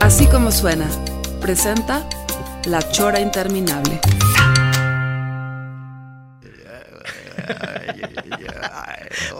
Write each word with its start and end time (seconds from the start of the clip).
Así 0.00 0.26
como 0.26 0.50
suena, 0.52 0.88
presenta 1.40 2.06
La 2.66 2.80
Chora 2.90 3.20
Interminable. 3.20 4.00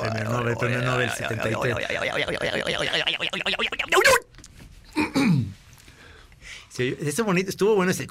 Premio 0.00 0.24
Nobel, 0.24 0.56
premio 0.56 0.82
Nobel 0.82 1.10
73. 1.10 1.77
Sí, 6.68 6.96
ese 7.00 7.22
bonito, 7.22 7.50
estuvo 7.50 7.77
bueno 7.77 7.92
ese. 7.92 8.06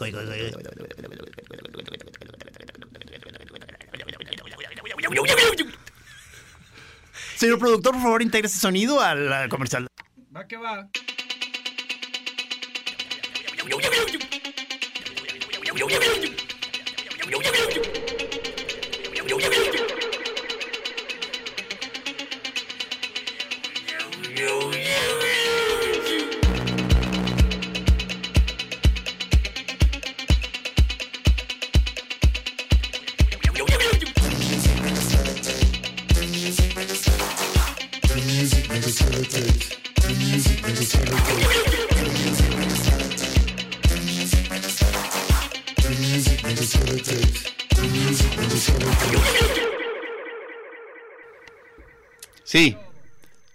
Señor 7.36 7.60
productor, 7.60 7.94
por 7.94 8.02
favor, 8.02 8.22
integre 8.22 8.48
ese 8.48 8.60
sonido 8.60 9.02
al 9.02 9.34
al 9.34 9.50
comercial. 9.50 9.88
Va 10.36 10.48
que 10.48 10.56
va. 10.58 10.88
Sí. 13.64 14.94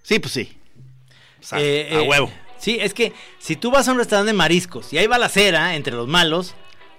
Sí, 0.09 0.19
pues 0.21 0.33
sí. 0.33 0.57
O 1.39 1.43
sea, 1.45 1.61
Eh, 1.61 1.89
a 1.93 2.01
eh, 2.01 2.09
huevo. 2.09 2.33
Sí, 2.59 2.79
es 2.81 2.95
que 2.95 3.13
si 3.39 3.57
tú 3.57 3.71
vas 3.71 3.87
a 3.89 3.93
un 3.93 3.99
restaurante 3.99 4.29
de 4.33 4.37
mariscos 4.39 4.91
y 4.93 4.97
hay 4.99 5.07
balacera 5.07 5.77
entre 5.77 5.93
los 5.95 6.09
malos, 6.09 6.55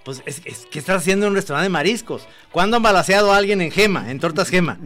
pues 0.06 0.22
es, 0.28 0.42
es 0.46 0.68
que 0.68 0.78
estás 0.78 0.98
haciendo 0.98 1.26
en 1.26 1.32
un 1.32 1.36
restaurante 1.36 1.64
de 1.66 1.70
mariscos. 1.70 2.28
¿Cuándo 2.52 2.78
han 2.78 2.84
balaceado 2.84 3.34
a 3.34 3.38
alguien 3.38 3.62
en 3.62 3.72
Gema, 3.72 4.12
en 4.12 4.20
tortas 4.20 4.50
Gema? 4.50 4.78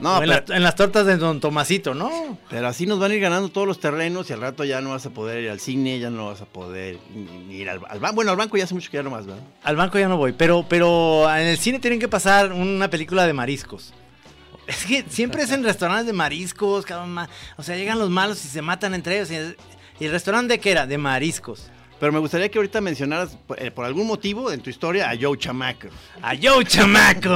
No, 0.00 0.14
en, 0.14 0.28
pero, 0.28 0.42
la- 0.48 0.56
en 0.56 0.62
las 0.62 0.74
tortas 0.76 1.04
de 1.06 1.16
Don 1.18 1.40
Tomasito, 1.40 1.94
¿no? 1.94 2.38
pero 2.50 2.66
así 2.68 2.86
nos 2.86 2.98
van 2.98 3.10
a 3.12 3.14
ir 3.14 3.20
ganando 3.20 3.50
todos 3.50 3.68
los 3.68 3.78
terrenos 3.80 4.28
y 4.30 4.32
al 4.32 4.40
rato 4.40 4.64
ya 4.64 4.80
no 4.80 4.90
vas 4.90 5.04
a 5.06 5.10
poder 5.10 5.44
ir 5.44 5.50
al 5.50 5.60
cine, 5.60 5.98
ya 6.00 6.08
no 6.10 6.26
vas 6.28 6.40
a 6.40 6.46
poder 6.46 6.98
ir 7.50 7.68
al, 7.68 7.80
al 7.86 8.00
banco. 8.00 8.14
Bueno, 8.16 8.30
al 8.32 8.36
banco 8.38 8.56
ya 8.56 8.64
hace 8.64 8.74
mucho 8.74 8.90
que 8.90 8.96
ya 8.96 9.02
no 9.04 9.10
más, 9.10 9.26
¿verdad? 9.26 9.42
Al 9.62 9.76
banco 9.76 9.98
ya 9.98 10.08
no 10.08 10.16
voy, 10.16 10.32
pero, 10.32 10.64
pero 10.68 11.30
en 11.36 11.46
el 11.46 11.58
cine 11.58 11.78
tienen 11.78 12.00
que 12.00 12.08
pasar 12.08 12.52
una 12.52 12.88
película 12.88 13.26
de 13.26 13.34
mariscos. 13.34 13.92
Es 14.66 14.84
que 14.84 15.04
siempre 15.08 15.42
es 15.42 15.50
en 15.50 15.64
restaurantes 15.64 16.06
de 16.06 16.12
mariscos, 16.12 16.84
cabrón, 16.86 17.12
ma- 17.12 17.28
o 17.56 17.62
sea, 17.62 17.76
llegan 17.76 17.98
los 17.98 18.10
malos 18.10 18.44
y 18.44 18.48
se 18.48 18.62
matan 18.62 18.94
entre 18.94 19.16
ellos. 19.18 19.30
Y, 19.30 19.34
¿y 20.02 20.06
el 20.06 20.12
restaurante 20.12 20.54
de 20.54 20.60
qué 20.60 20.70
era? 20.70 20.86
De 20.86 20.98
mariscos. 20.98 21.68
Pero 21.98 22.12
me 22.12 22.18
gustaría 22.18 22.48
que 22.48 22.58
ahorita 22.58 22.80
mencionaras, 22.80 23.36
eh, 23.58 23.70
por 23.70 23.84
algún 23.84 24.06
motivo, 24.06 24.50
en 24.50 24.60
tu 24.60 24.70
historia, 24.70 25.08
a 25.10 25.14
Joe 25.20 25.36
Chamaco. 25.38 25.88
¡A 26.20 26.34
yo, 26.34 26.60
chamaco! 26.64 27.30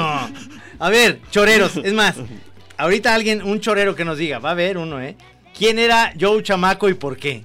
A 0.79 0.91
ver, 0.91 1.21
choreros, 1.31 1.77
es 1.77 1.93
más, 1.93 2.17
ahorita 2.77 3.15
alguien, 3.15 3.43
un 3.43 3.61
chorero 3.61 3.95
que 3.95 4.05
nos 4.05 4.19
diga, 4.19 4.39
va 4.41 4.49
a 4.49 4.53
haber 4.53 4.77
uno, 4.79 5.01
¿eh? 5.01 5.17
¿Quién 5.57 5.79
era 5.79 6.13
Joe 6.21 6.43
Chamaco 6.43 6.89
y 6.89 6.95
por 6.95 7.17
qué? 7.17 7.45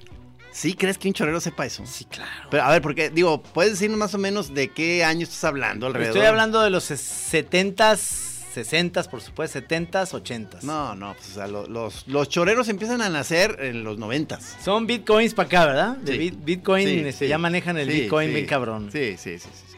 ¿Sí 0.52 0.74
crees 0.74 0.98
que 0.98 1.08
un 1.08 1.14
chorero 1.14 1.40
sepa 1.40 1.66
eso? 1.66 1.84
Sí, 1.86 2.06
claro. 2.06 2.30
Pero, 2.50 2.64
a 2.64 2.70
ver, 2.72 2.82
porque, 2.82 3.10
digo, 3.10 3.42
¿puedes 3.42 3.74
decirnos 3.74 3.98
más 4.00 4.14
o 4.16 4.18
menos 4.18 4.54
de 4.54 4.68
qué 4.70 5.06
año 5.06 5.24
estás 5.24 5.44
hablando 5.46 5.86
alrededor? 5.88 6.18
Estoy 6.18 6.28
hablando 6.28 6.62
de 6.62 6.72
los 6.72 6.90
70s, 6.92 8.31
60s, 8.54 9.08
por 9.10 9.22
supuesto, 9.22 9.60
70s, 9.60 10.14
80s. 10.14 10.64
No, 10.64 10.94
no, 10.96 11.14
pues, 11.16 11.30
o 11.32 11.34
sea, 11.36 11.48
lo- 11.48 11.68
los, 11.68 12.08
los 12.08 12.30
choreros 12.30 12.68
empiezan 12.70 13.02
a 13.02 13.10
nacer 13.10 13.58
en 13.62 13.84
los 13.84 13.98
noventas. 13.98 14.58
Son 14.64 14.86
bitcoins 14.88 15.34
para 15.34 15.48
acá, 15.48 15.66
¿verdad? 15.66 15.98
De 15.98 16.14
Sí. 16.14 16.18
bit- 16.20 16.44
Bitcoin, 16.44 16.88
Sí, 16.88 16.96
este, 17.00 17.26
sí. 17.26 17.28
ya 17.30 17.38
manejan 17.38 17.78
el 17.78 17.88
Bitcoin 17.90 18.34
bien 18.34 18.46
cabrón. 18.46 18.90
Sí, 18.92 19.16
sí, 19.18 19.40
sí. 19.40 19.48
sí. 19.54 19.71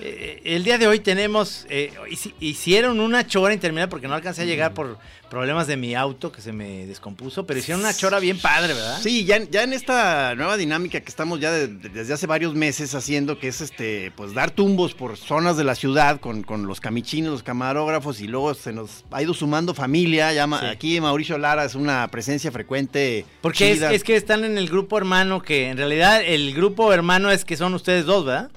Eh, 0.00 0.40
el 0.44 0.62
día 0.64 0.78
de 0.78 0.86
hoy 0.86 1.00
tenemos, 1.00 1.66
eh, 1.68 1.92
hici- 2.10 2.32
hicieron 2.38 3.00
una 3.00 3.26
chora 3.26 3.52
interminable 3.52 3.90
porque 3.90 4.06
no 4.06 4.14
alcancé 4.14 4.42
a 4.42 4.44
llegar 4.44 4.72
por 4.72 4.96
problemas 5.28 5.66
de 5.66 5.76
mi 5.76 5.94
auto 5.94 6.30
que 6.32 6.40
se 6.40 6.52
me 6.52 6.86
descompuso, 6.86 7.44
pero 7.44 7.58
hicieron 7.58 7.80
una 7.82 7.92
chora 7.92 8.18
bien 8.20 8.38
padre, 8.38 8.74
¿verdad? 8.74 8.98
Sí, 9.02 9.24
ya, 9.24 9.38
ya 9.50 9.62
en 9.64 9.72
esta 9.72 10.34
nueva 10.36 10.56
dinámica 10.56 11.00
que 11.00 11.08
estamos 11.08 11.40
ya 11.40 11.50
de- 11.52 11.66
de- 11.66 11.88
desde 11.88 12.14
hace 12.14 12.26
varios 12.26 12.54
meses 12.54 12.94
haciendo, 12.94 13.38
que 13.38 13.48
es 13.48 13.60
este, 13.60 14.10
pues 14.16 14.32
dar 14.34 14.52
tumbos 14.52 14.94
por 14.94 15.16
zonas 15.16 15.56
de 15.56 15.64
la 15.64 15.74
ciudad 15.74 16.20
con, 16.20 16.42
con 16.44 16.66
los 16.66 16.80
camichinos, 16.80 17.32
los 17.32 17.42
camarógrafos, 17.42 18.20
y 18.20 18.28
luego 18.28 18.54
se 18.54 18.72
nos 18.72 19.04
ha 19.10 19.20
ido 19.22 19.34
sumando 19.34 19.74
familia. 19.74 20.32
Ya 20.32 20.46
ma- 20.46 20.60
Sí. 20.60 20.66
Aquí 20.66 21.00
Mauricio 21.00 21.36
Lara 21.38 21.64
es 21.64 21.74
una 21.74 22.06
presencia 22.08 22.50
frecuente. 22.52 23.26
Porque 23.42 23.72
es, 23.72 23.82
es 23.82 24.04
que 24.04 24.16
están 24.16 24.44
en 24.44 24.56
el 24.56 24.68
grupo 24.68 24.96
hermano, 24.96 25.42
que 25.42 25.68
en 25.68 25.76
realidad 25.76 26.22
el 26.24 26.54
grupo 26.54 26.92
hermano 26.92 27.30
es 27.30 27.44
que 27.44 27.56
son 27.56 27.74
ustedes 27.74 28.06
dos, 28.06 28.24
¿verdad? 28.24 28.50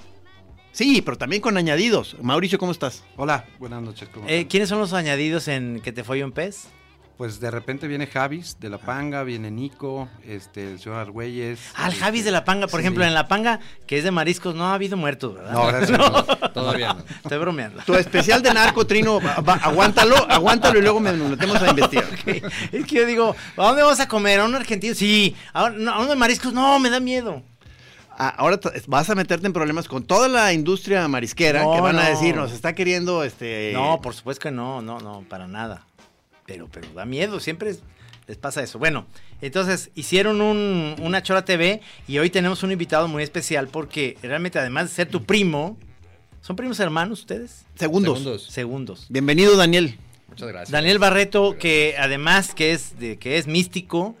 Sí, 0.72 1.02
pero 1.02 1.18
también 1.18 1.42
con 1.42 1.56
añadidos. 1.56 2.16
Mauricio, 2.22 2.58
¿cómo 2.58 2.72
estás? 2.72 3.04
Hola, 3.16 3.44
buenas 3.58 3.82
noches. 3.82 4.08
¿cómo 4.12 4.26
Eh? 4.28 4.46
¿Quiénes 4.48 4.68
son 4.68 4.78
los 4.78 4.92
añadidos 4.94 5.48
en 5.48 5.80
Que 5.80 5.92
te 5.92 6.02
fue 6.02 6.24
un 6.24 6.32
pez? 6.32 6.68
Pues 7.18 7.38
de 7.40 7.50
repente 7.50 7.86
viene 7.86 8.06
Javis 8.06 8.56
de 8.58 8.70
La 8.70 8.78
Panga, 8.78 9.22
viene 9.22 9.50
Nico, 9.50 10.08
este, 10.26 10.72
el 10.72 10.80
señor 10.80 10.98
Argüelles. 10.98 11.60
Ah, 11.76 11.86
el 11.86 11.92
este, 11.92 12.04
Javis 12.04 12.24
de 12.24 12.30
la 12.32 12.44
Panga, 12.44 12.66
por 12.66 12.80
sí. 12.80 12.84
ejemplo, 12.86 13.04
en 13.04 13.12
la 13.14 13.28
Panga, 13.28 13.60
que 13.86 13.98
es 13.98 14.02
de 14.02 14.10
mariscos, 14.10 14.54
no 14.54 14.64
ha 14.66 14.74
habido 14.74 14.96
muertos, 14.96 15.34
¿verdad? 15.34 15.52
No, 15.52 15.66
gracias. 15.66 15.98
no, 15.98 16.24
todavía 16.52 16.94
no. 16.94 17.04
Estoy 17.22 17.38
bromeando. 17.38 17.82
Tu 17.84 17.94
especial 17.94 18.42
de 18.42 18.52
narco, 18.54 18.86
Trino, 18.86 19.20
va- 19.20 19.36
va- 19.40 19.54
aguántalo, 19.62 20.16
aguántalo 20.28 20.78
y 20.78 20.82
luego 20.82 20.98
me- 21.00 21.12
nos 21.12 21.30
metemos 21.30 21.60
a 21.62 21.68
investigar. 21.70 22.06
Es 22.72 22.86
que 22.86 22.94
yo 22.96 23.06
digo, 23.06 23.36
¿a 23.58 23.62
dónde 23.66 23.82
vamos 23.82 24.00
a 24.00 24.08
comer? 24.08 24.40
¿A 24.40 24.44
un 24.46 24.54
argentino? 24.54 24.94
Sí. 24.94 25.36
¿A 25.52 25.64
un- 25.64 25.84
no, 25.84 25.92
a 25.92 25.98
uno 26.00 26.08
de 26.08 26.16
mariscos? 26.16 26.52
No, 26.54 26.78
me 26.80 26.88
da 26.90 26.98
miedo. 26.98 27.42
Ah, 28.18 28.34
ahora 28.36 28.60
vas 28.86 29.10
a 29.10 29.14
meterte 29.14 29.46
en 29.46 29.52
problemas 29.52 29.88
con 29.88 30.04
toda 30.04 30.28
la 30.28 30.52
industria 30.52 31.06
marisquera 31.08 31.62
No, 31.64 31.74
que 31.74 31.80
van 31.80 31.98
a 31.98 32.08
decir, 32.08 32.34
nos 32.36 32.52
está 32.52 32.74
queriendo 32.74 33.24
este 33.24 33.70
No, 33.72 34.00
por 34.00 34.14
supuesto 34.14 34.42
que 34.42 34.50
no, 34.50 34.82
no, 34.82 34.98
no, 35.00 35.24
para 35.28 35.46
nada. 35.48 35.86
Pero, 36.46 36.68
pero 36.70 36.88
da 36.94 37.04
miedo, 37.04 37.40
siempre 37.40 37.70
es- 37.70 37.82
les 38.26 38.36
pasa 38.36 38.62
eso. 38.62 38.78
Bueno, 38.78 39.06
entonces 39.40 39.90
hicieron 39.94 40.40
un- 40.40 40.94
una 41.00 41.22
Chora 41.22 41.44
TV 41.44 41.80
y 42.06 42.18
hoy 42.18 42.30
tenemos 42.30 42.62
un 42.62 42.70
invitado 42.72 43.08
muy 43.08 43.22
especial 43.22 43.68
porque 43.68 44.16
realmente 44.22 44.58
además 44.58 44.88
de 44.90 44.94
ser 44.94 45.08
tu 45.08 45.24
primo, 45.24 45.76
¿son 46.40 46.54
primos 46.56 46.78
hermanos 46.80 47.20
ustedes? 47.20 47.64
segundos. 47.74 48.18
Segundos. 48.18 48.46
Segundos. 48.46 49.06
Bienvenido, 49.08 49.56
Daniel. 49.56 49.98
Muchas 50.28 50.48
gracias. 50.48 50.70
Daniel 50.70 50.98
Barreto, 50.98 51.56
que 51.58 51.94
además 51.98 52.54
que 52.54 52.72
es, 52.72 52.98
de, 52.98 53.18
que 53.18 53.38
es 53.38 53.46
místico, 53.46 54.16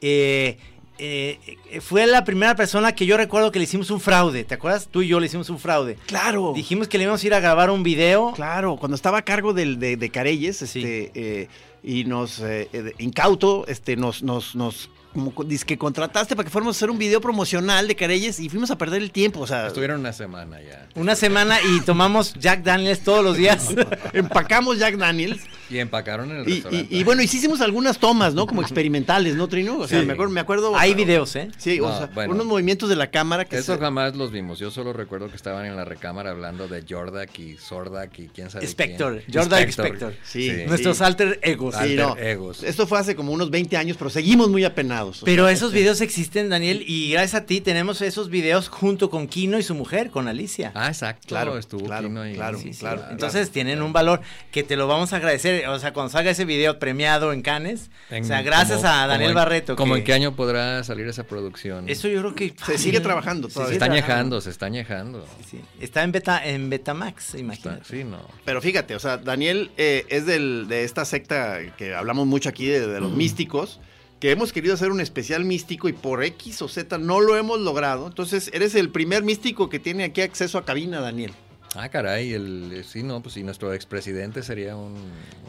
eh, 0.00 0.58
eh, 0.98 1.38
fue 1.80 2.06
la 2.06 2.24
primera 2.24 2.54
persona 2.54 2.94
que 2.94 3.06
yo 3.06 3.16
recuerdo 3.16 3.50
que 3.52 3.58
le 3.58 3.64
hicimos 3.64 3.90
un 3.90 4.00
fraude. 4.00 4.44
¿Te 4.44 4.54
acuerdas? 4.54 4.88
Tú 4.90 5.02
y 5.02 5.08
yo 5.08 5.18
le 5.20 5.26
hicimos 5.26 5.50
un 5.50 5.58
fraude. 5.58 5.96
Claro. 6.06 6.52
Dijimos 6.54 6.88
que 6.88 6.98
le 6.98 7.04
íbamos 7.04 7.22
a 7.22 7.26
ir 7.26 7.34
a 7.34 7.40
grabar 7.40 7.70
un 7.70 7.82
video. 7.82 8.32
Claro, 8.34 8.76
cuando 8.76 8.94
estaba 8.94 9.18
a 9.18 9.22
cargo 9.22 9.52
del, 9.52 9.78
de, 9.78 9.96
de 9.96 10.10
Careyes, 10.10 10.62
este, 10.62 11.10
eh, 11.14 11.48
y 11.82 12.04
nos, 12.04 12.40
eh, 12.40 12.68
incauto, 12.98 13.64
este, 13.66 13.96
nos, 13.96 14.22
nos, 14.22 14.54
nos, 14.54 14.88
como 15.12 15.34
co- 15.34 15.44
que 15.66 15.76
contrataste 15.76 16.36
para 16.36 16.44
que 16.44 16.50
fuéramos 16.50 16.76
a 16.76 16.78
hacer 16.78 16.90
un 16.90 16.98
video 16.98 17.20
promocional 17.20 17.88
de 17.88 17.96
Careyes 17.96 18.38
y 18.40 18.48
fuimos 18.48 18.70
a 18.70 18.78
perder 18.78 19.02
el 19.02 19.10
tiempo, 19.10 19.40
o 19.40 19.46
sea, 19.46 19.66
Estuvieron 19.66 20.00
una 20.00 20.12
semana 20.12 20.60
ya. 20.62 20.88
Una 20.94 21.16
semana 21.16 21.58
y 21.60 21.80
tomamos 21.80 22.34
Jack 22.34 22.62
Daniels 22.62 23.00
todos 23.02 23.24
los 23.24 23.36
días. 23.36 23.68
empacamos 24.12 24.78
Jack 24.78 24.96
Daniels 24.96 25.40
Y 25.72 25.78
empacaron 25.78 26.30
en 26.30 26.36
el 26.38 26.48
Y, 26.48 26.52
restaurante. 26.54 26.94
y- 26.94 26.98
y 27.00 27.04
bueno, 27.04 27.22
hicimos 27.22 27.60
algunas 27.62 27.98
tomas, 27.98 28.34
¿no? 28.34 28.46
Como 28.46 28.60
experimentales, 28.62 29.34
¿no, 29.36 29.48
Trino? 29.48 29.78
O 29.78 29.88
sea, 29.88 30.00
Sí. 30.00 30.06
me 30.06 30.12
acuerdo, 30.12 30.32
me 30.32 30.40
acuerdo. 30.40 30.76
Hay 30.76 30.92
videos, 30.94 31.34
¿eh? 31.36 31.50
Sí, 31.56 31.80
o 31.80 31.88
sea, 31.96 32.10
bueno. 32.14 32.34
unos 32.34 32.44
movimientos 32.46 32.88
de 32.88 32.96
la 32.96 33.10
cámara 33.10 33.44
que 33.46 33.56
Eso 33.56 33.74
se- 33.74 33.80
jamás 33.80 34.14
los 34.16 34.30
vimos. 34.32 34.58
Yo 34.58 34.70
solo 34.70 34.92
recuerdo 34.92 35.30
que 35.30 35.36
estaban 35.36 35.64
en 35.64 35.74
la 35.76 35.84
recámara 35.84 36.30
hablando 36.30 36.68
de 36.68 36.84
Jordak 36.88 37.38
y 37.38 37.56
Zordak 37.56 38.18
y 38.18 38.28
quién 38.28 38.50
sabe 38.50 38.66
Spector, 38.66 39.22
quién. 39.24 39.38
Jordak 39.38 39.68
Spector. 39.68 39.86
Spector. 39.86 40.14
Sí. 40.24 40.52
Nuestros 40.66 41.00
alter 41.00 41.40
egos. 41.42 41.74
Sí, 41.74 41.80
Alter 41.82 41.98
no. 42.06 42.16
egos. 42.18 42.62
Esto 42.62 42.86
fue 42.86 42.98
hace 42.98 43.16
como 43.16 43.32
unos 43.32 43.50
20 43.50 43.76
años, 43.76 43.96
pero 43.96 44.10
seguimos 44.10 44.50
muy 44.50 44.64
apenados. 44.64 45.22
Pero 45.24 45.44
sea, 45.44 45.52
esos 45.52 45.72
videos 45.72 46.00
existen, 46.00 46.48
Daniel, 46.50 46.84
y 46.86 47.12
gracias 47.12 47.42
a 47.42 47.46
ti 47.46 47.60
tenemos 47.60 48.02
esos 48.02 48.28
videos 48.28 48.68
junto 48.68 49.08
con 49.10 49.26
Kino 49.26 49.58
y 49.58 49.62
su 49.62 49.74
mujer, 49.74 50.10
con 50.10 50.28
Alicia. 50.28 50.72
Ah, 50.74 50.88
exacto. 50.88 51.28
Claro, 51.28 51.56
estuvo 51.58 51.84
claro, 51.86 52.08
Kino 52.08 52.20
ahí. 52.22 52.34
claro, 52.34 52.58
Sí, 52.58 52.72
sí. 52.74 52.80
claro. 52.80 53.02
Entonces 53.10 53.50
tienen 53.50 53.80
un 53.82 53.92
valor 53.92 54.20
que 54.50 54.62
te 54.62 54.76
lo 54.76 54.86
vamos 54.86 55.12
a 55.12 55.16
agradecer. 55.16 55.61
O 55.68 55.78
sea, 55.78 55.92
cuando 55.92 56.10
salga 56.10 56.30
ese 56.30 56.44
video 56.44 56.78
premiado 56.78 57.32
en 57.32 57.42
Cannes, 57.42 57.90
En- 58.10 58.24
o 58.24 58.26
sea, 58.26 58.42
gracias 58.42 58.78
como- 58.78 58.88
a 58.88 59.06
Daniel 59.06 59.18
como 59.18 59.28
en- 59.30 59.34
Barreto. 59.34 59.76
¿Cómo 59.76 59.94
que- 59.94 59.98
en 60.00 60.04
qué 60.04 60.12
año 60.12 60.36
podrá 60.36 60.82
salir 60.84 61.06
esa 61.08 61.24
producción? 61.24 61.88
Eso 61.88 62.08
yo 62.08 62.20
creo 62.20 62.34
que 62.34 62.54
Se 62.64 62.78
sigue 62.78 63.00
trabajando 63.00 63.48
Se 63.48 63.54
todavía. 63.54 63.74
se 63.78 63.84
sigue 63.84 63.84
está 63.98 64.06
añejando, 64.12 64.40
se 64.40 64.50
está 64.50 64.66
añejando. 64.66 65.26
Sí, 65.50 65.60
Está 65.80 66.02
en 66.02 66.12
beta, 66.12 66.46
en 66.46 66.70
Betamax, 66.70 67.26
Está- 67.26 67.38
imagínate. 67.38 67.84
sí, 67.84 68.04
no. 68.04 68.18
Pero 68.44 68.60
fíjate, 68.60 68.94
o 68.94 68.98
sea, 69.00 69.16
Daniel 69.18 69.70
eh, 69.76 70.04
es 70.08 70.26
del, 70.26 70.66
de 70.68 70.84
esta 70.84 71.04
secta 71.04 71.58
que 71.76 71.94
hablamos 71.94 72.26
mucho 72.26 72.48
aquí 72.48 72.66
de, 72.66 72.86
de 72.86 73.00
los 73.00 73.12
místicos, 73.12 73.80
que 74.20 74.30
hemos 74.30 74.52
querido 74.52 74.74
hacer 74.74 74.90
un 74.92 75.00
especial 75.00 75.44
místico 75.44 75.88
y 75.88 75.92
por 75.92 76.22
X 76.22 76.62
o 76.62 76.68
Z 76.68 76.96
no 76.98 77.20
lo 77.20 77.36
hemos 77.36 77.58
logrado. 77.58 78.06
Entonces, 78.06 78.50
eres 78.54 78.74
el 78.76 78.88
primer 78.90 79.24
místico 79.24 79.68
que 79.68 79.80
tiene 79.80 80.04
aquí 80.04 80.20
acceso 80.20 80.58
a 80.58 80.64
cabina, 80.64 81.00
Daniel. 81.00 81.32
Ah, 81.74 81.88
caray, 81.88 82.34
el, 82.34 82.84
sí, 82.86 83.02
no, 83.02 83.22
pues 83.22 83.32
sí, 83.34 83.42
nuestro 83.42 83.72
expresidente 83.72 84.42
sería 84.42 84.76
un, 84.76 84.94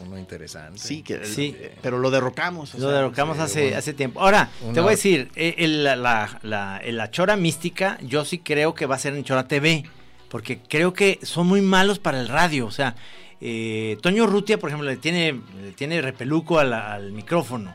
uno 0.06 0.18
interesante. 0.18 0.78
Sí, 0.78 1.02
que, 1.02 1.24
Sí. 1.26 1.54
eh, 1.58 1.74
pero 1.82 1.98
lo 1.98 2.10
derrocamos. 2.10 2.74
o 2.74 2.78
Lo 2.78 2.88
sea, 2.88 2.96
derrocamos 2.96 3.36
sí, 3.36 3.42
hace, 3.42 3.62
bueno. 3.64 3.76
hace 3.78 3.92
tiempo. 3.92 4.20
Ahora, 4.20 4.48
te 4.72 4.80
voy 4.80 4.88
a 4.88 4.96
decir, 4.96 5.30
eh, 5.36 5.56
el- 5.58 5.84
la, 5.84 5.96
la, 5.96 6.38
la- 6.42 6.80
la 6.82 7.10
chora 7.10 7.36
mística, 7.36 7.98
yo 8.00 8.24
sí 8.24 8.38
creo 8.38 8.74
que 8.74 8.86
va 8.86 8.94
a 8.94 8.98
ser 8.98 9.14
en 9.14 9.22
Chora 9.24 9.46
TV, 9.48 9.84
porque 10.30 10.60
creo 10.66 10.94
que 10.94 11.18
son 11.22 11.46
muy 11.46 11.60
malos 11.60 11.98
para 11.98 12.18
el 12.20 12.28
radio. 12.28 12.64
O 12.66 12.70
sea, 12.70 12.96
eh, 13.42 13.98
Toño 14.00 14.26
Rutia, 14.26 14.58
por 14.58 14.70
ejemplo, 14.70 14.88
le 14.88 14.96
tiene, 14.96 15.38
le 15.62 15.72
tiene 15.72 16.00
repeluco 16.00 16.58
al, 16.58 16.72
al 16.72 17.12
micrófono. 17.12 17.74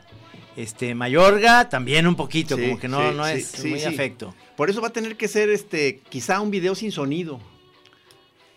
Este, 0.56 0.96
Mayorga 0.96 1.68
también 1.68 2.08
un 2.08 2.16
poquito, 2.16 2.56
Sí, 2.56 2.62
como 2.62 2.80
que 2.80 2.88
no, 2.88 3.10
sí, 3.10 3.16
no 3.16 3.26
es 3.26 3.46
sí, 3.46 3.68
muy 3.68 3.78
sí. 3.78 3.86
afecto. 3.86 4.34
Por 4.56 4.68
eso 4.68 4.80
va 4.80 4.88
a 4.88 4.92
tener 4.92 5.16
que 5.16 5.28
ser 5.28 5.48
este, 5.50 6.00
quizá 6.08 6.40
un 6.40 6.50
video 6.50 6.74
sin 6.74 6.90
sonido. 6.90 7.40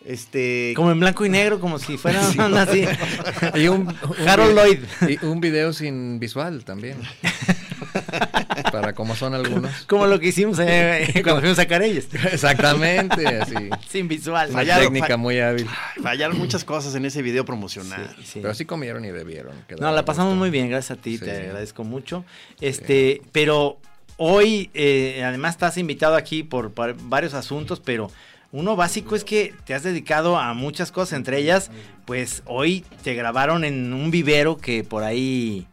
Este. 0.04 0.74
Como 0.76 0.90
en 0.90 1.00
blanco 1.00 1.24
y 1.24 1.28
negro, 1.30 1.60
como 1.60 1.78
si 1.78 1.96
fuera 1.96 2.20
una 2.46 2.62
así. 2.62 2.84
Y 3.54 3.68
un, 3.68 3.88
un 3.88 4.28
Harold 4.28 4.56
Lloyd. 4.56 4.78
Y 5.08 5.24
un 5.24 5.40
video 5.40 5.72
sin 5.72 6.18
visual 6.20 6.64
también. 6.64 6.98
Para 8.72 8.92
como 8.92 9.14
son 9.14 9.34
algunos. 9.34 9.70
Como 9.86 10.06
lo 10.06 10.18
que 10.18 10.28
hicimos 10.28 10.58
eh, 10.60 11.20
cuando 11.22 11.40
fuimos 11.40 11.58
a 11.58 11.66
Carelles. 11.66 12.08
Exactamente, 12.32 13.26
así. 13.26 13.54
Sin 13.88 14.08
visual. 14.08 14.48
Una 14.50 14.58
Fallaron, 14.58 14.84
técnica 14.84 15.16
muy 15.16 15.38
hábil. 15.38 15.66
Fallaron 16.02 16.38
muchas 16.38 16.64
cosas 16.64 16.94
en 16.94 17.04
ese 17.04 17.22
video 17.22 17.44
promocional. 17.44 18.14
Sí, 18.18 18.24
sí. 18.24 18.38
Pero 18.42 18.54
sí 18.54 18.64
comieron 18.64 19.04
y 19.04 19.10
bebieron. 19.10 19.52
No, 19.78 19.92
la 19.92 20.04
pasamos 20.04 20.32
gusto. 20.32 20.40
muy 20.40 20.50
bien, 20.50 20.68
gracias 20.68 20.98
a 20.98 21.00
ti, 21.00 21.18
Sí. 21.18 21.24
te 21.24 21.30
agradezco 21.30 21.84
mucho. 21.84 22.24
Este, 22.60 23.22
pero 23.32 23.78
hoy, 24.16 24.70
eh, 24.74 25.22
además 25.24 25.54
estás 25.54 25.78
invitado 25.78 26.16
aquí 26.16 26.42
por, 26.42 26.72
por 26.72 26.94
varios 27.08 27.34
asuntos, 27.34 27.80
pero 27.80 28.10
uno 28.54 28.76
básico 28.76 29.16
es 29.16 29.24
que 29.24 29.52
te 29.66 29.74
has 29.74 29.82
dedicado 29.82 30.38
a 30.38 30.54
muchas 30.54 30.92
cosas, 30.92 31.14
entre 31.16 31.38
ellas, 31.38 31.70
pues 32.06 32.42
hoy 32.46 32.84
te 33.02 33.14
grabaron 33.14 33.64
en 33.64 33.92
un 33.92 34.10
vivero 34.10 34.56
que 34.58 34.84
por 34.84 35.02
ahí... 35.02 35.66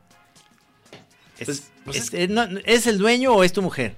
Es, 1.39 1.45
Pues- 1.45 1.63
pues 1.85 1.97
es- 1.97 2.13
eh, 2.13 2.27
no, 2.27 2.43
¿es 2.65 2.87
el 2.87 2.97
dueño 2.97 3.33
o 3.33 3.43
es 3.43 3.53
tu 3.53 3.61
mujer? 3.61 3.95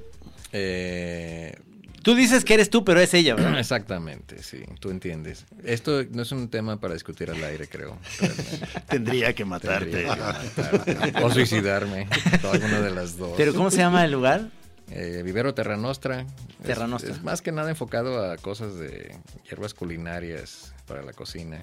Eh, 0.52 1.56
Tú 2.02 2.16
dices 2.16 2.44
que 2.44 2.54
eres 2.56 2.70
tú, 2.70 2.84
pero 2.84 3.00
es 3.00 3.14
ella, 3.14 3.34
¿verdad? 3.36 3.58
exactamente, 3.60 4.44
sí, 4.44 4.64
tú 4.82 4.90
entiendes. 4.90 5.46
Esto 5.64 6.04
no 6.12 6.24
es 6.24 6.32
un 6.34 6.50
tema 6.50 6.78
para 6.82 6.94
discutir 6.94 7.32
al 7.32 7.42
aire, 7.42 7.68
creo. 7.70 7.98
Tendría 8.90 9.34
que 9.34 9.46
matarte. 9.46 9.86
Tendría 9.86 10.14
que 10.14 10.20
matarte. 10.20 11.24
O 11.24 11.30
suicidarme, 11.32 12.10
o 12.44 12.52
alguna 12.52 12.82
de 12.82 12.92
las 12.92 13.16
dos. 13.18 13.32
Pero 13.38 13.54
¿cómo 13.54 13.72
se 13.72 13.78
llama 13.78 14.04
el 14.04 14.12
lugar? 14.12 14.50
Eh, 14.95 15.24
Vivero 15.24 15.54
Terra 15.56 15.75
Nostra. 15.75 16.22
Es- 16.22 16.66
Terra 16.68 16.86
Nostra. 16.88 17.12
Es, 17.12 17.24
más 17.24 17.42
que 17.42 17.51
nada 17.51 17.69
enfocado 17.72 18.31
a 18.31 18.38
cosas 18.38 18.78
de 18.78 19.16
hierbas 19.50 19.74
culinarias 19.74 20.74
para 20.88 21.01
la 21.01 21.13
cocina. 21.13 21.60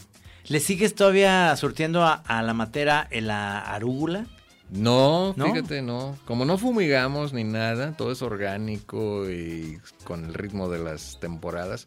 ¿Le 0.48 0.58
sigues 0.58 0.94
todavía 0.96 1.54
surtiendo 1.56 2.02
a, 2.02 2.14
a 2.14 2.42
la 2.42 2.54
matera 2.54 3.06
en 3.10 3.28
la 3.28 3.60
arúgula? 3.60 4.26
No, 4.70 5.32
¿No? 5.36 5.46
fíjate, 5.46 5.80
no. 5.82 6.16
Como 6.24 6.44
no 6.44 6.58
fumigamos 6.58 7.32
ni 7.32 7.44
nada, 7.44 7.96
todo 7.96 8.10
es 8.10 8.22
orgánico 8.22 9.30
y 9.30 9.78
con 10.04 10.24
el 10.24 10.34
ritmo 10.34 10.68
de 10.68 10.78
las 10.78 11.18
temporadas. 11.20 11.86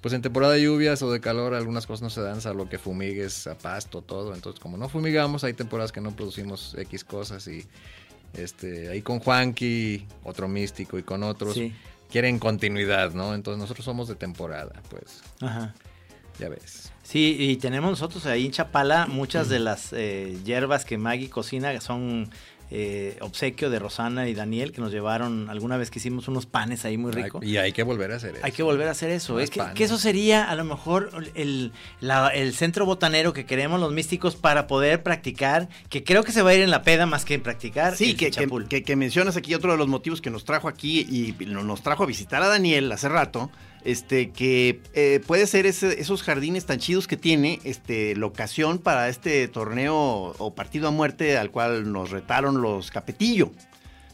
Pues 0.00 0.14
en 0.14 0.22
temporada 0.22 0.54
de 0.54 0.62
lluvias 0.62 1.02
o 1.02 1.12
de 1.12 1.20
calor 1.20 1.54
algunas 1.54 1.86
cosas 1.86 2.02
no 2.02 2.10
se 2.10 2.22
dan, 2.22 2.40
salvo 2.40 2.68
que 2.68 2.78
fumigues 2.78 3.46
a 3.46 3.56
pasto, 3.58 4.00
todo. 4.02 4.34
Entonces, 4.34 4.58
como 4.60 4.76
no 4.76 4.88
fumigamos, 4.88 5.44
hay 5.44 5.52
temporadas 5.54 5.92
que 5.92 6.00
no 6.00 6.16
producimos 6.16 6.74
X 6.78 7.04
cosas 7.04 7.46
y 7.48 7.66
este 8.34 8.88
ahí 8.88 9.02
con 9.02 9.20
Juanqui, 9.20 10.06
otro 10.24 10.48
místico 10.48 10.98
y 10.98 11.02
con 11.02 11.22
otros 11.22 11.54
Sí. 11.54 11.72
quieren 12.10 12.38
continuidad, 12.38 13.12
¿no? 13.12 13.34
Entonces 13.34 13.60
nosotros 13.60 13.84
somos 13.84 14.08
de 14.08 14.14
temporada, 14.16 14.80
pues 14.88 15.22
Ajá. 15.40 15.74
ya 16.38 16.48
ves. 16.48 16.92
Sí, 17.02 17.36
y 17.38 17.56
tenemos 17.56 17.90
nosotros 17.90 18.24
ahí 18.26 18.46
en 18.46 18.52
Chapala 18.52 19.06
muchas 19.06 19.48
de 19.48 19.58
las 19.58 19.92
eh, 19.92 20.38
hierbas 20.44 20.84
que 20.84 20.96
Maggie 20.96 21.28
cocina, 21.28 21.80
son 21.80 22.30
eh, 22.70 23.16
obsequio 23.20 23.68
de 23.70 23.78
Rosana 23.78 24.28
y 24.28 24.34
Daniel, 24.34 24.72
que 24.72 24.80
nos 24.80 24.92
llevaron 24.92 25.50
alguna 25.50 25.76
vez 25.76 25.90
que 25.90 25.98
hicimos 25.98 26.28
unos 26.28 26.46
panes 26.46 26.84
ahí 26.84 26.96
muy 26.96 27.10
ricos. 27.12 27.44
Y 27.44 27.56
hay 27.56 27.72
que 27.72 27.82
volver 27.82 28.12
a 28.12 28.16
hacer 28.16 28.36
eso. 28.36 28.44
Hay 28.46 28.52
que 28.52 28.62
volver 28.62 28.86
a 28.88 28.92
hacer 28.92 29.10
eso. 29.10 29.34
Más 29.34 29.44
Es 29.44 29.50
que, 29.50 29.84
eso 29.84 29.98
sería 29.98 30.44
a 30.48 30.54
lo 30.54 30.64
mejor 30.64 31.10
el, 31.34 31.72
la- 32.00 32.28
el 32.28 32.54
centro 32.54 32.86
botanero 32.86 33.32
que 33.32 33.44
queremos 33.46 33.80
los 33.80 33.92
místicos 33.92 34.36
para 34.36 34.66
poder 34.66 35.02
practicar, 35.02 35.68
que 35.88 36.04
creo 36.04 36.22
que 36.22 36.32
se 36.32 36.42
va 36.42 36.50
a 36.50 36.54
ir 36.54 36.62
en 36.62 36.70
la 36.70 36.82
peda 36.82 37.06
más 37.06 37.24
que 37.24 37.34
en 37.34 37.42
practicar. 37.42 37.96
Sí, 37.96 38.10
el 38.10 38.16
que, 38.16 38.26
que, 38.26 38.30
chapul. 38.30 38.68
que- 38.68 38.82
que 38.82 38.96
mencionas 38.96 39.36
aquí 39.36 39.54
otro 39.54 39.72
de 39.72 39.78
los 39.78 39.88
motivos 39.88 40.20
que 40.20 40.30
nos 40.30 40.44
trajo 40.44 40.68
aquí 40.68 41.00
y 41.00 41.34
no- 41.46 41.64
nos 41.64 41.82
trajo 41.82 42.04
a 42.04 42.06
visitar 42.06 42.42
a 42.42 42.48
Daniel 42.48 42.90
hace 42.92 43.08
rato, 43.08 43.50
este, 43.84 44.30
que 44.30 44.80
eh, 44.94 45.20
puede 45.26 45.46
ser 45.46 45.66
esos 45.66 46.22
jardines 46.22 46.66
tan 46.66 46.78
chidos 46.78 47.06
que 47.06 47.16
tiene, 47.16 47.60
este, 47.64 48.14
la 48.16 48.26
ocasión 48.26 48.78
para 48.78 49.08
este 49.08 49.48
torneo 49.48 49.96
o 49.96 50.54
partido 50.54 50.88
a 50.88 50.90
muerte 50.90 51.38
al 51.38 51.50
cual 51.50 51.90
nos 51.92 52.10
retaron 52.10 52.60
los 52.60 52.90
Capetillo. 52.90 53.52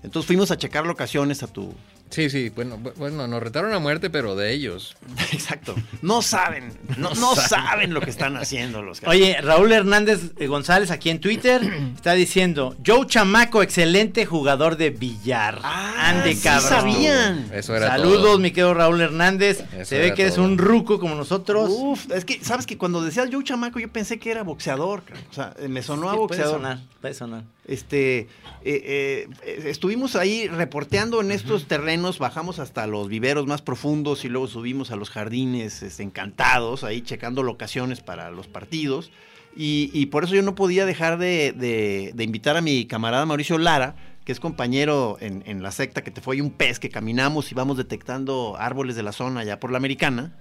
Entonces 0.02 0.26
fuimos 0.26 0.50
a 0.50 0.56
checar 0.58 0.86
locaciones 0.86 1.42
a 1.42 1.46
tu... 1.48 1.74
Sí, 2.16 2.30
sí, 2.30 2.48
bueno, 2.48 2.78
bu- 2.78 2.94
bueno, 2.96 3.26
nos 3.28 3.42
retaron 3.42 3.74
a 3.74 3.78
muerte, 3.78 4.08
pero 4.08 4.34
de 4.36 4.54
ellos. 4.54 4.96
Exacto. 5.32 5.74
No 6.00 6.22
saben, 6.22 6.72
no, 6.96 7.12
no 7.12 7.34
saben 7.36 7.92
lo 7.92 8.00
que 8.00 8.08
están 8.08 8.38
haciendo 8.38 8.80
los 8.80 9.02
Oye, 9.04 9.36
Raúl 9.42 9.70
Hernández 9.70 10.30
eh, 10.38 10.46
González 10.46 10.90
aquí 10.90 11.10
en 11.10 11.20
Twitter 11.20 11.60
está 11.94 12.14
diciendo, 12.14 12.74
Joe 12.86 13.06
Chamaco, 13.06 13.62
excelente 13.62 14.24
jugador 14.24 14.78
de 14.78 14.88
billar. 14.88 15.60
Ah, 15.62 16.08
Ande 16.08 16.34
sí 16.34 16.42
cabrón. 16.42 16.68
sabían. 16.70 17.50
Eso 17.52 17.76
era 17.76 17.88
Saludos, 17.88 18.22
todo. 18.22 18.38
mi 18.38 18.50
querido 18.50 18.72
Raúl 18.72 18.98
Hernández. 19.02 19.62
Eso 19.74 19.84
Se 19.84 19.98
ve 19.98 20.14
que 20.14 20.22
eres 20.22 20.38
un 20.38 20.56
ruco 20.56 20.98
como 20.98 21.16
nosotros. 21.16 21.68
Uf, 21.70 22.10
es 22.12 22.24
que, 22.24 22.42
¿sabes 22.42 22.64
que 22.64 22.78
Cuando 22.78 23.02
decías 23.02 23.28
yo 23.28 23.42
chamaco, 23.42 23.78
yo 23.78 23.90
pensé 23.92 24.18
que 24.18 24.30
era 24.30 24.42
boxeador. 24.42 25.02
O 25.30 25.34
sea, 25.34 25.52
me 25.68 25.82
sonó 25.82 26.08
a 26.08 26.12
Sí, 26.12 26.16
puede 26.16 26.20
boxeador. 26.28 26.54
sonar, 26.56 26.78
puede 27.02 27.12
sonar. 27.12 27.42
Este, 27.66 28.28
eh, 28.64 29.28
eh, 29.42 29.62
estuvimos 29.66 30.14
ahí 30.16 30.46
reporteando 30.48 31.20
en 31.20 31.32
estos 31.32 31.66
terrenos, 31.66 32.18
bajamos 32.18 32.58
hasta 32.58 32.86
los 32.86 33.08
viveros 33.08 33.46
más 33.46 33.60
profundos 33.62 34.24
y 34.24 34.28
luego 34.28 34.46
subimos 34.46 34.90
a 34.92 34.96
los 34.96 35.10
jardines 35.10 35.82
este, 35.82 36.02
encantados, 36.02 36.84
ahí 36.84 37.00
checando 37.02 37.42
locaciones 37.42 38.00
para 38.00 38.30
los 38.30 38.46
partidos. 38.46 39.10
Y, 39.56 39.90
y 39.94 40.06
por 40.06 40.24
eso 40.24 40.34
yo 40.34 40.42
no 40.42 40.54
podía 40.54 40.84
dejar 40.86 41.18
de, 41.18 41.52
de- 41.56 42.12
de 42.14 42.24
invitar 42.24 42.56
a 42.56 42.60
mi 42.60 42.84
camarada 42.84 43.24
Mauricio 43.26 43.56
Lara, 43.58 43.96
que 44.24 44.32
es 44.32 44.38
compañero 44.40 45.16
en, 45.20 45.42
en 45.46 45.62
la 45.62 45.70
secta 45.70 46.02
que 46.04 46.10
te 46.10 46.20
fue 46.20 46.40
un 46.42 46.50
pez, 46.50 46.78
que 46.78 46.90
caminamos 46.90 47.50
y 47.52 47.54
vamos 47.54 47.76
detectando 47.78 48.56
árboles 48.58 48.96
de 48.96 49.02
la 49.02 49.12
zona 49.12 49.40
allá 49.40 49.58
por 49.58 49.70
la 49.70 49.78
americana. 49.78 50.34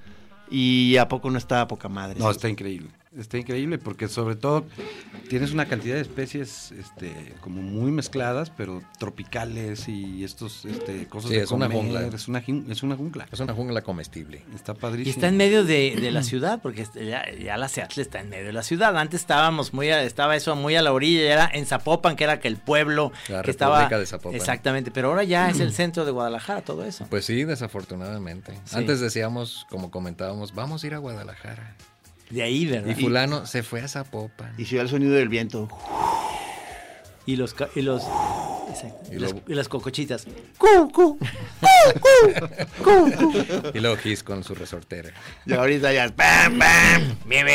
Y 0.51 0.98
a 0.98 1.08
poco 1.08 1.32
no 1.32 1.38
está 1.39 1.67
poca 1.67 1.89
madre. 1.89 2.20
No, 2.20 2.29
está 2.29 2.50
increíble. 2.50 2.89
Está 3.17 3.38
increíble 3.38 3.77
porque 3.77 4.07
sobre 4.07 4.36
todo 4.36 4.65
tienes 5.29 5.51
una 5.53 5.65
cantidad 5.67 5.95
de 5.95 6.01
especies 6.01 6.72
este, 6.74 7.34
como 7.41 7.62
muy 7.62 7.91
mezcladas, 7.91 8.50
pero 8.50 8.81
tropicales 9.00 9.88
y 9.88 10.24
estos 10.24 10.65
este, 10.65 11.07
cosas 11.07 11.29
Sí, 11.29 11.38
de 11.38 11.43
es 11.43 11.51
una 11.51 11.69
jungla. 11.69 12.01
Es 12.07 12.27
una, 12.27 12.39
es 12.39 12.84
una 12.84 12.95
jungla. 12.95 13.25
Es 13.31 13.39
una 13.39 13.53
jungla 13.53 13.81
comestible. 13.84 14.43
Está 14.53 14.74
Y 14.74 14.75
padrísimo. 14.75 15.13
está 15.13 15.27
en 15.29 15.38
medio 15.38 15.63
de, 15.63 15.95
de 16.00 16.12
la 16.12 16.24
ciudad, 16.31 16.62
porque 16.62 16.81
este, 16.81 17.05
ya, 17.05 17.24
ya 17.34 17.55
la 17.57 17.69
Seattle 17.69 18.01
está 18.03 18.19
en 18.19 18.29
medio 18.29 18.45
de 18.48 18.53
la 18.53 18.63
ciudad. 18.63 18.98
Antes 18.98 19.22
estábamos 19.22 19.74
muy, 19.74 19.89
a- 19.91 20.03
estaba 20.03 20.36
eso 20.36 20.55
muy 20.55 20.75
a 20.75 20.81
la 20.81 20.91
orilla, 20.91 21.22
ya 21.24 21.34
era 21.34 21.50
en 21.53 21.65
Zapopan, 21.65 22.15
que 22.15 22.25
era 22.25 22.39
que 22.39 22.48
el 22.50 22.57
pueblo 22.57 23.12
La 23.29 23.41
que 23.41 23.51
República 23.53 23.84
estaba. 23.86 24.00
de 24.00 24.05
Zapopan. 24.05 24.36
Exactamente, 24.36 24.91
pero 24.91 25.07
ahora 25.10 25.24
ya 25.24 25.50
es 25.50 25.60
el 25.62 25.72
centro 25.74 26.03
de 26.05 26.12
Guadalajara, 26.12 26.62
todo 26.62 26.84
eso. 26.84 27.07
Pues 27.10 27.24
sí, 27.25 27.45
desafortunadamente. 27.45 28.53
Sí. 28.65 28.75
Antes 28.75 29.00
decíamos, 29.00 29.65
como 29.69 29.89
comentábamos, 29.91 30.53
vamos 30.53 30.84
a 30.84 30.88
ir 30.88 30.93
a 30.95 30.98
Guadalajara. 30.98 31.75
De 32.29 32.41
ahí, 32.41 32.65
¿verdad? 32.65 32.96
Y 32.96 33.01
fulano 33.01 33.46
se 33.46 33.63
fue 33.63 33.82
a 33.82 33.88
Zapopan. 33.88 34.53
Y 34.58 34.63
oye 34.63 34.82
el 34.82 34.89
sonido 34.89 35.13
del 35.13 35.29
viento. 35.29 35.67
Y 37.25 37.36
los 37.38 37.53
ca- 37.53 37.70
y 37.75 37.82
los 37.82 38.03
exacto, 38.70 39.12
y, 39.12 39.15
Y 39.15 39.20
las, 39.20 39.32
lo- 39.34 39.41
y 39.48 39.53
las 39.55 39.67
cocochitas. 39.67 40.27
Y 43.74 43.79
luego 43.79 43.98
Kiss 43.98 44.24
con 44.24 44.44
su 44.44 44.55
resortera. 44.55 45.12
Y 45.46 45.53
ahorita 45.53 45.91
ya. 45.94 46.08
¡Bam, 46.10 46.60
bam! 46.60 47.15
Bim. 47.25 47.46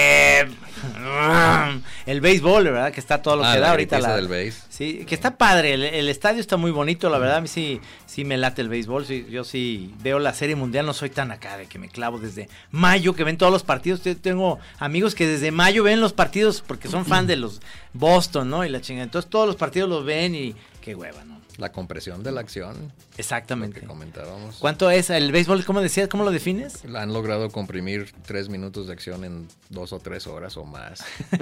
El 2.07 2.21
béisbol, 2.21 2.65
¿verdad? 2.65 2.93
Que 2.93 3.01
está 3.01 3.21
todo 3.23 3.37
lo 3.37 3.45
Ah, 3.45 3.55
que 3.55 3.61
da 3.61 3.71
ahorita. 3.71 3.99
La, 4.01 4.17
del 4.17 4.29
béis. 4.29 4.65
Sí, 4.69 5.05
que 5.07 5.15
está 5.15 5.37
padre. 5.37 5.75
El, 5.75 5.83
el 5.85 6.09
estadio 6.09 6.41
está 6.41 6.57
muy 6.57 6.71
bonito, 6.71 7.11
la 7.11 7.19
verdad. 7.19 7.37
A 7.37 7.41
mí 7.41 7.49
sí, 7.49 7.81
sí 8.07 8.25
me 8.25 8.37
late 8.37 8.63
el 8.63 8.69
béisbol. 8.69 9.05
Sí, 9.07 9.27
yo 9.31 9.45
sí 9.45 9.95
veo 10.03 10.19
la 10.19 10.33
serie 10.35 10.57
mundial. 10.57 10.87
No 10.87 10.95
soy 10.95 11.11
tan 11.11 11.31
acá 11.33 11.57
de 11.59 11.67
que 11.67 11.79
me 11.79 11.89
clavo 11.89 12.19
desde 12.19 12.49
mayo, 12.71 13.15
que 13.15 13.25
ven 13.25 13.37
todos 13.37 13.53
los 13.53 13.63
partidos. 13.63 14.03
Yo 14.03 14.17
tengo 14.17 14.59
amigos 14.79 15.15
que 15.15 15.27
desde 15.27 15.51
mayo 15.51 15.83
ven 15.85 16.01
los 16.01 16.13
partidos 16.13 16.63
porque 16.67 16.89
son 16.89 17.05
fan 17.05 17.27
de 17.27 17.37
los 17.37 17.61
Boston, 17.93 18.49
¿no? 18.49 18.65
Y 18.65 18.69
la 18.69 18.81
chingada. 18.81 19.05
Entonces 19.05 19.29
todos 19.31 19.47
los 19.47 19.57
partidos 19.61 19.89
los 19.89 20.05
ven 20.05 20.35
y 20.35 20.55
qué 20.81 20.95
hueva, 20.97 21.25
¿no? 21.25 21.39
La 21.59 21.73
compresión 21.73 22.23
de 22.23 22.33
la 22.33 22.41
acción, 22.41 22.75
lo 22.75 23.19
Exactamente. 23.19 23.81
que 23.81 23.87
comentábamos. 23.87 24.57
¿Cuánto 24.57 24.91
es 24.91 25.11
el 25.11 25.31
béisbol? 25.31 25.63
¿Cómo 25.67 25.83
decías? 25.83 26.09
¿Cómo 26.09 26.25
lo 26.25 26.31
defines? 26.31 26.83
Han 26.95 27.13
logrado 27.13 27.51
comprimir 27.51 28.15
tres 28.25 28.49
minutos 28.49 28.87
de 28.87 28.95
acción 28.95 29.25
en 29.25 29.47
dos 29.69 29.93
o 29.93 29.99
tres 29.99 30.27
horas 30.27 30.57
o 30.57 30.65
más. 30.65 31.05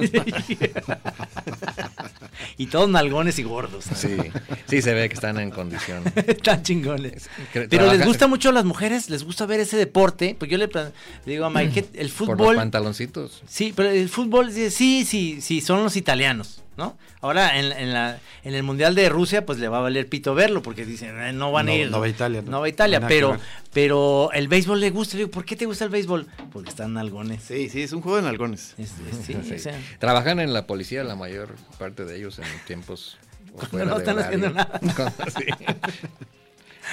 y 2.56 2.66
todos 2.66 2.88
nalgones 2.88 3.38
y 3.38 3.42
gordos. 3.44 3.86
¿no? 3.90 3.96
Sí, 3.96 4.16
sí 4.66 4.82
se 4.82 4.92
ve 4.92 5.08
que 5.08 5.14
están 5.14 5.38
en 5.38 5.50
condición. 5.50 6.02
Están 6.26 6.62
chingones. 6.62 7.28
Pero 7.52 7.92
les 7.92 8.04
gusta 8.04 8.26
mucho 8.26 8.48
a 8.48 8.52
las 8.52 8.64
mujeres, 8.64 9.10
les 9.10 9.22
gusta 9.24 9.46
ver 9.46 9.60
ese 9.60 9.76
deporte. 9.76 10.34
Pues 10.38 10.50
yo 10.50 10.58
le, 10.58 10.66
le 10.66 10.92
digo 11.32 11.44
a 11.44 11.50
Mike, 11.50 11.90
el 11.94 12.10
Por 12.10 12.28
los 12.28 12.36
fútbol. 12.38 12.56
pantaloncitos. 12.56 13.42
Sí, 13.46 13.72
pero 13.76 13.90
el 13.90 14.08
fútbol, 14.08 14.50
sí, 14.52 15.04
sí, 15.04 15.40
sí, 15.40 15.60
son 15.60 15.82
los 15.84 15.96
italianos, 15.96 16.62
¿no? 16.78 16.96
Ahora 17.20 17.58
en, 17.58 17.72
en 17.72 17.92
la, 17.92 18.18
en 18.44 18.54
el 18.54 18.62
Mundial 18.62 18.94
de 18.94 19.08
Rusia, 19.10 19.44
pues 19.44 19.58
le 19.58 19.68
va 19.68 19.78
a 19.78 19.80
valer 19.82 20.08
pito 20.08 20.34
verlo, 20.34 20.62
porque 20.62 20.86
dicen, 20.86 21.20
"Eh, 21.20 21.32
no 21.34 21.52
van 21.52 21.68
a 21.68 21.74
ir. 21.74 21.90
no 21.90 22.00
va 22.00 22.06
a 22.06 22.08
Italia, 22.08 22.40
¿no? 22.40 22.52
No 22.52 22.60
va 22.60 22.66
a 22.66 22.68
Italia, 22.70 23.00
pero, 23.06 23.36
pero 23.74 24.30
el 24.32 24.48
béisbol 24.48 24.80
le 24.80 24.90
gusta. 24.90 25.16
Le 25.16 25.24
digo, 25.24 25.30
¿por 25.32 25.44
qué 25.44 25.56
te 25.56 25.66
gusta 25.66 25.84
el 25.84 25.90
béisbol? 25.90 26.26
Porque 26.52 26.70
están 26.70 26.94
nalgones. 26.94 27.42
Sí, 27.42 27.68
sí, 27.68 27.82
es 27.82 27.92
un 27.92 28.00
juego 28.00 28.16
de 28.16 28.22
nalgones. 28.22 28.74
Es- 28.78 28.92
es- 29.10 29.26
sí, 29.26 29.36
Sí. 29.44 29.54
o 29.54 29.58
sea, 29.58 29.74
Trabajan 29.98 30.40
en 30.40 30.54
la 30.54 30.66
policía 30.66 31.04
la 31.04 31.16
mayor 31.16 31.54
parte 31.78 32.04
de 32.04 32.16
ellos 32.16 32.38
en 32.38 32.44
tiempos 32.66 33.18
Cuando 33.52 33.68
fuera 33.70 33.84
no 33.86 33.98
están 33.98 34.16
horario. 34.18 34.46
haciendo 34.46 34.50
nada. 34.56 34.80
Cuando- 34.96 35.30
sí. 35.36 35.46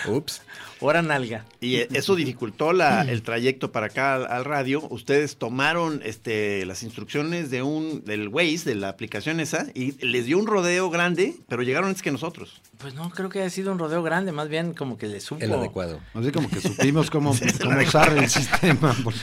Ups. 0.07 0.41
hora 0.79 1.01
nalga. 1.01 1.45
Y 1.61 1.77
eh, 1.77 1.87
eso 1.93 2.15
dificultó 2.15 2.73
la- 2.73 3.01
el 3.03 3.21
trayecto 3.21 3.71
para 3.71 3.87
acá 3.87 4.15
al, 4.15 4.27
al 4.27 4.45
radio. 4.45 4.85
Ustedes 4.89 5.37
tomaron 5.37 6.01
este, 6.03 6.65
las 6.65 6.83
instrucciones 6.83 7.49
de 7.49 7.61
un 7.63 8.03
del 8.05 8.27
Waze, 8.27 8.63
de 8.65 8.75
la 8.75 8.89
aplicación 8.89 9.39
esa, 9.39 9.67
y 9.73 9.93
les 10.05 10.25
dio 10.25 10.37
un 10.37 10.47
rodeo 10.47 10.89
grande, 10.89 11.35
pero 11.47 11.63
llegaron 11.63 11.89
antes 11.89 12.01
que 12.01 12.11
nosotros. 12.11 12.61
Pues 12.77 12.93
no, 12.93 13.09
creo 13.09 13.29
que 13.29 13.39
haya 13.39 13.49
sido 13.49 13.71
un 13.71 13.79
rodeo 13.79 14.03
grande, 14.03 14.31
más 14.31 14.49
bien 14.49 14.73
como 14.73 14.97
que 14.97 15.07
le 15.07 15.19
supo. 15.21 15.43
El 15.43 15.53
adecuado. 15.53 15.99
Así 16.13 16.31
como 16.31 16.49
que 16.49 16.61
supimos 16.61 17.09
cómo, 17.09 17.33
cómo 17.63 17.79
usar 17.79 18.17
el 18.17 18.29
sistema. 18.29 18.95
Porque... 19.03 19.19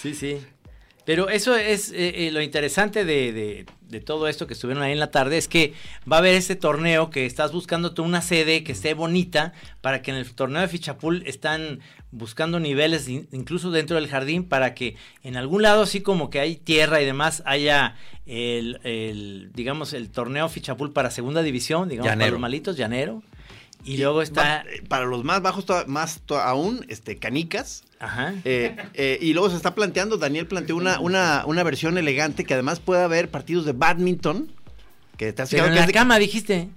Sí, 0.00 0.14
sí. 0.14 0.38
Pero 1.10 1.28
eso 1.28 1.56
es 1.56 1.90
eh, 1.90 2.28
eh, 2.28 2.30
lo 2.30 2.40
interesante 2.40 3.04
de, 3.04 3.32
de- 3.32 3.66
de 3.88 4.00
todo 4.00 4.28
esto 4.28 4.46
que 4.46 4.54
estuvieron 4.54 4.84
ahí 4.84 4.92
en 4.92 5.00
la 5.00 5.10
tarde, 5.10 5.36
es 5.38 5.48
que 5.48 5.72
va 6.08 6.14
a 6.14 6.18
haber 6.20 6.36
este 6.36 6.54
torneo 6.54 7.10
que 7.10 7.26
estás 7.26 7.50
buscando 7.50 7.92
tú 7.94 8.04
una 8.04 8.22
sede 8.22 8.62
que 8.62 8.70
esté 8.70 8.94
bonita 8.94 9.52
para 9.80 10.02
que 10.02 10.12
en 10.12 10.18
el 10.18 10.32
torneo 10.32 10.62
de 10.62 10.68
Fichapul 10.68 11.24
están 11.26 11.80
buscando 12.12 12.60
niveles 12.60 13.08
in- 13.08 13.26
incluso 13.32 13.72
dentro 13.72 13.96
del 13.96 14.06
jardín 14.06 14.44
para 14.44 14.72
que 14.74 14.94
en 15.24 15.36
algún 15.36 15.62
lado 15.62 15.82
así 15.82 16.00
como 16.02 16.30
que 16.30 16.38
hay 16.38 16.54
tierra 16.54 17.02
y 17.02 17.04
demás 17.06 17.42
haya 17.44 17.96
el, 18.26 18.78
el, 18.84 19.50
digamos 19.52 19.92
el 19.94 20.10
torneo 20.10 20.48
Fichapul 20.48 20.92
para 20.92 21.10
segunda 21.10 21.42
división, 21.42 21.88
digamos 21.88 22.06
para 22.10 22.30
los 22.34 22.40
malitos, 22.40 22.76
llanero. 22.76 23.24
Y 23.84 23.96
luego 23.98 24.22
está... 24.22 24.62
Eh, 24.62 24.82
Para 24.88 25.04
los 25.06 25.24
más 25.24 25.40
bajos, 25.42 25.64
más 25.86 26.20
aún, 26.28 26.84
este, 26.88 27.16
canicas. 27.18 27.84
Ajá. 27.98 28.34
Eh, 28.44 28.76
eh, 28.94 29.18
y 29.20 29.32
luego 29.32 29.50
se 29.50 29.56
está 29.56 29.74
planteando, 29.74 30.16
Daniel 30.16 30.46
planteó 30.46 30.76
una, 30.76 31.00
una, 31.00 31.44
una 31.46 31.62
versión 31.62 31.98
elegante 31.98 32.44
que 32.44 32.54
además 32.54 32.80
puede 32.80 33.02
haber 33.02 33.30
partidos 33.30 33.64
de 33.64 33.72
badminton. 33.72 34.50
Que 35.16 35.32
te 35.32 35.42
has 35.42 35.50
Pero 35.50 35.64
fijado 35.64 35.68
en 35.68 35.72
que 35.74 35.76
la 35.76 35.80
es 35.82 35.86
de- 35.88 35.92
cama 35.92 36.18
dijiste. 36.18 36.68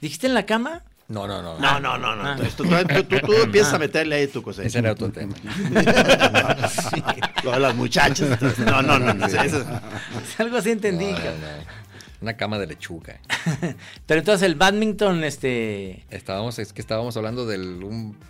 ¿Dijiste 0.00 0.26
en 0.26 0.34
la 0.34 0.44
cama? 0.46 0.82
No, 1.08 1.26
no, 1.28 1.40
no. 1.40 1.58
No, 1.60 1.78
no, 1.80 1.96
no, 1.98 2.16
no. 2.16 2.22
Ah. 2.28 2.36
Tú, 2.56 2.64
tú- 2.64 2.68
tú- 2.68 3.02
tú- 3.04 3.18
tú 3.26 3.32
empiezas 3.34 3.72
a 3.74 3.78
meterle 3.78 4.16
ahí 4.16 4.26
tu 4.26 4.42
cosa. 4.42 4.62
Ese 4.64 4.78
era 4.80 4.92
otro 4.92 5.10
tema. 5.10 5.34
Lo 7.44 7.52
de 7.52 7.60
las 7.60 7.74
muchachas. 7.74 8.40
No, 8.58 8.82
no, 8.82 8.98
no. 8.98 9.14
no, 9.14 9.26
eso- 9.26 9.64
Algo 10.38 10.56
así 10.58 10.70
entendí. 10.70 11.12
No, 11.12 11.18
no. 11.18 11.76
Una 12.20 12.36
cama 12.36 12.58
de 12.58 12.66
lechuga. 12.66 13.20
Pero 14.06 14.20
entonces 14.20 14.46
el 14.46 14.54
badminton, 14.54 15.24
este... 15.24 16.04
Estábamos, 16.10 16.58
es 16.58 16.72
que 16.72 16.80
estábamos 16.80 17.16
hablando 17.16 17.46
de 17.46 17.58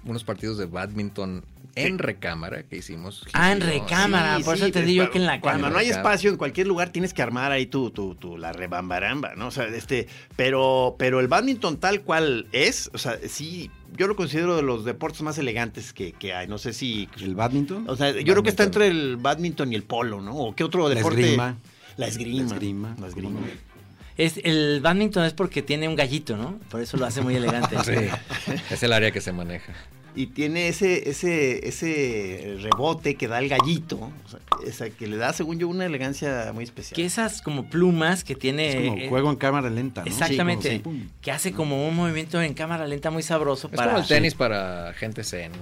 unos 0.04 0.24
partidos 0.24 0.58
de 0.58 0.66
badminton 0.66 1.44
en 1.76 1.98
recámara 1.98 2.62
que 2.62 2.76
hicimos. 2.78 3.26
Ah, 3.34 3.52
en 3.52 3.60
recámara. 3.60 4.38
Sí, 4.38 4.44
por 4.44 4.56
sí, 4.56 4.64
eso 4.64 4.72
te 4.72 4.82
digo 4.82 5.10
que 5.10 5.18
en 5.18 5.26
la 5.26 5.40
Cuando 5.40 5.68
no 5.68 5.78
hay 5.78 5.90
espacio 5.90 6.30
en 6.30 6.36
cualquier 6.36 6.66
lugar 6.66 6.90
tienes 6.90 7.12
que 7.12 7.22
armar 7.22 7.52
ahí 7.52 7.66
tu, 7.66 7.90
tu, 7.90 8.14
tu 8.14 8.38
la 8.38 8.52
rebambaramba, 8.52 9.34
¿no? 9.36 9.48
O 9.48 9.50
sea, 9.50 9.66
este, 9.66 10.08
pero, 10.36 10.96
pero 10.98 11.20
el 11.20 11.28
badminton 11.28 11.76
tal 11.76 12.00
cual 12.00 12.48
es, 12.52 12.90
o 12.94 12.98
sea, 12.98 13.18
sí, 13.28 13.70
yo 13.94 14.06
lo 14.06 14.16
considero 14.16 14.56
de 14.56 14.62
los 14.62 14.86
deportes 14.86 15.20
más 15.20 15.36
elegantes 15.36 15.92
que, 15.92 16.12
que 16.12 16.32
hay. 16.32 16.48
No 16.48 16.56
sé 16.56 16.72
si. 16.72 17.08
¿El 17.20 17.34
badminton? 17.34 17.88
O 17.88 17.96
sea, 17.96 18.10
yo 18.12 18.32
creo 18.32 18.42
que 18.42 18.50
está 18.50 18.64
entre 18.64 18.88
el 18.88 19.18
badminton 19.18 19.72
y 19.72 19.76
el 19.76 19.82
polo, 19.82 20.22
¿no? 20.22 20.34
¿O 20.34 20.54
qué 20.54 20.64
otro 20.64 20.88
La 20.88 20.94
deporte? 20.94 21.20
esgrima. 21.20 21.58
La 21.98 22.06
esgrima. 22.06 22.42
La 22.42 22.54
esgrima. 22.54 22.96
La 22.98 23.06
esgrima. 23.06 23.40
Es, 24.16 24.40
el 24.44 24.80
badminton 24.80 25.24
es 25.24 25.32
porque 25.34 25.62
tiene 25.62 25.88
un 25.88 25.94
gallito, 25.96 26.36
¿no? 26.36 26.58
Por 26.70 26.80
eso 26.80 26.96
lo 26.96 27.06
hace 27.06 27.20
muy 27.20 27.34
elegante. 27.36 27.76
Sí, 27.84 28.52
es 28.70 28.82
el 28.82 28.92
área 28.92 29.10
que 29.10 29.20
se 29.20 29.32
maneja. 29.32 29.72
Y 30.14 30.28
tiene 30.28 30.68
ese, 30.68 31.10
ese, 31.10 31.68
ese 31.68 32.56
rebote 32.62 33.16
que 33.16 33.28
da 33.28 33.38
el 33.38 33.50
gallito, 33.50 33.96
o 33.96 34.28
sea, 34.30 34.40
esa 34.66 34.88
que 34.88 35.06
le 35.06 35.18
da, 35.18 35.34
según 35.34 35.58
yo, 35.58 35.68
una 35.68 35.84
elegancia 35.84 36.50
muy 36.54 36.64
especial. 36.64 36.96
Que 36.96 37.04
esas 37.04 37.42
como 37.42 37.68
plumas 37.68 38.24
que 38.24 38.34
tiene... 38.34 38.68
Es 38.70 38.88
como 38.88 38.96
eh, 39.02 39.08
juego 39.10 39.30
en 39.30 39.36
cámara 39.36 39.68
lenta, 39.68 40.00
¿no? 40.00 40.06
Exactamente. 40.06 40.70
Sí, 40.70 40.78
como- 40.80 40.96
sí, 40.96 41.00
pum. 41.02 41.08
Que 41.20 41.32
hace 41.32 41.52
como 41.52 41.86
un 41.86 41.94
movimiento 41.94 42.40
en 42.40 42.54
cámara 42.54 42.86
lenta 42.86 43.10
muy 43.10 43.22
sabroso 43.22 43.68
Es 43.70 43.76
para... 43.76 43.90
como 43.92 44.02
el 44.02 44.08
tenis 44.08 44.34
para 44.34 44.94
gente 44.94 45.22
zen. 45.22 45.52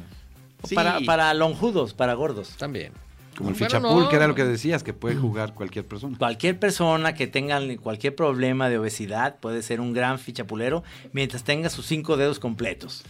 o. 0.63 0.69
Para, 0.73 1.01
para 1.01 1.35
lonjudos, 1.35 1.93
para 1.93 2.15
gordos. 2.15 2.51
También. 2.57 2.93
Como 3.37 3.51
el 3.51 3.55
Bueno, 3.55 3.67
fichapul, 3.67 4.03
no. 4.05 4.09
que 4.09 4.17
era 4.17 4.27
lo 4.27 4.35
que 4.35 4.45
decías, 4.45 4.83
que 4.83 4.93
puede 4.93 5.17
jugar 5.17 5.55
cualquier 5.55 5.87
persona. 5.87 6.17
Cualquier 6.19 6.59
persona 6.59 7.15
que 7.15 7.27
tenga 7.27 7.61
cualquier 7.79 8.15
problema 8.15 8.69
de 8.69 8.79
obesidad 8.79 9.37
puede 9.41 9.63
ser 9.63 9.81
un 9.81 9.93
gran 9.93 10.19
fichapulero 10.19 10.83
mientras 11.13 11.45
tenga 11.45 11.69
sus 11.71 11.87
cinco 11.87 12.17
dedos 12.17 12.39
completos. 12.39 13.03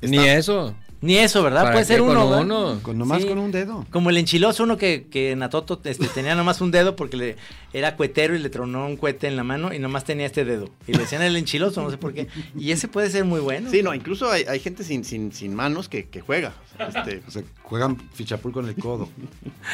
Ni 0.00 0.18
eso. 0.18 0.74
Ni 1.02 1.16
eso, 1.18 1.42
¿verdad? 1.42 1.62
¿Para 1.62 1.72
Puede 1.72 1.84
ser 1.84 2.00
uno. 2.00 2.80
Con 2.82 2.98
nomás 2.98 3.22
Sí. 3.22 3.28
con 3.28 3.38
un 3.38 3.52
dedo. 3.52 3.84
Como 3.90 4.10
el 4.10 4.16
enchiloso, 4.16 4.64
uno 4.64 4.76
que, 4.76 5.06
que 5.10 5.32
en 5.32 5.42
Atoto 5.42 5.80
este, 5.84 6.06
tenía 6.08 6.34
nomás 6.34 6.60
un 6.60 6.70
dedo 6.70 6.96
porque 6.96 7.16
le, 7.16 7.36
era 7.72 7.96
cuetero 7.96 8.34
y 8.34 8.38
le 8.38 8.48
tronó 8.48 8.86
un 8.86 8.96
cohete 8.96 9.26
en 9.26 9.36
la 9.36 9.44
mano 9.44 9.74
y 9.74 9.78
nomás 9.78 10.04
tenía 10.04 10.26
este 10.26 10.44
dedo. 10.44 10.70
Y 10.86 10.92
le 10.92 11.00
decían 11.00 11.22
el 11.22 11.36
enchiloso, 11.36 11.82
no 11.82 11.90
sé 11.90 11.98
por 11.98 12.14
qué. 12.14 12.28
Y 12.58 12.70
ese 12.70 12.88
puede 12.88 13.10
ser 13.10 13.24
muy 13.24 13.40
bueno. 13.40 13.70
Sí, 13.70 13.82
no, 13.82 13.94
incluso 13.94 14.30
hay, 14.30 14.44
hay 14.44 14.58
gente 14.58 14.84
sin, 14.84 15.04
sin, 15.04 15.32
sin 15.32 15.54
manos 15.54 15.88
que, 15.88 16.08
que 16.08 16.20
juega. 16.22 16.54
O 16.74 16.90
sea, 16.90 17.02
este, 17.02 17.22
O 17.26 17.30
sea, 17.30 17.42
juegan 17.62 17.96
fichapul 18.14 18.52
con 18.52 18.66
el 18.68 18.74
codo. 18.76 19.08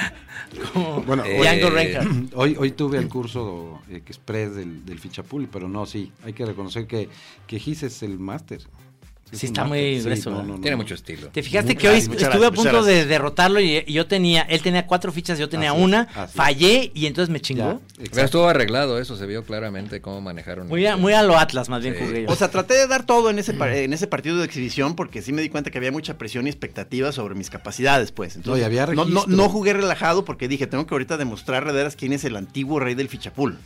Como 0.72 1.02
Bueno, 1.02 1.24
Eh, 1.24 1.40
eh. 1.40 2.00
Hoy, 2.34 2.56
hoy 2.58 2.72
tuve 2.72 2.98
el 2.98 3.08
curso 3.08 3.80
eh, 3.88 4.02
express 4.06 4.54
del, 4.54 4.84
del 4.84 4.98
fichapul, 4.98 5.48
pero 5.50 5.68
no, 5.68 5.86
sí, 5.86 6.12
hay 6.24 6.32
que 6.32 6.44
reconocer 6.44 6.86
que, 6.86 7.08
que 7.46 7.58
Gis 7.58 7.82
es 7.82 8.02
el 8.02 8.18
máster. 8.18 8.60
Sí, 9.32 9.46
está 9.46 9.64
muy 9.64 10.00
grueso, 10.00 10.30
¿verdad? 10.36 10.54
Tiene 10.60 10.76
mucho 10.76 10.94
estilo. 10.94 11.28
Te 11.28 11.42
fijaste 11.42 11.72
Muy 11.72 11.80
que 11.80 11.88
hoy 11.88 12.00
gracias, 12.02 12.22
estuve 12.22 12.46
a 12.46 12.50
punto 12.50 12.82
de 12.84 13.06
derrotarlo 13.06 13.60
y, 13.60 13.82
y 13.86 13.92
yo 13.94 14.06
tenía, 14.06 14.42
él 14.42 14.60
tenía 14.60 14.86
cuatro 14.86 15.10
fichas, 15.10 15.38
yo 15.38 15.48
tenía 15.48 15.72
Así 15.72 15.80
una, 15.82 16.08
es. 16.24 16.30
fallé 16.32 16.90
y 16.94 17.06
entonces 17.06 17.30
me 17.32 17.40
chingó. 17.40 17.80
Pero 18.12 18.24
estuvo 18.26 18.46
arreglado 18.46 18.98
eso, 19.00 19.16
se 19.16 19.26
vio 19.26 19.42
claramente 19.44 20.00
cómo 20.02 20.20
manejaron. 20.20 20.68
Muy 20.68 20.84
a, 20.86 20.96
muy 20.96 21.14
a 21.14 21.22
lo 21.22 21.38
Atlas, 21.38 21.68
más 21.68 21.82
bien 21.82 21.94
Sí. 21.94 22.04
jugué 22.04 22.22
yo. 22.24 22.28
o 22.30 22.36
sea, 22.36 22.50
traté 22.50 22.74
de 22.74 22.86
dar 22.86 23.06
todo 23.06 23.30
en 23.30 23.38
ese, 23.38 23.54
par- 23.54 23.72
en 23.72 23.92
ese 23.92 24.06
partido 24.06 24.36
de 24.38 24.44
exhibición 24.44 24.96
porque 24.96 25.22
sí 25.22 25.32
me 25.32 25.40
di 25.42 25.48
cuenta 25.48 25.70
que 25.70 25.78
había 25.78 25.92
mucha 25.92 26.18
presión 26.18 26.46
y 26.46 26.50
expectativa 26.50 27.10
sobre 27.12 27.34
mis 27.34 27.48
capacidades, 27.50 28.12
pues. 28.12 28.36
Entonces, 28.36 28.58
No, 28.60 28.62
y 28.62 28.64
había 28.64 28.86
no, 28.94 29.04
no, 29.06 29.24
no 29.26 29.48
jugué 29.48 29.72
relajado 29.72 30.24
porque 30.24 30.46
dije, 30.48 30.66
tengo 30.66 30.86
que 30.86 30.94
ahorita 30.94 31.16
demostrar 31.16 31.64
de 31.66 31.72
veras 31.72 31.96
quién 31.96 32.12
es 32.12 32.24
el 32.24 32.36
antiguo 32.36 32.80
rey 32.80 32.94
del 32.94 33.08
fichapul. 33.08 33.58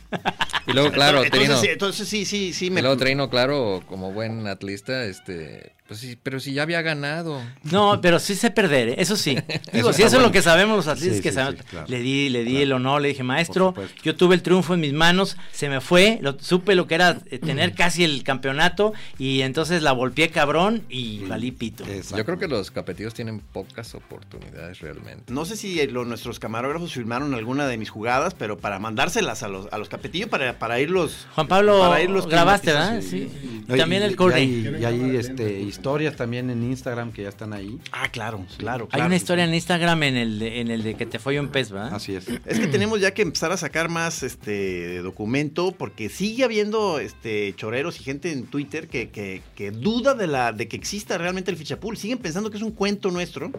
Y 0.67 0.73
luego, 0.73 0.91
claro, 0.91 1.23
entonces, 1.23 1.59
Trino. 1.59 1.71
entonces 1.73 2.07
sí, 2.07 2.25
sí, 2.25 2.53
sí. 2.53 2.67
Y 2.67 2.69
Me, 2.69 2.81
luego 2.81 2.97
Trino, 2.97 3.29
claro, 3.29 3.81
como 3.87 4.11
buen 4.11 4.47
atlista, 4.47 5.05
este, 5.05 5.56
Pues 5.87 6.01
sí, 6.01 6.17
pero 6.21 6.41
si 6.41 6.51
ya 6.53 6.63
había 6.63 6.81
ganado. 6.81 7.41
No, 7.63 8.01
pero 8.01 8.19
sí 8.19 8.35
sé 8.35 8.51
perder, 8.51 8.89
¿eh? 8.89 8.95
eso 8.97 9.15
sí. 9.15 9.37
Digo, 9.71 9.91
Eso 9.91 9.93
si 9.93 10.03
eso 10.03 10.17
es 10.17 10.21
lo 10.23 10.31
que 10.33 10.41
sabemos 10.41 10.75
los 10.75 10.87
atletas 10.87 11.15
Sí, 11.17 11.23
que 11.23 11.29
sí, 11.29 11.35
sabemos. 11.35 11.61
sí, 11.61 11.67
claro. 11.69 11.85
Le 11.87 11.99
di, 12.01 12.27
le 12.27 12.43
di 12.43 12.49
Claro. 12.51 12.63
el 12.63 12.71
honor, 12.73 13.01
le 13.01 13.07
dije, 13.07 13.23
maestro, 13.23 13.73
yo 14.03 14.15
tuve 14.17 14.35
el 14.35 14.41
triunfo 14.41 14.73
en 14.73 14.81
mis 14.81 14.91
manos, 14.91 15.37
se 15.53 15.69
me 15.69 15.79
fue, 15.79 16.19
lo, 16.21 16.37
supe 16.39 16.75
lo 16.75 16.87
que 16.87 16.95
era 16.95 17.19
eh, 17.31 17.39
tener 17.45 17.73
casi 17.73 18.03
el 18.03 18.23
campeonato 18.23 18.91
y 19.17 19.41
entonces 19.41 19.81
la 19.81 19.93
volteé 19.93 20.29
cabrón 20.29 20.83
y 20.89 21.19
valí 21.19 21.51
pito. 21.51 21.85
Yo 21.85 22.25
creo 22.25 22.37
que 22.37 22.49
los 22.49 22.69
capetillos 22.69 23.13
tienen 23.13 23.39
pocas 23.39 23.95
oportunidades 23.95 24.79
realmente. 24.79 25.31
No 25.31 25.45
sé 25.45 25.55
si 25.55 25.79
eh, 25.79 25.87
lo- 25.87 26.03
nuestros 26.03 26.39
camarógrafos 26.39 26.91
filmaron 26.93 27.33
alguna 27.33 27.65
de 27.65 27.77
mis 27.77 27.89
jugadas, 27.89 28.33
pero 28.33 28.57
para 28.57 28.77
mandárselas 28.79 29.41
a 29.43 29.47
los, 29.47 29.71
a 29.71 29.77
los 29.77 29.87
capetillos 29.87 30.27
para, 30.29 30.59
para 30.59 30.81
irlos. 30.81 31.27
Juan 31.33 31.47
Pablo, 31.47 31.79
para 31.79 32.01
irlos 32.01 32.27
grabaste. 32.27 32.73
¿verdad? 32.73 33.01
Sí. 33.01 33.29
No, 33.67 33.75
Y 33.75 33.79
también 33.79 34.03
el 34.03 34.15
hay, 34.33 34.77
y 34.81 34.85
hay, 34.85 35.15
este, 35.17 35.46
historias 35.53 36.15
también 36.15 36.49
en 36.49 36.63
Instagram 36.63 37.11
que 37.11 37.23
ya 37.23 37.29
están 37.29 37.53
ahí. 37.53 37.79
Ah, 37.91 38.09
claro, 38.09 38.45
claro. 38.57 38.85
Hay 38.85 38.89
claro. 38.89 39.05
una 39.07 39.15
historia 39.15 39.45
en 39.45 39.53
Instagram 39.53 40.03
en 40.03 40.15
el 40.15 40.39
de, 40.39 40.61
en 40.61 40.71
el 40.71 40.83
de 40.83 40.95
que 40.95 41.05
te 41.05 41.19
fue 41.19 41.39
un 41.39 41.49
pez, 41.49 41.71
¿verdad? 41.71 41.93
Así 41.93 42.15
es. 42.15 42.27
Es 42.45 42.59
que 42.59 42.67
tenemos 42.67 42.99
ya 42.99 43.11
que 43.11 43.21
empezar 43.21 43.51
a 43.51 43.57
sacar 43.57 43.89
más 43.89 44.23
este 44.23 45.01
documento 45.01 45.71
porque 45.71 46.09
sigue 46.09 46.43
habiendo 46.43 46.99
este 46.99 47.53
choreros 47.55 47.99
y 47.99 48.03
gente 48.03 48.31
en 48.31 48.47
Twitter 48.47 48.87
que, 48.87 49.09
que, 49.09 49.41
que 49.55 49.71
duda 49.71 50.13
de 50.13 50.27
la 50.27 50.51
de 50.51 50.67
que 50.67 50.75
exista 50.75 51.17
realmente 51.17 51.51
el 51.51 51.57
fichapool. 51.57 51.97
Siguen 51.97 52.19
pensando 52.19 52.49
que 52.49 52.57
es 52.57 52.63
un 52.63 52.71
cuento 52.71 53.11
nuestro. 53.11 53.51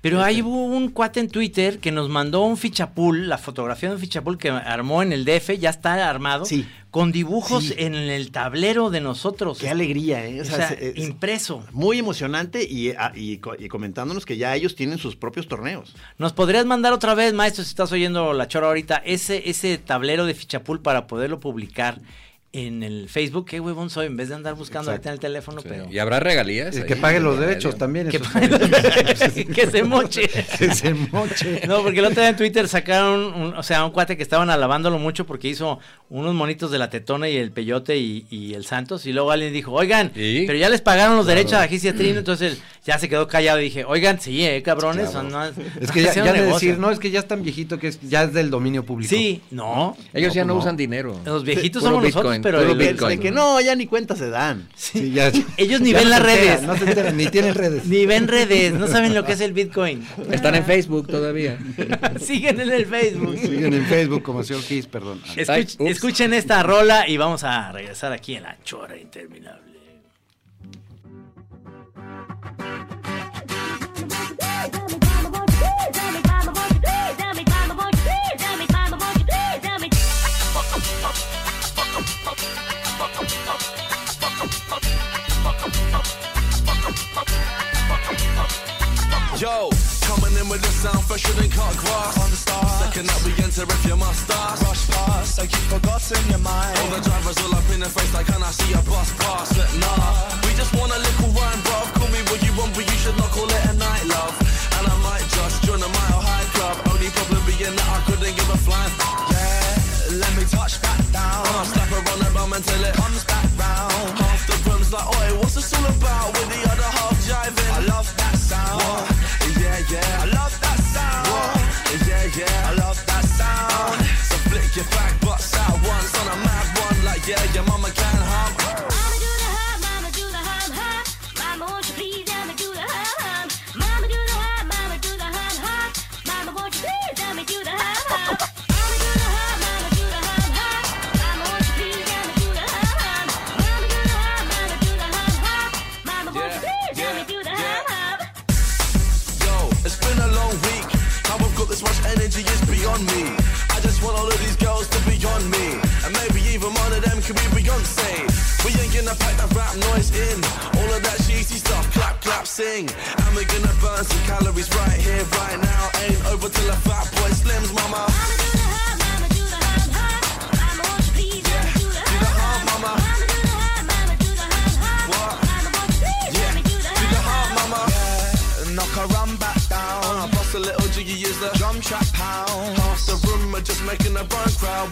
Pero 0.00 0.22
ahí 0.22 0.42
hubo 0.42 0.64
un 0.66 0.90
cuate 0.90 1.20
en 1.20 1.28
Twitter 1.28 1.78
que 1.78 1.90
nos 1.90 2.08
mandó 2.08 2.42
un 2.42 2.56
fichapool, 2.56 3.28
la 3.28 3.38
fotografía 3.38 3.88
de 3.88 3.96
un 3.96 4.00
fichapool 4.00 4.38
que 4.38 4.50
armó 4.50 5.02
en 5.02 5.12
el 5.12 5.24
DF, 5.24 5.58
ya 5.58 5.70
está 5.70 6.08
armado, 6.08 6.44
Sí. 6.44 6.66
con 6.90 7.10
dibujos 7.12 7.64
Sí. 7.64 7.74
en 7.78 7.94
el 7.94 8.30
tablero 8.30 8.90
de 8.90 9.00
nosotros. 9.00 9.58
Qué 9.58 9.68
alegría, 9.68 10.24
¿eh? 10.26 10.38
O 10.40 10.42
O 10.42 10.44
sea, 10.44 10.68
sea, 10.68 10.76
es- 10.78 10.96
es 10.96 11.04
impreso. 11.08 11.64
muy 11.72 11.98
emocionante 11.98 12.62
y, 12.62 12.90
ah, 12.90 13.12
y 13.16 13.38
comentándonos 13.68 14.24
que 14.24 14.36
ya 14.36 14.54
ellos 14.54 14.76
tienen 14.76 14.98
sus 14.98 15.16
propios 15.16 15.48
torneos. 15.48 15.94
¿Nos 16.18 16.32
podrías 16.32 16.66
mandar 16.66 16.92
otra 16.92 17.14
vez, 17.14 17.32
maestro, 17.34 17.64
si 17.64 17.70
estás 17.70 17.90
oyendo 17.92 18.32
la 18.32 18.46
chora 18.48 18.68
ahorita, 18.68 19.02
ese, 19.04 19.48
ese 19.50 19.78
tablero 19.78 20.24
de 20.26 20.34
fichapool 20.34 20.80
para 20.80 21.06
poderlo 21.06 21.40
publicar 21.40 22.00
en 22.58 22.82
el 22.82 23.08
Facebook? 23.08 23.46
Qué 23.46 23.60
huevón 23.60 23.90
soy, 23.90 24.06
en 24.06 24.16
vez 24.16 24.28
de 24.28 24.34
andar 24.36 24.54
buscando 24.54 24.90
ahorita 24.90 25.08
en 25.10 25.14
el 25.14 25.20
teléfono, 25.20 25.60
Sí. 25.60 25.68
pero... 25.68 25.86
Y 25.90 25.98
habrá 25.98 26.20
regalías. 26.20 26.74
El 26.76 26.82
ahí 26.82 26.88
que 26.88 26.96
pague 26.96 27.20
los 27.20 27.34
medio. 27.36 27.48
derechos 27.48 27.76
también. 27.78 28.08
Que, 28.08 28.16
eso 28.18 28.28
que 29.54 29.66
se 29.66 29.82
moche. 29.82 30.28
Que 30.58 30.74
se 30.74 30.94
moche. 30.94 31.62
No, 31.66 31.82
porque 31.82 31.98
el 31.98 32.04
otro 32.06 32.20
día 32.20 32.30
en 32.30 32.36
Twitter 32.36 32.68
sacaron, 32.68 33.34
un- 33.34 33.54
o 33.54 33.62
sea, 33.62 33.84
un 33.84 33.90
cuate 33.90 34.16
que 34.16 34.22
estaban 34.22 34.50
alabándolo 34.50 34.98
mucho 34.98 35.26
porque 35.26 35.48
hizo 35.48 35.78
unos 36.08 36.34
monitos 36.34 36.70
de 36.70 36.78
la 36.78 36.88
tetona 36.90 37.28
y 37.28 37.36
el 37.36 37.50
peyote 37.50 37.96
y, 37.96 38.26
y 38.30 38.54
el 38.54 38.64
Santos. 38.64 39.06
Y 39.06 39.12
luego 39.12 39.30
alguien 39.30 39.52
dijo, 39.52 39.72
oigan, 39.72 40.12
¿Y? 40.14 40.46
pero 40.46 40.58
ya 40.58 40.68
les 40.68 40.80
pagaron 40.80 41.16
los 41.16 41.26
derechos 41.26 41.54
a 41.54 41.66
Gis 41.68 41.84
y 41.84 41.88
a 41.88 41.94
Trino. 41.94 42.18
Entonces 42.18 42.52
él 42.54 42.58
ya 42.84 42.98
se 42.98 43.08
quedó 43.08 43.26
callado 43.28 43.60
y 43.60 43.64
dije, 43.64 43.84
oigan, 43.84 44.20
sí, 44.20 44.44
eh, 44.44 44.62
cabrones. 44.62 45.10
Claro. 45.10 45.30
son- 45.30 45.56
no- 45.56 45.64
Es 45.80 45.90
que 45.90 46.02
ya, 46.02 46.14
ya 46.14 46.24
de 46.24 46.32
negocio". 46.40 46.68
decir, 46.68 46.78
no, 46.78 46.90
es 46.90 46.98
que 46.98 47.10
ya 47.10 47.18
es 47.20 47.28
tan 47.28 47.42
viejito 47.42 47.78
que 47.78 47.88
es, 47.88 48.00
ya 48.02 48.22
es 48.24 48.32
del 48.32 48.50
dominio 48.50 48.84
público. 48.84 49.10
Sí, 49.14 49.42
no. 49.50 49.96
Ellos 50.14 50.32
ya 50.34 50.44
no, 50.44 50.54
No. 50.54 50.60
usan 50.60 50.76
dinero. 50.76 51.20
Los 51.24 51.42
viejitos 51.44 51.82
Puro 51.82 51.90
somos 51.96 52.04
nosotros, 52.04 52.32
Bitcoin, 52.32 52.42
pero 52.50 52.60
el- 52.72 52.78
De- 52.78 52.88
Bitcoin. 52.92 53.16
de 53.18 53.22
que 53.22 53.30
no, 53.30 53.60
ya 53.60 53.74
ni 53.74 53.86
cuenta 53.86 54.14
se 54.16 54.28
dan. 54.30 54.68
Sí, 54.76 55.10
ya- 55.12 55.30
ellos 55.56 55.80
ni 55.80 55.92
ya 55.92 55.98
ven 55.98 56.04
no 56.04 56.10
las 56.10 56.20
enteran, 56.20 56.46
redes. 56.46 56.62
no 56.62 56.76
se 56.76 56.84
enteran, 56.84 57.16
ni 57.16 57.26
tienen 57.26 57.54
redes. 57.54 57.84
Ni 57.86 58.06
ven 58.06 58.28
redes, 58.28 58.72
no 58.74 58.86
saben 58.86 59.14
lo 59.14 59.24
que 59.24 59.32
es 59.32 59.40
el 59.40 59.52
Bitcoin. 59.52 60.06
Están 60.30 60.54
en 60.54 60.64
Facebook 60.64 61.08
todavía. 61.08 61.58
Siguen 62.20 62.60
en 62.60 62.70
el 62.72 62.86
Facebook. 62.86 63.36
Siguen 63.38 63.74
en 63.74 63.84
Facebook 63.86 64.22
como 64.22 64.42
señor 64.44 64.62
Kiss, 64.64 64.86
perdón. 64.86 65.20
Escuch- 65.36 65.76
escuchen 65.88 66.32
esta 66.34 66.62
rola 66.62 67.08
y 67.08 67.16
vamos 67.16 67.44
a 67.44 67.72
regresar 67.72 68.12
aquí 68.12 68.36
en 68.36 68.44
la 68.44 68.56
chora 68.64 68.96
interminable. 68.96 69.65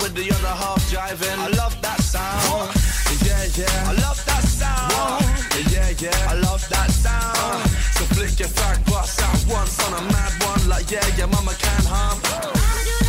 With 0.05 0.15
the 0.15 0.31
other 0.31 0.55
half 0.63 0.81
jiving. 0.93 1.39
I 1.39 1.49
love 1.57 1.81
that 1.81 2.01
sound. 2.01 2.69
Yeah, 3.25 3.45
yeah. 3.57 3.91
I 3.91 3.93
love 4.05 4.21
that 4.27 4.45
sound. 4.45 5.25
Yeah, 5.73 5.89
yeah. 5.99 6.31
I 6.31 6.35
love 6.35 6.63
that 6.69 6.91
sound. 6.91 7.71
So 7.97 8.05
flick 8.15 8.39
your 8.39 8.49
fag 8.49 8.85
butts 8.85 9.23
out 9.23 9.41
once 9.49 9.81
on 9.87 9.93
a 9.95 10.03
mad 10.13 10.33
one. 10.45 10.69
Like, 10.69 10.91
yeah, 10.91 11.07
your 11.17 11.29
mama 11.29 11.55
can 11.59 11.85
hum. 11.87 13.04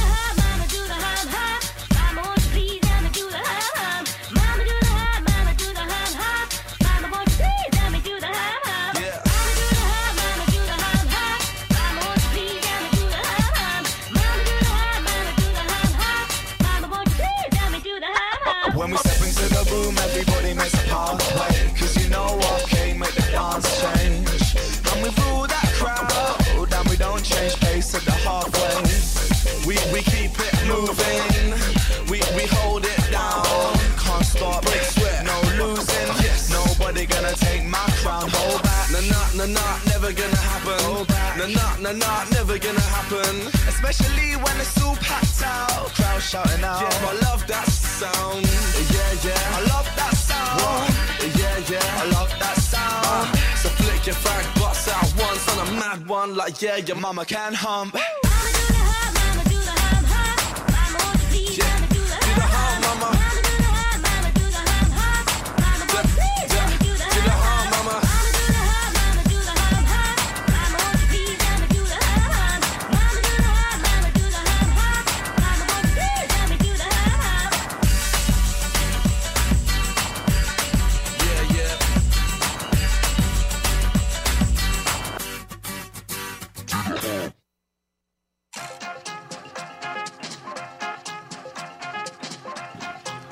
nah, 41.93 41.93
nah, 41.93 42.23
never 42.31 42.57
gonna 42.57 42.79
happen. 42.97 43.35
Especially 43.69 44.35
when 44.35 44.55
it's 44.59 44.81
all 44.81 44.95
packed 44.95 45.43
out. 45.43 45.89
Crowd 45.93 46.21
shouting 46.21 46.63
out. 46.63 46.81
Yeah, 46.81 47.09
I 47.09 47.13
love 47.27 47.45
that 47.47 47.67
sound. 47.67 48.45
Yeah, 48.93 49.27
yeah. 49.27 49.57
I 49.57 49.61
love 49.73 49.87
that 49.95 50.13
sound. 50.15 50.61
What? 50.61 51.37
Yeah, 51.39 51.57
yeah. 51.71 52.01
I 52.01 52.05
love 52.17 52.31
that 52.39 52.57
sound. 52.57 53.05
Uh, 53.05 53.35
so 53.61 53.69
flick 53.69 54.05
your 54.07 54.15
fag 54.15 54.59
butts 54.59 54.87
out 54.87 55.13
once 55.21 55.47
on 55.51 55.67
a 55.67 55.71
mad 55.79 56.07
one. 56.07 56.35
Like, 56.35 56.61
yeah, 56.61 56.77
your 56.77 56.97
mama 56.97 57.25
can 57.25 57.53
hump. 57.53 57.93
Mama 57.93 58.01
do 58.01 58.65
the 58.67 58.81
hum, 58.89 59.13
mama 59.17 59.43
do 59.49 59.57
the 59.69 59.75
hum, 59.83 60.03
hum. 60.13 60.37
Mama, 60.73 60.97
won't 61.05 61.33
you 61.35 61.53
yeah. 61.53 61.65
mama 61.65 61.87
do 61.93 61.99
the 61.99 62.15
hum, 62.15 62.21
do 62.21 62.33
the 62.35 62.47
hum 62.53 62.81
mama. 62.81 63.17
mama. 63.17 63.34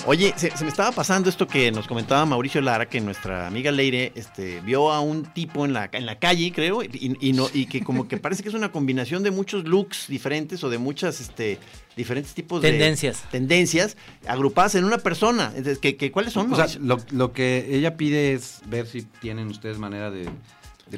Oye, 0.06 0.34
se, 0.36 0.52
se 0.56 0.66
me 0.66 0.70
estaba 0.70 0.92
pasando 0.92 1.30
esto 1.30 1.48
que 1.48 1.72
nos 1.72 1.88
comentaba 1.88 2.26
Mauricio 2.26 2.60
Lara, 2.60 2.90
que 2.90 3.00
nuestra 3.00 3.48
amiga 3.48 3.72
Leire 3.72 4.12
este, 4.16 4.60
vio 4.60 4.92
a 4.92 5.00
un 5.00 5.24
tipo 5.24 5.64
en 5.64 5.72
la, 5.72 5.90
en 5.94 6.06
la 6.06 6.20
calle, 6.20 6.52
creo, 6.54 6.84
y, 6.84 7.16
y 7.22 7.32
no, 7.32 7.48
y 7.54 7.68
que 7.68 7.82
como 7.86 8.06
que 8.10 8.18
parece 8.18 8.44
que 8.44 8.50
es 8.50 8.56
una 8.56 8.70
combinación 8.70 9.24
de 9.24 9.32
muchos 9.32 9.64
looks 9.64 10.08
diferentes 10.10 10.62
o 10.66 10.70
de 10.70 10.78
muchas 10.78 11.22
este, 11.22 11.58
diferentes 11.96 12.34
tipos 12.34 12.60
Tendencias. 12.62 13.24
de 13.24 13.30
tendencias 13.40 13.96
agrupadas 14.28 14.76
en 14.76 14.84
una 14.84 14.98
persona. 14.98 15.48
Entonces, 15.56 15.80
¿qué, 15.80 15.96
qué- 15.96 16.12
cuáles 16.12 16.34
son? 16.34 16.52
O 16.52 16.56
sea, 16.58 16.68
lo, 16.82 16.98
lo 17.12 17.32
que 17.32 17.66
ella 17.74 17.96
pide 17.96 18.34
es 18.34 18.60
ver 18.66 18.88
si 18.88 19.04
tienen 19.04 19.48
ustedes 19.48 19.78
manera 19.78 20.12
de, 20.12 20.28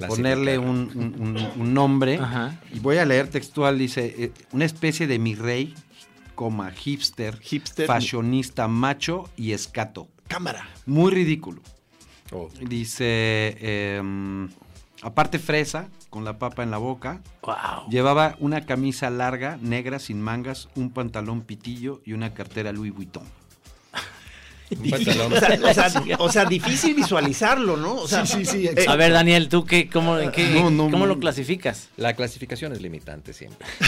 ponerle 0.07 0.57
un, 0.57 0.91
un- 0.95 1.21
un- 1.37 1.51
un 1.61 1.73
nombre. 1.75 2.15
Ajá. 2.19 2.59
Y 2.73 2.79
voy 2.79 2.97
a 2.97 3.05
leer 3.05 3.27
textual, 3.29 3.77
dice, 3.77 4.15
eh, 4.17 4.31
una 4.51 4.65
especie 4.65 5.05
de 5.05 5.19
mi 5.19 5.35
rey, 5.35 5.75
coma, 6.35 6.71
hipster, 6.71 7.39
Hipster. 7.39 7.87
fashionista, 7.87 8.67
macho 8.67 9.29
y 9.35 9.53
escato. 9.53 10.07
cámara. 10.27 10.67
Muy 10.85 11.11
ridículo. 11.11 11.61
Oh. 12.31 12.49
Dice, 12.59 13.57
em, 13.59 14.49
aparte 15.01 15.37
fresa, 15.39 15.89
con 16.09 16.23
la 16.25 16.39
papa 16.39 16.63
en 16.63 16.71
la 16.71 16.77
boca, 16.77 17.21
Wow. 17.43 17.89
llevaba 17.89 18.35
una 18.39 18.65
camisa 18.65 19.09
larga, 19.09 19.57
negra, 19.61 19.99
sin 19.99 20.21
mangas, 20.21 20.69
un 20.75 20.89
pantalón 20.91 21.41
pitillo 21.41 22.01
y 22.05 22.13
una 22.13 22.33
cartera 22.33 22.71
Louis 22.71 22.93
Vuitton. 22.93 23.23
Un 24.71 24.89
pantalón. 24.89 25.33
O 25.33 25.39
sea, 25.39 25.59
o 25.63 25.73
sea, 25.73 25.91
o 26.19 26.31
sea, 26.31 26.45
difícil 26.45 26.95
visualizarlo, 26.95 27.77
¿no? 27.77 27.95
O 27.95 28.07
sea, 28.07 28.25
Sí, 28.25 28.45
sí, 28.45 28.45
sí, 28.45 28.67
eh, 28.67 28.71
exacto. 28.71 28.91
A 28.91 28.95
ver, 28.95 29.13
Daniel, 29.13 29.47
¿tú 29.49 29.65
qué, 29.65 29.89
cómo, 29.89 30.17
en 30.17 30.31
qué- 30.31 30.49
No, 30.49 30.69
no, 30.71 30.85
cómo 30.85 30.99
no. 30.99 31.05
lo 31.07 31.19
clasificas? 31.19 31.89
La 31.97 32.13
clasificación 32.15 32.73
es 32.73 32.81
limitante 32.81 33.33
siempre. 33.33 33.65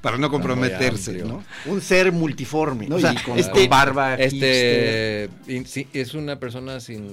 Para 0.00 0.18
no 0.18 0.30
comprometerse. 0.30 1.12
¿no? 1.24 1.44
un 1.66 1.80
ser 1.80 2.12
multiforme. 2.12 2.88
No, 2.88 2.96
o 2.96 3.00
sea, 3.00 3.12
y 3.12 3.16
con, 3.16 3.38
este, 3.38 3.52
con 3.60 3.68
barba. 3.68 4.14
Este 4.16 5.28
in- 5.46 5.66
sí, 5.66 5.86
es 5.92 6.14
una 6.14 6.36
persona 6.38 6.80
sin 6.80 7.08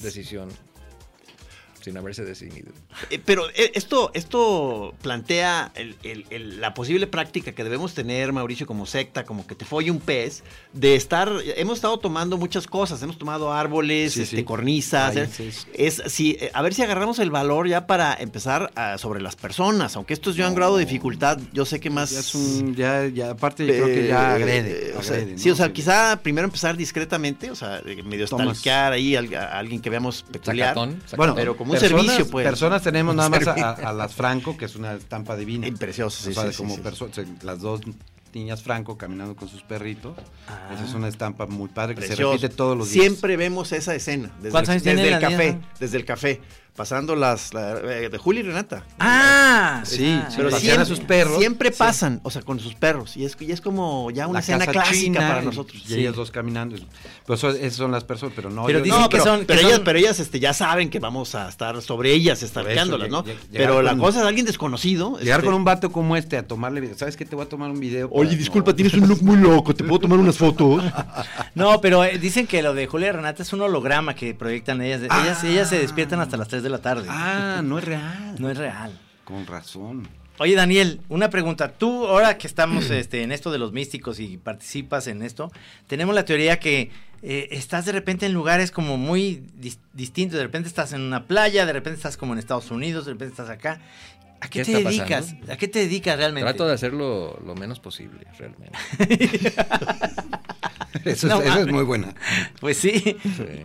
decisión, 0.00 0.48
sin 1.80 1.96
haberse 1.96 2.24
decidido. 2.24 2.72
Eh, 3.10 3.20
pero 3.24 3.48
eh, 3.50 3.72
esto, 3.74 4.10
esto 4.14 4.94
plantea 5.02 5.72
el- 5.74 5.96
el- 6.02 6.26
el- 6.30 6.60
la 6.60 6.74
posible 6.74 7.06
práctica 7.06 7.52
que 7.52 7.64
debemos 7.64 7.94
tener, 7.94 8.32
Mauricio, 8.32 8.66
como 8.66 8.86
secta, 8.86 9.24
como 9.24 9.46
que 9.46 9.54
te 9.54 9.64
folle 9.64 9.90
un 9.90 10.00
pez, 10.00 10.42
de 10.72 10.94
estar, 10.94 11.30
hemos 11.56 11.76
estado 11.78 11.98
tomando 11.98 12.36
muchas 12.36 12.66
cosas, 12.66 13.02
hemos 13.02 13.18
tomado 13.18 13.52
árboles, 13.52 14.12
Sí, 14.14 14.22
este, 14.22 14.36
sí. 14.38 14.44
cornisas, 14.44 15.16
es, 15.74 16.02
sí, 16.06 16.36
eh, 16.40 16.50
a 16.54 16.62
ver 16.62 16.74
si 16.74 16.82
agarramos 16.82 17.18
el 17.18 17.30
valor 17.30 17.68
ya 17.68 17.86
para 17.86 18.14
empezar 18.14 18.70
a- 18.74 18.98
sobre 18.98 19.20
las 19.20 19.36
personas, 19.36 19.96
aunque 19.96 20.14
esto 20.14 20.30
es 20.30 20.36
ya 20.36 20.48
un 20.48 20.54
grado 20.54 20.76
de 20.76 20.84
dificultad, 20.84 21.38
yo 21.52 21.64
sé 21.64 21.80
que 21.80 21.90
más... 21.90 22.10
Ya 22.10 22.20
es 22.20 22.34
un, 22.34 22.74
ya, 22.74 23.06
ya, 23.06 23.30
aparte 23.30 23.66
yo 23.66 23.72
creo 23.72 23.86
que 23.86 24.06
ya 24.08 24.34
agrede. 24.34 24.94
o 24.96 25.02
sea, 25.02 25.16
agrede, 25.16 25.38
sí, 25.38 25.48
¿no? 25.48 25.54
o 25.54 25.56
sea, 25.56 25.72
quizá 25.72 26.20
primero 26.22 26.44
empezar 26.46 26.76
discretamente, 26.76 27.50
o 27.50 27.54
sea, 27.54 27.82
medio 28.04 28.26
Tomas- 28.26 28.56
stalkear 28.58 28.92
ahí 28.92 29.16
a, 29.16 29.20
a 29.20 29.58
alguien 29.58 29.80
que 29.80 29.90
veamos 29.90 30.22
peculiar. 30.30 30.68
Sacatón, 30.74 30.90
Bueno, 30.90 31.08
sacatón. 31.08 31.34
pero 31.36 31.56
como 31.56 31.69
un 31.70 31.78
personas- 31.78 32.06
servicio, 32.06 32.30
pues. 32.30 32.46
Personas 32.46 32.82
tenemos 32.82 33.14
nada 33.14 33.28
más 33.28 33.46
a, 33.46 33.92
las 33.92 34.14
Franco, 34.14 34.56
que 34.56 34.66
es 34.66 34.76
una 34.76 34.94
estampa 34.94 35.36
divina. 35.36 35.68
Precioso, 35.78 36.22
sí, 36.22 36.30
O 36.30 36.32
sea, 36.34 36.52
sí, 36.52 36.58
como 36.58 36.78
las 37.42 37.60
dos 37.60 37.80
niñas 38.34 38.62
Franco 38.62 38.96
caminando 38.96 39.34
con 39.34 39.48
sus 39.48 39.62
perritos. 39.62 40.16
Ah. 40.48 40.70
Esa 40.74 40.84
es 40.84 40.94
una 40.94 41.08
estampa 41.08 41.46
muy 41.46 41.68
padre 41.68 41.94
que 41.94 42.02
Precioso. 42.02 42.32
se 42.32 42.38
repite 42.38 42.54
todos 42.54 42.76
los 42.76 42.90
días. 42.90 43.04
Siempre 43.04 43.36
vemos 43.36 43.72
esa 43.72 43.94
escena. 43.94 44.30
Desde, 44.38 44.50
¿Cuántos 44.50 44.74
el, 44.76 44.82
desde 44.82 45.08
el 45.14 45.20
café. 45.20 45.58
Desde 45.78 45.96
el 45.96 46.04
café. 46.04 46.40
Pasando 46.76 47.14
las. 47.16 47.52
la- 47.52 47.78
eh, 47.78 48.08
de 48.08 48.18
Juli 48.18 48.40
y 48.40 48.42
Renata. 48.42 48.84
Ah, 48.98 49.82
Sí, 49.84 50.18
ah, 50.22 50.28
pero 50.36 50.50
pasean 50.50 50.80
a 50.80 50.84
sus 50.84 51.00
perros. 51.00 51.38
Siempre 51.38 51.70
Sí. 51.70 51.76
pasan, 51.78 52.20
o 52.22 52.30
sea, 52.30 52.42
con 52.42 52.58
sus 52.60 52.74
perros. 52.74 53.16
Y 53.16 53.24
es, 53.24 53.36
y 53.40 53.52
es 53.52 53.60
como 53.60 54.10
ya 54.10 54.26
una 54.26 54.34
La 54.34 54.40
escena 54.40 54.66
clásica 54.66 54.94
china 54.96 55.20
para 55.20 55.42
nosotros. 55.42 55.82
Y 55.88 55.94
ellos 55.94 56.16
dos 56.16 56.30
caminando. 56.30 56.76
Pues 57.26 57.40
eso- 57.40 57.50
esas 57.50 57.74
son 57.74 57.90
las 57.92 58.04
personas, 58.04 58.32
pero 58.34 58.50
no. 58.50 58.64
Pero 58.64 58.78
yo- 58.78 58.84
dicen 58.84 59.00
No, 59.00 59.08
que 59.08 59.18
pero, 59.18 59.24
son- 59.24 59.40
que 59.40 59.46
pero 59.46 59.60
son- 59.60 59.68
ellas, 59.70 59.80
pero 59.84 59.98
ellas 59.98 60.20
este, 60.20 60.40
ya 60.40 60.52
saben 60.54 60.88
que 60.90 60.98
vamos 61.00 61.34
a 61.34 61.48
estar 61.48 61.80
sobre 61.82 62.12
ellas, 62.12 62.42
estalqueándolas, 62.42 63.10
¿no? 63.10 63.24
lleg- 63.24 63.36
Pero 63.52 63.82
la 63.82 63.90
con- 63.90 64.00
cosa 64.00 64.20
es 64.20 64.26
alguien 64.26 64.46
desconocido. 64.46 65.18
Llegar 65.18 65.40
este, 65.40 65.46
con 65.46 65.54
un 65.54 65.64
vato 65.64 65.90
como 65.92 66.16
este 66.16 66.36
a 66.38 66.46
tomarle 66.46 66.80
video. 66.80 66.96
¿Sabes 66.96 67.16
qué? 67.16 67.24
Te 67.24 67.36
voy 67.36 67.44
a 67.44 67.48
tomar 67.48 67.70
un 67.70 67.80
video. 67.80 68.08
Oye, 68.12 68.36
disculpa, 68.36 68.70
no. 68.70 68.76
tienes 68.76 68.94
un 68.94 69.06
look 69.08 69.22
muy 69.22 69.36
loco, 69.36 69.74
¿te 69.74 69.84
puedo 69.84 69.98
tomar 70.00 70.18
unas 70.18 70.38
fotos? 70.38 70.82
No, 71.54 71.80
pero 71.80 72.04
eh, 72.04 72.18
dicen 72.18 72.46
que 72.46 72.62
lo 72.62 72.74
de 72.74 72.86
Julia 72.86 73.08
y 73.08 73.12
Renata 73.12 73.42
es 73.42 73.52
un 73.52 73.60
holograma 73.60 74.14
que 74.14 74.34
proyectan 74.34 74.80
ellas. 74.80 75.02
Ellas, 75.02 75.42
ellas 75.44 75.68
se 75.68 75.78
despiertan 75.78 76.20
hasta 76.20 76.36
las 76.36 76.48
3 76.48 76.59
de 76.62 76.70
la 76.70 76.78
tarde. 76.78 77.06
Ah, 77.08 77.60
no 77.64 77.78
es 77.78 77.84
real. 77.84 78.36
No 78.38 78.50
es 78.50 78.56
real. 78.58 78.98
Con 79.24 79.46
razón. 79.46 80.08
Oye, 80.38 80.54
Daniel, 80.54 81.00
una 81.08 81.28
pregunta. 81.28 81.72
Tú, 81.72 82.06
ahora 82.06 82.38
que 82.38 82.46
estamos 82.46 82.90
este, 82.90 83.22
en 83.22 83.32
esto 83.32 83.50
de 83.50 83.58
los 83.58 83.72
místicos 83.72 84.20
y 84.20 84.36
participas 84.38 85.06
en 85.06 85.22
esto, 85.22 85.50
tenemos 85.86 86.14
la 86.14 86.24
teoría 86.24 86.58
que 86.58 86.90
eh, 87.22 87.48
estás 87.50 87.84
de 87.84 87.92
repente 87.92 88.24
en 88.26 88.32
lugares 88.32 88.70
como 88.70 88.96
muy 88.96 89.42
dis- 89.60 89.78
distintos. 89.92 90.38
De 90.38 90.44
repente 90.44 90.68
estás 90.68 90.92
en 90.94 91.02
una 91.02 91.26
playa, 91.26 91.66
de 91.66 91.72
repente 91.74 91.96
estás 91.96 92.16
como 92.16 92.32
en 92.32 92.38
Estados 92.38 92.70
Unidos, 92.70 93.04
de 93.04 93.12
repente 93.12 93.32
estás 93.32 93.50
acá. 93.50 93.80
¿A 94.42 94.48
qué, 94.48 94.62
¿Qué 94.62 94.72
te 94.72 94.82
dedicas? 94.82 95.26
pasando? 95.26 95.52
¿A 95.52 95.56
qué 95.58 95.68
te 95.68 95.80
dedicas 95.80 96.16
realmente? 96.16 96.48
Trato 96.48 96.66
de 96.66 96.72
hacerlo 96.72 97.38
lo 97.44 97.54
menos 97.54 97.78
posible, 97.78 98.26
realmente. 98.38 98.72
Eso, 101.04 101.28
No 101.28 101.36
es, 101.40 101.46
eso 101.46 101.54
es 101.54 101.58
mames. 101.60 101.72
muy 101.72 101.84
buena. 101.84 102.14
Pues 102.60 102.76
sí. 102.76 102.92
Sí. 103.00 103.16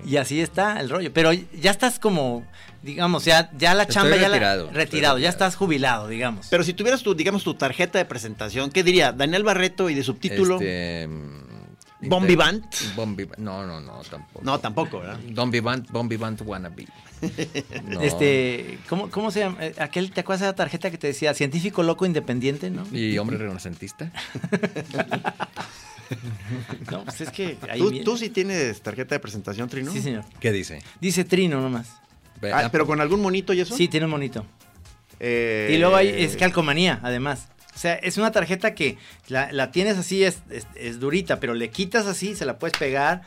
Y 0.05 0.17
así 0.17 0.39
está 0.41 0.79
el 0.79 0.89
rollo. 0.89 1.12
Pero 1.12 1.34
ya 1.34 1.71
estás 1.71 1.99
como, 1.99 2.45
digamos, 2.86 3.26
ya, 3.26 3.50
ya 3.58 3.74
la 3.74 3.84
Estoy 3.84 3.95
chamba 3.95 4.15
ya 4.15 4.30
la- 4.30 4.36
retirado, 4.36 4.65
estoy 4.65 4.76
retirado, 4.78 5.17
ya 5.17 5.30
estás 5.30 5.56
jubilado, 5.56 6.08
digamos. 6.08 6.48
Pero 6.50 6.63
si 6.63 6.74
tuvieras 6.74 7.02
tu, 7.04 7.15
digamos, 7.15 7.43
tu 7.43 7.56
tarjeta 7.56 7.98
de 7.98 8.06
presentación, 8.06 8.71
¿qué 8.71 8.84
diría? 8.84 9.12
Daniel 9.12 9.43
Barreto 9.43 9.89
y 9.89 9.95
de 9.95 10.04
subtítulo. 10.04 10.56
Este, 10.56 11.08
mm, 11.08 11.45
Bon 12.08 12.21
inte- 12.24 12.28
Vivant. 12.28 12.65
Bon 12.95 13.15
Vivant. 13.15 13.39
No, 13.39 13.65
no, 13.65 13.80
no, 13.82 14.02
tampoco. 14.04 14.45
No, 14.45 14.60
tampoco, 14.60 15.00
¿verdad? 15.00 15.17
Don 15.30 15.50
Vivant, 15.50 15.89
Bon 15.91 16.08
Vivant 16.08 16.39
wannabe. 16.45 16.86
No. 17.89 18.02
Este, 18.02 18.78
¿cómo, 18.89 19.10
¿cómo 19.10 19.32
se 19.32 19.39
llama? 19.39 19.58
Eh, 19.62 19.74
Aquel, 19.80 20.12
¿te 20.12 20.19
acuerdas 20.21 20.41
de 20.41 20.48
la 20.48 20.56
tarjeta 20.56 20.91
que 20.91 20.98
te 20.98 21.08
decía 21.08 21.34
científico 21.34 21.82
loco 21.82 22.06
independiente, 22.06 22.69
no? 22.69 22.86
Y 22.91 23.17
hombre 23.17 23.38
renacentista. 23.38 24.12
No, 26.91 27.04
pues 27.04 27.21
es 27.21 27.32
que 27.32 27.58
ahí 27.67 27.80
¿Tú, 27.80 28.04
tú 28.04 28.17
sí 28.17 28.30
tienes 28.30 28.80
tarjeta 28.82 29.15
de 29.15 29.19
presentación, 29.19 29.67
Trino? 29.67 29.91
Sí, 29.91 30.02
señor. 30.04 30.24
¿Qué 30.39 30.52
dice? 30.52 30.84
Dice 31.02 31.24
Trino 31.26 31.60
nomás. 31.62 31.88
Ah, 32.43 32.63
ah, 32.65 32.69
pero 32.71 32.86
con 32.86 33.02
algún 33.02 33.21
monito 33.21 33.54
y 33.54 33.62
eso. 33.62 33.76
Sí, 33.76 33.88
tiene 33.88 34.06
un 34.06 34.12
monito. 34.12 34.45
Eh, 35.19 35.71
Y 35.74 35.78
luego 35.78 35.95
hay, 35.95 36.10
es 36.10 36.36
calcomanía, 36.38 37.00
además. 37.04 37.48
O 37.74 37.78
sea, 37.78 37.95
es 37.95 38.17
una 38.17 38.32
tarjeta 38.32 38.74
que 38.74 38.98
la, 39.28 39.52
la 39.52 39.71
tienes 39.71 39.98
así, 39.98 40.24
es, 40.24 40.39
es, 40.50 40.65
es 40.76 41.00
durita, 41.00 41.39
pero 41.39 41.54
le 41.54 41.69
quitas 41.69 42.06
así, 42.08 42.36
se 42.36 42.45
la 42.45 42.58
puedes 42.58 42.78
pegar 42.78 43.21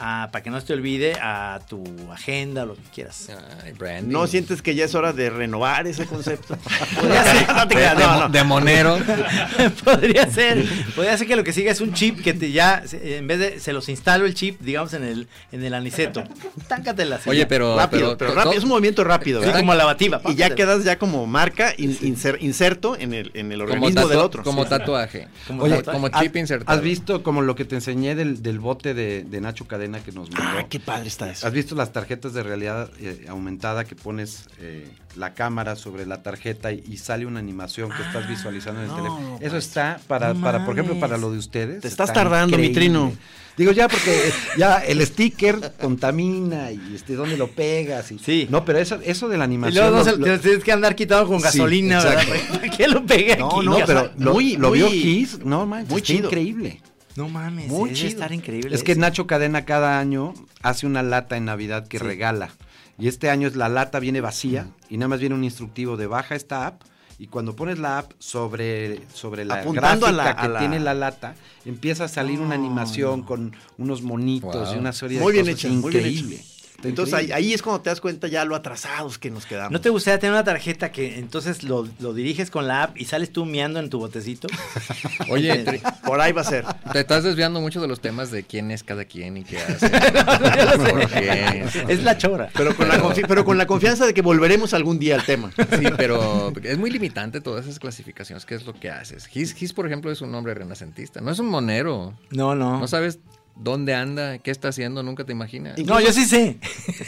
a- 0.00 0.28
para 0.32 0.42
que 0.42 0.50
no 0.50 0.60
se 0.60 0.66
te 0.66 0.72
olvide 0.72 1.12
a 1.20 1.60
tu 1.68 1.84
agenda 2.10 2.62
o 2.62 2.66
lo 2.66 2.74
que 2.74 2.82
quieras. 2.94 3.28
ay, 3.64 3.72
branding. 3.72 4.10
¿No 4.12 4.26
sientes 4.26 4.62
que 4.62 4.74
ya 4.74 4.86
es 4.86 4.94
hora 4.94 5.12
de 5.12 5.28
renovar 5.30 5.86
ese 5.86 6.06
concepto? 6.06 6.56
Podría 7.00 7.22
ser. 7.24 7.46
no 7.48 7.68
te 7.68 7.68
de, 7.68 7.74
creas, 7.74 7.96
de 7.98 8.02
no, 8.04 8.10
mo- 8.12 8.20
no. 8.20 8.28
de 8.30 8.44
monero. 8.44 8.98
podría 9.84 10.30
ser, 10.30 10.64
podría 10.94 11.16
ser 11.16 11.26
que 11.26 11.36
lo 11.36 11.44
que 11.44 11.52
siga 11.52 11.70
es 11.72 11.80
un 11.80 11.92
chip 11.92 12.20
que 12.22 12.32
te 12.34 12.50
ya, 12.52 12.82
en 12.92 13.26
vez 13.26 13.38
de, 13.38 13.60
se 13.60 13.72
los 13.72 13.88
instalo 13.88 14.26
el 14.26 14.34
chip, 14.34 14.60
digamos, 14.60 14.92
en 14.94 15.04
el, 15.04 15.28
en 15.52 15.64
el 15.64 15.74
aniceto. 15.74 16.24
Táncatela. 16.68 17.20
Oye, 17.26 17.46
pero. 17.46 17.76
rápido, 17.76 18.16
pero, 18.16 18.52
es 18.52 18.62
un 18.62 18.68
movimiento 18.70 19.04
rápido, 19.04 19.42
Sí, 19.42 19.50
como 19.52 19.74
la 19.74 19.84
bativa. 19.84 20.20
Y 20.26 20.34
ya 20.34 20.54
quedas 20.54 20.84
ya 20.84 20.98
como 20.98 21.26
marca, 21.26 21.74
in- 21.76 21.96
inser- 22.00 22.38
inserto 22.40 22.96
en 22.98 23.12
el, 23.14 23.30
en 23.34 23.52
el 23.52 23.60
como, 23.60 23.72
organismo 23.74 24.08
del 24.08 24.18
otro. 24.18 24.42
como 24.42 24.64
Sí. 24.64 24.70
tatuaje. 24.70 25.28
Como, 25.46 25.62
Oye, 25.64 25.82
como 25.82 26.06
¿has- 26.12 26.22
chip 26.22 26.36
insertado. 26.36 26.76
¿Has 26.78 26.82
visto 26.82 27.22
como 27.22 27.42
lo 27.42 27.54
que 27.54 27.64
te 27.64 27.74
enseñé 27.74 28.14
del, 28.14 28.42
del 28.42 28.58
bote 28.58 28.94
de, 28.94 29.24
de 29.24 29.40
Nacho 29.40 29.66
Cadena? 29.66 29.89
Que 29.98 30.12
nos 30.12 30.30
mandó. 30.30 30.58
Ah, 30.60 30.66
qué 30.70 30.78
padre 30.78 31.08
está 31.08 31.28
eso. 31.30 31.44
¿Has 31.46 31.52
visto 31.52 31.74
las 31.74 31.92
tarjetas 31.92 32.32
de 32.32 32.44
realidad 32.44 32.88
eh, 33.00 33.26
aumentada 33.28 33.84
que 33.84 33.96
pones 33.96 34.44
eh, 34.60 34.88
la 35.16 35.34
cámara 35.34 35.74
sobre 35.74 36.06
la 36.06 36.22
tarjeta 36.22 36.70
y, 36.70 36.84
y 36.88 36.98
sale 36.98 37.26
una 37.26 37.40
animación 37.40 37.90
que 37.90 38.02
estás 38.02 38.28
visualizando 38.28 38.80
en 38.80 38.84
el 38.86 38.90
no, 38.92 38.96
teléfono? 38.96 39.38
Eso 39.40 39.56
está 39.56 40.00
para, 40.06 40.32
no 40.32 40.40
para, 40.40 40.64
por 40.64 40.74
ejemplo, 40.78 41.00
para 41.00 41.16
lo 41.18 41.32
de 41.32 41.38
ustedes. 41.38 41.80
Te 41.80 41.88
estás 41.88 42.10
está 42.10 42.22
tardando, 42.22 42.56
mi 42.56 42.66
increíble. 42.66 42.80
trino. 42.80 43.12
Digo, 43.56 43.72
ya 43.72 43.88
porque 43.88 44.32
ya 44.56 44.78
el 44.78 45.04
sticker 45.04 45.72
contamina 45.78 46.70
y 46.72 46.94
este 46.94 47.14
dónde 47.14 47.36
lo 47.36 47.50
pegas. 47.50 48.10
Y, 48.12 48.18
Sí. 48.18 48.46
No, 48.48 48.64
pero 48.64 48.78
eso, 48.78 48.98
eso 49.04 49.28
de 49.28 49.36
la 49.36 49.44
Y 49.44 49.46
animación. 49.46 49.90
luego 49.90 49.98
no 49.98 50.04
lo- 50.04 50.10
se- 50.12 50.16
lo- 50.18 50.24
te 50.26 50.38
tienes 50.38 50.64
que 50.64 50.72
andar 50.72 50.94
quitado 50.94 51.26
con 51.26 51.38
Sí, 51.38 51.44
gasolina, 51.44 52.02
¿verdad? 52.02 52.22
exacto. 52.22 52.54
¿Para 52.60 52.70
qué 52.76 52.88
lo 52.88 53.04
pegué 53.04 53.36
no, 53.36 53.48
aquí? 53.48 53.66
no, 53.66 53.78
pero 53.86 54.10
lo, 54.16 54.32
muy- 54.32 54.56
lo 54.56 54.70
vio 54.70 54.88
muy- 54.88 55.02
Kiss, 55.02 55.38
no 55.44 55.66
manches, 55.66 55.90
muy 55.90 56.00
chido. 56.00 56.28
increíble. 56.28 56.80
No 57.20 57.28
mames, 57.28 57.68
Muy 57.68 57.90
debe 57.90 57.94
chido. 57.96 58.08
estar 58.08 58.32
increíble. 58.32 58.74
Es 58.74 58.82
que. 58.82 58.94
Nacho 58.96 59.26
Cadena 59.26 59.64
cada 59.64 59.98
año 60.00 60.32
hace 60.62 60.86
una 60.86 61.02
lata 61.02 61.36
en 61.36 61.44
Navidad 61.44 61.86
que 61.86 61.98
regala. 61.98 62.50
Y 62.98 63.08
este 63.08 63.28
año 63.30 63.46
es 63.48 63.56
la 63.56 63.68
lata 63.68 63.98
viene 63.98 64.20
vacía 64.20 64.68
y 64.88 64.96
nada 64.96 65.08
más 65.08 65.20
viene 65.20 65.34
un 65.34 65.44
instructivo 65.44 65.96
de 65.96 66.06
baja 66.06 66.34
esta 66.34 66.66
app 66.66 66.82
y 67.18 67.26
cuando 67.28 67.54
pones 67.56 67.78
la 67.78 67.98
app 67.98 68.12
sobre, 68.18 69.00
sobre 69.14 69.44
la 69.44 69.56
Apuntando 69.60 70.06
a 70.06 70.12
gráfica 70.12 70.34
la- 70.34 70.38
a 70.38 70.42
que 70.46 70.52
la- 70.52 70.58
tiene 70.60 70.80
la 70.80 70.94
lata, 70.94 71.34
empieza 71.64 72.04
a 72.04 72.08
salir 72.08 72.40
una 72.40 72.54
animación 72.54 73.22
con 73.22 73.54
unos 73.78 74.02
monitos 74.02 74.68
Wow. 74.68 74.74
y 74.74 74.78
una 74.78 74.92
serie 74.92 75.18
Muy 75.20 75.32
de 75.34 75.42
bien 75.42 75.54
cosas 75.54 75.64
hecha, 75.64 75.74
muy 75.74 75.92
bien 75.92 76.06
increíble. 76.06 76.36
hecha. 76.36 76.44
Entonces 76.82 77.14
ahí, 77.32 77.52
es 77.52 77.62
cuando 77.62 77.82
te 77.82 77.90
das 77.90 78.00
cuenta 78.00 78.26
ya 78.28 78.44
lo 78.44 78.54
atrasados 78.54 79.18
que 79.18 79.30
nos 79.30 79.46
quedamos. 79.46 79.72
¿No 79.72 79.80
te 79.80 79.90
gustaría 79.90 80.18
tener 80.18 80.32
una 80.32 80.44
tarjeta 80.44 80.90
que 80.92 81.18
entonces 81.18 81.62
lo, 81.62 81.88
lo 82.00 82.14
diriges 82.14 82.50
con 82.50 82.66
la 82.66 82.84
app 82.84 82.98
y 82.98 83.04
sales 83.04 83.32
tú 83.32 83.44
miando 83.44 83.78
en 83.80 83.90
tu 83.90 83.98
botecito? 83.98 84.48
Oye, 85.30 85.64
tri- 85.64 86.00
Por 86.02 86.20
ahí 86.20 86.32
va 86.32 86.40
a 86.40 86.44
ser. 86.44 86.64
te 86.92 87.00
estás 87.00 87.24
desviando 87.24 87.60
mucho 87.60 87.80
de 87.80 87.88
los 87.88 88.00
temas 88.00 88.30
de 88.30 88.44
quién 88.44 88.70
es 88.70 88.82
cada 88.82 89.04
quien 89.04 89.36
y 89.36 89.44
qué 89.44 89.58
hace. 89.62 89.88
¿Por 89.90 91.08
qué? 91.10 91.64
es 91.88 92.02
la 92.02 92.16
chora. 92.18 92.48
Pero 92.54 92.74
con, 92.76 92.88
la 92.88 93.00
pero 93.28 93.44
con 93.44 93.58
la 93.58 93.66
confianza 93.66 94.06
de 94.06 94.14
que 94.14 94.22
volveremos 94.22 94.74
algún 94.74 94.98
día 94.98 95.14
al 95.16 95.24
tema. 95.24 95.50
Sí, 95.56 95.86
pero 95.96 96.52
es 96.62 96.78
muy 96.78 96.90
limitante 96.90 97.40
todas 97.40 97.66
esas 97.66 97.78
clasificaciones. 97.78 98.44
¿Qué 98.46 98.54
es 98.54 98.64
lo 98.66 98.74
que 98.74 98.90
haces? 98.90 99.26
Gis, 99.26 99.72
por 99.72 99.86
ejemplo, 99.86 100.10
es 100.10 100.20
un 100.20 100.34
hombre 100.34 100.54
renacentista. 100.54 101.20
No 101.20 101.30
es 101.30 101.38
un 101.38 101.48
monero. 101.48 102.14
No, 102.30 102.54
no. 102.54 102.78
No 102.80 102.88
sabes 102.88 103.18
dónde 103.62 103.94
anda, 103.94 104.38
qué 104.38 104.50
está 104.50 104.68
haciendo, 104.68 105.02
nunca 105.02 105.24
te 105.24 105.32
imaginas. 105.32 105.78
No, 105.78 106.00
yo 106.00 106.12
sí 106.12 106.24
sé. 106.24 106.58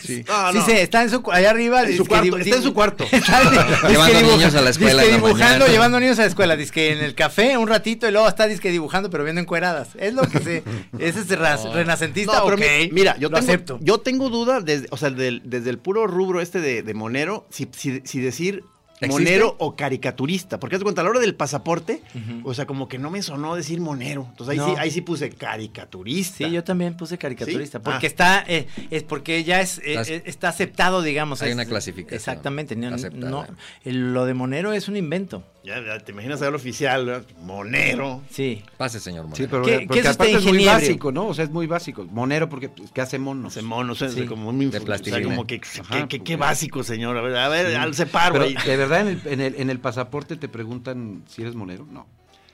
Sí. 0.03 0.25
Ah, 0.29 0.51
sí 0.53 0.59
no. 0.59 0.65
sé, 0.67 0.83
está 0.83 1.03
en 1.03 1.11
su, 1.11 1.23
allá 1.33 1.51
arriba. 1.51 1.83
En 1.83 1.97
su 1.97 2.05
cuarto, 2.07 2.37
está 2.39 2.57
en 2.57 2.63
su 2.63 2.75
cuarto. 2.75 3.05
Llevando 3.89 4.21
niños 4.23 4.55
a 4.55 4.61
la 4.63 4.71
escuela 4.71 5.03
la 5.03 5.09
dibujando, 5.09 5.39
mañana. 5.39 5.67
llevando 5.67 6.01
niños 6.01 6.19
a 6.19 6.23
la 6.23 6.29
escuela, 6.29 6.57
dizque 6.57 6.93
en 6.93 6.99
el 6.99 7.15
café 7.15 7.57
un 7.57 7.69
ratito 7.69 8.09
y 8.09 8.13
luego 8.13 8.29
está 8.29 8.47
disque 8.47 8.71
dibujando 8.71 9.11
pero 9.11 9.25
viendo 9.25 9.41
encueradas. 9.41 9.89
Es 9.99 10.15
lo 10.15 10.23
que 10.23 10.39
sé. 10.41 10.63
Ese 10.99 11.21
es 11.21 11.29
renacentista, 11.73 12.39
No, 12.39 12.45
pero 12.45 12.57
ok, 12.57 12.63
mi- 12.83 12.91
mira, 12.93 13.17
yo 13.19 13.29
lo 13.29 13.39
tengo, 13.39 13.51
acepto. 13.51 13.79
yo 13.83 13.99
tengo 13.99 14.29
duda, 14.29 14.61
desde, 14.61 14.87
o 14.91 14.97
sea, 14.97 15.11
del- 15.11 15.43
desde 15.45 15.71
el 15.71 15.79
puro 15.79 16.07
rubro 16.07 16.41
este 16.41 16.61
de, 16.61 16.83
de 16.83 16.95
monero, 16.95 17.47
si, 17.51 17.69
si- 17.77 18.03
si 18.05 18.21
decir 18.21 18.65
¿Existe? 19.07 19.23
monero 19.25 19.57
o 19.59 19.77
caricaturista. 19.77 20.59
Porque 20.61 20.77
haz 20.77 20.81
de 20.81 20.85
cuenta, 20.85 21.01
a 21.01 21.05
la 21.05 21.11
hora 21.11 21.21
del 21.21 21.35
pasaporte, 21.35 22.03
o 22.45 22.55
sea, 22.55 22.67
como 22.67 22.89
que 22.89 22.99
no 22.99 23.11
me 23.11 23.23
sonó 23.23 23.55
decir 23.55 23.81
monero. 23.81 24.27
Entonces 24.31 24.53
ahí, 24.53 24.57
No. 24.59 24.67
sí, 24.69 24.75
ahí 24.79 24.91
sí 24.91 25.01
puse 25.01 25.31
caricaturista. 25.31 26.39
Sí, 26.47 26.51
yo 26.51 26.65
también 26.65 26.95
puse 26.97 27.19
caricaturista, 27.19 27.79
¿Sí? 27.79 27.83
porque 27.85 28.07
Ah. 28.07 28.09
está, 28.09 28.45
eh, 28.47 28.67
es 28.91 29.03
porque 29.03 29.45
ya 29.45 29.61
es, 29.61 29.79
eh, 29.79 29.95
eh, 30.07 30.23
está 30.27 30.49
aceptado, 30.49 31.03
digamos. 31.03 31.43
Hay 31.43 31.49
es- 31.51 31.55
una 31.55 31.65
clasificación 31.65 32.17
Exactamente, 32.17 32.77
no, 32.77 32.95
aceptada. 32.95 33.31
no, 33.31 33.47
el- 33.85 34.13
lo 34.13 34.25
de 34.27 34.35
monero 34.35 34.73
es 34.73 34.89
un 34.89 34.97
invento. 34.97 35.45
Ya, 35.65 35.81
ya 35.81 36.01
te 36.01 36.11
imaginas 36.11 36.43
al 36.43 36.57
oficial, 36.57 37.07
¿verdad? 37.07 37.25
monero. 37.41 38.21
Sí. 38.31 38.65
Pase, 38.77 38.99
señor 38.99 39.27
Monero. 39.29 39.37
Sí, 39.37 39.47
pero 39.49 39.63
¿Qué- 39.63 39.79
qué 39.81 39.87
porque 39.87 40.01
es 40.01 40.07
usted, 40.11 40.15
aparte 40.25 40.35
es 40.39 40.45
muy 40.45 40.65
básico, 40.65 41.13
¿no? 41.13 41.27
O 41.29 41.35
sea, 41.35 41.45
es 41.45 41.51
muy 41.51 41.69
básico. 41.69 42.05
Monero 42.11 42.49
porque 42.49 42.69
pues, 42.69 42.91
¿qué 42.91 43.01
hace 43.01 43.21
monos? 43.21 43.53
Hace 43.53 43.63
mono, 43.63 43.93
o 43.93 43.95
sea, 43.95 44.09
Sí, 44.09 44.27
como 44.27 44.53
muy 44.53 44.65
de 44.67 44.71
o 44.71 44.81
sea, 44.81 44.81
plastilina. 44.87 45.23
como 45.25 45.47
que, 45.47 45.61
Ajá, 45.81 46.09
que- 46.09 46.19
que- 46.19 46.25
qué 46.25 46.37
básico, 46.37 46.83
señor. 46.83 47.17
A 47.17 47.23
ver, 47.23 47.37
a 47.37 47.49
ver, 47.49 47.77
al 47.77 47.95
separo 47.95 48.33
Pero 48.35 48.45
ahí. 48.47 48.57
de 48.67 48.77
verdad 48.77 48.92
en 49.01 49.09
el, 49.09 49.21
en, 49.27 49.41
el, 49.41 49.55
en 49.57 49.71
el 49.71 49.81
pasaporte 49.81 50.37
te 50.37 50.49
preguntan 50.49 51.23
si 51.29 51.43
eres 51.43 51.55
monero, 51.55 51.87
no. 51.91 52.07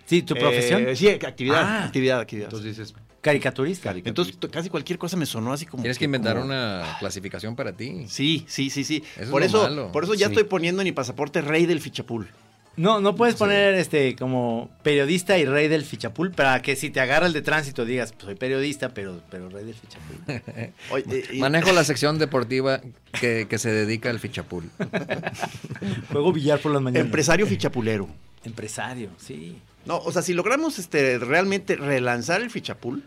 Sí, 0.07 0.23
tu 0.23 0.35
Eh, 0.35 0.41
profesión. 0.41 0.85
sí, 0.97 1.09
actividad, 1.09 1.63
Ah. 1.63 1.85
actividad, 1.85 2.21
actividad. 2.21 2.47
Entonces 2.47 2.77
dices, 2.77 2.95
Caricaturista. 3.21 3.91
Entonces, 4.05 4.39
casi 4.51 4.71
cualquier 4.71 4.97
cosa 4.99 5.17
me 5.17 5.27
sonó 5.27 5.53
así 5.53 5.67
como. 5.67 5.83
Tienes 5.83 5.99
que 5.99 6.05
inventar 6.05 6.35
como- 6.37 6.47
una 6.47 6.97
clasificación 7.01 7.57
para 7.57 7.73
ti. 7.77 8.07
Sí, 8.09 8.45
sí, 8.49 8.71
sí, 8.71 8.85
sí. 8.85 9.03
Eso 9.17 9.23
es 9.25 9.29
por 9.31 9.41
lo 9.41 9.47
eso, 9.47 9.63
malo. 9.65 9.93
por 9.93 10.05
eso 10.05 10.15
ya 10.15 10.27
Sí. 10.29 10.33
estoy 10.33 10.45
poniendo 10.45 10.81
en 10.83 10.87
mi 10.87 10.93
pasaporte 10.93 11.41
rey 11.41 11.67
del 11.67 11.81
fichapul. 11.81 12.29
No, 12.79 13.01
no 13.01 13.15
puedes 13.17 13.35
poner 13.35 13.75
este 13.75 14.15
como 14.17 14.71
periodista 14.83 15.37
y 15.37 15.45
rey 15.45 15.69
del 15.69 15.85
fichapul 15.85 16.31
para 16.31 16.63
que 16.63 16.77
si 16.77 16.91
te 16.91 17.01
agarra 17.01 17.27
el 17.27 17.33
de 17.33 17.43
tránsito 17.43 17.85
digas, 17.85 18.13
pues 18.13 18.25
soy 18.25 18.35
periodista, 18.37 18.91
pero, 18.95 19.21
pero 19.31 19.49
rey 19.51 19.65
del 19.65 19.75
fichapul. 19.75 20.73
Oye, 20.91 21.25
y- 21.33 21.39
Manejo 21.41 21.73
la 21.73 21.85
sección 21.91 22.19
deportiva 22.19 22.81
que, 23.21 23.47
que 23.51 23.59
se 23.59 23.71
dedica 23.71 24.11
al 24.11 24.21
fichapul. 24.21 24.71
Juego 26.13 26.33
billar 26.33 26.61
por 26.61 26.73
las 26.73 26.81
mañanas. 26.83 27.05
empresario 27.07 27.47
fichapulero. 27.47 28.09
Empresario, 28.45 29.11
sí. 29.19 29.59
No, 29.85 29.99
o 29.99 30.13
sea, 30.13 30.23
si 30.23 30.33
logramos 30.33 30.79
este 30.79 31.19
realmente 31.19 31.77
relanzar 31.77 32.41
el 32.41 32.51
fichapul. 32.51 33.03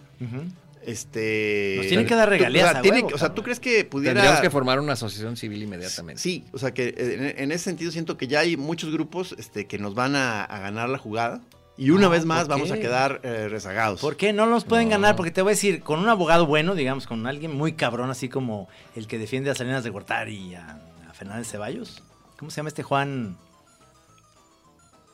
Este. 0.85 1.75
Nos 1.77 1.87
tienen 1.87 2.05
que 2.05 2.15
dar 2.15 2.29
regalías 2.29 2.65
O 2.67 2.71
sea, 2.71 2.79
a 2.79 2.81
tiene 2.81 2.97
huevo, 2.97 3.09
que- 3.09 3.13
o 3.15 3.17
sea. 3.17 3.33
¿tú 3.33 3.43
crees 3.43 3.59
que 3.59 3.83
pudiera. 3.85 4.13
Tendríamos 4.13 4.41
que 4.41 4.49
formar 4.49 4.79
una 4.79 4.93
asociación 4.93 5.37
civil 5.37 5.63
inmediatamente. 5.63 6.21
Sí, 6.21 6.45
o 6.51 6.57
sea 6.57 6.73
que 6.73 6.89
eh, 6.89 7.33
en, 7.35 7.43
en 7.43 7.51
ese 7.51 7.65
sentido 7.65 7.91
siento 7.91 8.17
que 8.17 8.27
ya 8.27 8.39
hay 8.39 8.57
muchos 8.57 8.91
grupos 8.91 9.35
este, 9.37 9.67
que 9.67 9.77
nos 9.77 9.95
van 9.95 10.15
a, 10.15 10.43
a 10.43 10.59
ganar 10.59 10.89
la 10.89 10.97
jugada 10.97 11.41
y 11.77 11.89
una 11.91 12.01
No, 12.03 12.09
vez 12.09 12.25
más 12.25 12.41
¿por 12.41 12.49
vamos 12.49 12.71
a 12.71 12.79
quedar 12.79 13.21
eh, 13.23 13.47
rezagados. 13.49 14.01
¿Por 14.01 14.17
qué 14.17 14.33
no 14.33 14.45
los 14.45 14.65
pueden 14.65 14.85
No. 14.87 14.91
ganar? 14.91 15.15
Porque 15.15 15.31
te 15.31 15.41
voy 15.41 15.51
a 15.51 15.55
decir, 15.55 15.81
con 15.81 15.99
un 15.99 16.09
abogado 16.09 16.45
bueno, 16.45 16.75
digamos, 16.75 17.07
con 17.07 17.25
alguien 17.27 17.55
muy 17.55 17.73
cabrón, 17.73 18.09
así 18.11 18.29
como 18.29 18.67
el 18.95 19.07
que 19.07 19.17
defiende 19.17 19.49
a 19.49 19.55
Salinas 19.55 19.83
de 19.83 19.89
Gortari 19.89 20.35
y 20.35 20.55
a, 20.55 20.79
a 21.09 21.13
Fernández 21.13 21.47
Ceballos. 21.49 22.03
¿Cómo 22.37 22.51
se 22.51 22.57
llama 22.57 22.69
este 22.69 22.83
Juan 22.83 23.37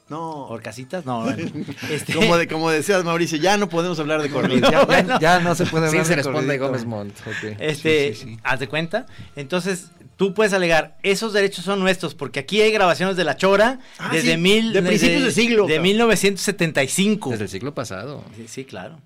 No, 0.09 0.45
Orcasitas? 0.47 1.05
No, 1.05 1.23
bueno, 1.23 1.51
este- 1.91 2.13
como, 2.13 2.37
de, 2.37 2.47
como 2.47 2.69
decías 2.69 3.03
Mauricio, 3.03 3.37
ya 3.37 3.57
no 3.57 3.67
podemos 3.67 3.99
hablar 3.99 4.21
de 4.21 4.29
corrido. 4.29 4.69
ya, 4.71 4.71
ya- 4.79 4.85
bueno. 4.85 5.19
ya 5.19 5.39
no 5.41 5.53
se 5.55 5.65
puede 5.65 5.87
Sí, 5.89 5.97
hablar 5.97 6.05
se 6.05 6.09
de 6.11 6.15
responde. 6.23 6.57
Gómez 6.57 6.85
Montt. 6.85 7.13
Este, 7.59 8.13
Sí, 8.13 8.19
sí, 8.21 8.29
sí. 8.35 8.37
haz 8.43 8.59
de 8.61 8.67
cuenta. 8.69 9.05
Entonces, 9.35 9.91
tú 10.15 10.33
puedes 10.33 10.53
alegar, 10.53 10.97
esos 11.03 11.33
derechos 11.33 11.65
son 11.65 11.79
nuestros, 11.81 12.15
porque 12.15 12.39
aquí 12.39 12.61
hay 12.61 12.71
grabaciones 12.71 13.17
de 13.17 13.23
La 13.25 13.35
Chora 13.35 13.79
Ah, 13.99 14.09
desde 14.13 14.31
sí, 14.33 14.37
mil... 14.37 14.71
de 14.71 14.81
principios 14.81 15.23
de 15.23 15.31
siglo, 15.31 15.63
De 15.67 15.75
cabrón. 15.75 15.83
1975. 15.83 17.29
Desde 17.31 17.43
el 17.43 17.49
siglo 17.49 17.73
pasado. 17.73 18.23
Sí, 18.35 18.45
sí, 18.47 18.65
claro. 18.65 18.99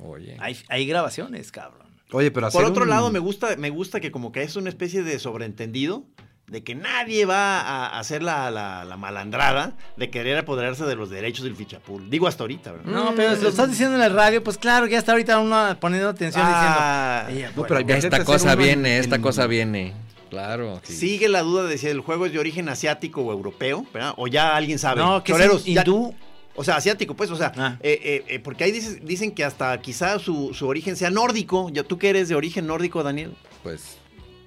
Oye. 0.00 0.36
Hay, 0.40 0.56
hay 0.68 0.86
grabaciones, 0.86 1.52
cabrón. 1.52 1.88
Oye, 2.12 2.30
pero 2.30 2.46
hacer 2.46 2.62
Por 2.62 2.70
otro 2.70 2.84
un- 2.84 2.88
lado, 2.90 3.10
me 3.10 3.18
gusta, 3.18 3.54
me 3.56 3.68
gusta 3.68 4.00
que 4.00 4.10
como 4.10 4.32
que 4.32 4.42
es 4.42 4.56
una 4.56 4.70
especie 4.70 5.02
de 5.02 5.18
sobreentendido 5.18 6.04
de 6.48 6.62
que 6.64 6.74
nadie 6.74 7.26
va 7.26 7.60
a 7.60 7.98
hacer 7.98 8.22
la, 8.22 8.50
la- 8.50 8.84
la 8.84 8.96
malandrada 8.96 9.72
de 9.96 10.10
querer 10.10 10.38
apoderarse 10.38 10.84
de 10.84 10.96
los 10.96 11.10
derechos 11.10 11.44
del 11.44 11.54
fichapul. 11.56 12.08
Digo 12.08 12.26
hasta 12.26 12.42
ahorita, 12.44 12.72
¿verdad? 12.72 12.90
No, 12.90 13.12
pero 13.14 13.36
si 13.36 13.42
lo 13.42 13.50
estás 13.50 13.68
diciendo 13.68 13.96
en 13.96 14.02
el 14.02 14.12
radio, 14.14 14.42
pues 14.42 14.56
claro, 14.58 14.86
ya 14.86 14.98
está 14.98 15.12
ahorita 15.12 15.38
uno 15.40 15.76
poniendo 15.78 16.08
atención 16.08 16.42
Ah, 16.46 17.26
diciendo... 17.28 17.52
no, 17.56 17.66
pero 17.66 17.78
hay- 17.80 17.84
Esta 17.98 18.24
cosa 18.24 18.52
en- 18.54 18.58
viene, 18.58 18.98
esta 18.98 19.18
cosa 19.20 19.46
viene. 19.46 19.92
Claro. 20.30 20.80
sí. 20.84 20.94
Sigue 20.94 21.28
la 21.28 21.42
duda 21.42 21.64
de 21.64 21.78
si 21.78 21.86
el 21.86 22.00
juego 22.00 22.26
es 22.26 22.32
de 22.32 22.38
origen 22.38 22.68
asiático 22.68 23.22
o 23.22 23.32
europeo, 23.32 23.86
¿verdad? 23.94 24.12
O 24.18 24.26
ya 24.26 24.56
alguien 24.56 24.78
sabe. 24.78 25.00
No, 25.00 25.22
que 25.24 25.32
Choreros, 25.32 25.62
es 25.62 25.68
hindú. 25.68 26.14
O 26.54 26.64
sea, 26.64 26.76
asiático, 26.76 27.14
pues, 27.14 27.30
o 27.30 27.36
sea, 27.36 27.52
Ah. 27.56 27.76
eh, 27.80 27.98
eh, 28.02 28.24
eh, 28.28 28.38
porque 28.40 28.64
ahí 28.64 28.72
dices- 28.72 28.98
dicen 29.04 29.30
que 29.32 29.44
hasta 29.44 29.80
quizá 29.80 30.18
su, 30.18 30.52
su 30.54 30.66
origen 30.66 30.96
sea 30.96 31.08
nórdico. 31.10 31.70
Ya 31.70 31.82
tú 31.82 31.98
que 31.98 32.08
eres 32.10 32.28
de 32.28 32.34
origen 32.34 32.66
nórdico, 32.66 33.02
Daniel. 33.02 33.32
Pues, 33.62 33.96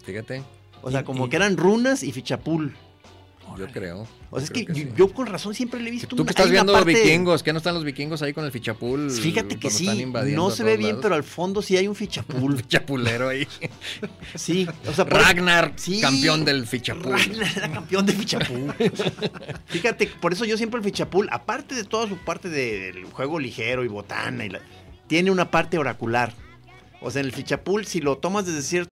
fíjate, 0.05 0.43
O 0.81 0.91
sea, 0.91 1.01
Y- 1.01 1.03
como 1.03 1.27
y- 1.27 1.29
que 1.29 1.35
eran 1.35 1.57
runas 1.57 2.03
y 2.03 2.11
fichapul. 2.11 2.73
yo 3.57 3.67
creo. 3.67 4.07
O 4.29 4.39
sea, 4.39 4.45
es 4.45 4.49
que, 4.51 4.63
yo, 4.65 4.73
sí. 4.73 4.87
yo 4.95 5.13
con 5.13 5.27
razón 5.27 5.53
siempre 5.53 5.81
le 5.81 5.89
he 5.89 5.91
visto 5.91 6.15
Tú 6.15 6.23
que 6.23 6.29
estás 6.29 6.49
viendo 6.49 6.71
parte- 6.71 6.93
vikingos, 6.93 7.43
¿qué 7.43 7.51
no 7.51 7.57
están 7.57 7.73
los 7.75 7.83
vikingos 7.83 8.21
ahí 8.21 8.31
con 8.31 8.45
el 8.45 8.51
fichapul? 8.51 9.11
Fíjate 9.11 9.59
que 9.59 9.69
sí, 9.69 10.05
no 10.33 10.49
se 10.51 10.63
ve 10.63 10.77
bien, 10.77 10.91
lados? 10.91 11.03
pero 11.03 11.15
al 11.15 11.23
fondo 11.23 11.61
sí 11.61 11.75
hay 11.75 11.85
un 11.89 11.95
fichapul. 11.95 12.55
Fichapulero 12.63 13.27
ahí. 13.27 13.45
Sí, 14.35 14.65
o 14.87 14.93
sea, 14.93 15.03
por- 15.05 15.19
Ragnar, 15.19 15.73
Sí. 15.75 15.99
campeón 15.99 16.45
del 16.45 16.65
fichapul. 16.65 17.11
Ragnar 17.11 17.51
era 17.57 17.69
campeón 17.71 18.05
de 18.05 18.13
fichapul. 18.13 18.73
Fíjate, 19.67 20.07
por 20.07 20.31
eso 20.33 20.45
yo 20.45 20.55
siempre 20.57 20.77
el 20.79 20.83
fichapul, 20.85 21.27
aparte 21.31 21.75
de 21.75 21.83
toda 21.83 22.07
su 22.07 22.15
parte 22.17 22.47
del 22.49 23.03
juego 23.05 23.37
ligero 23.39 23.83
y 23.83 23.89
botana, 23.89 24.45
y 24.45 24.49
la- 24.49 24.61
tiene 25.07 25.29
una 25.29 25.51
parte 25.51 25.77
oracular. 25.77 26.33
O 27.01 27.11
sea, 27.11 27.19
en 27.19 27.25
el 27.25 27.33
fichapul, 27.33 27.85
si 27.85 27.99
lo 27.99 28.17
tomas 28.17 28.45
desde 28.45 28.61
cierto 28.61 28.91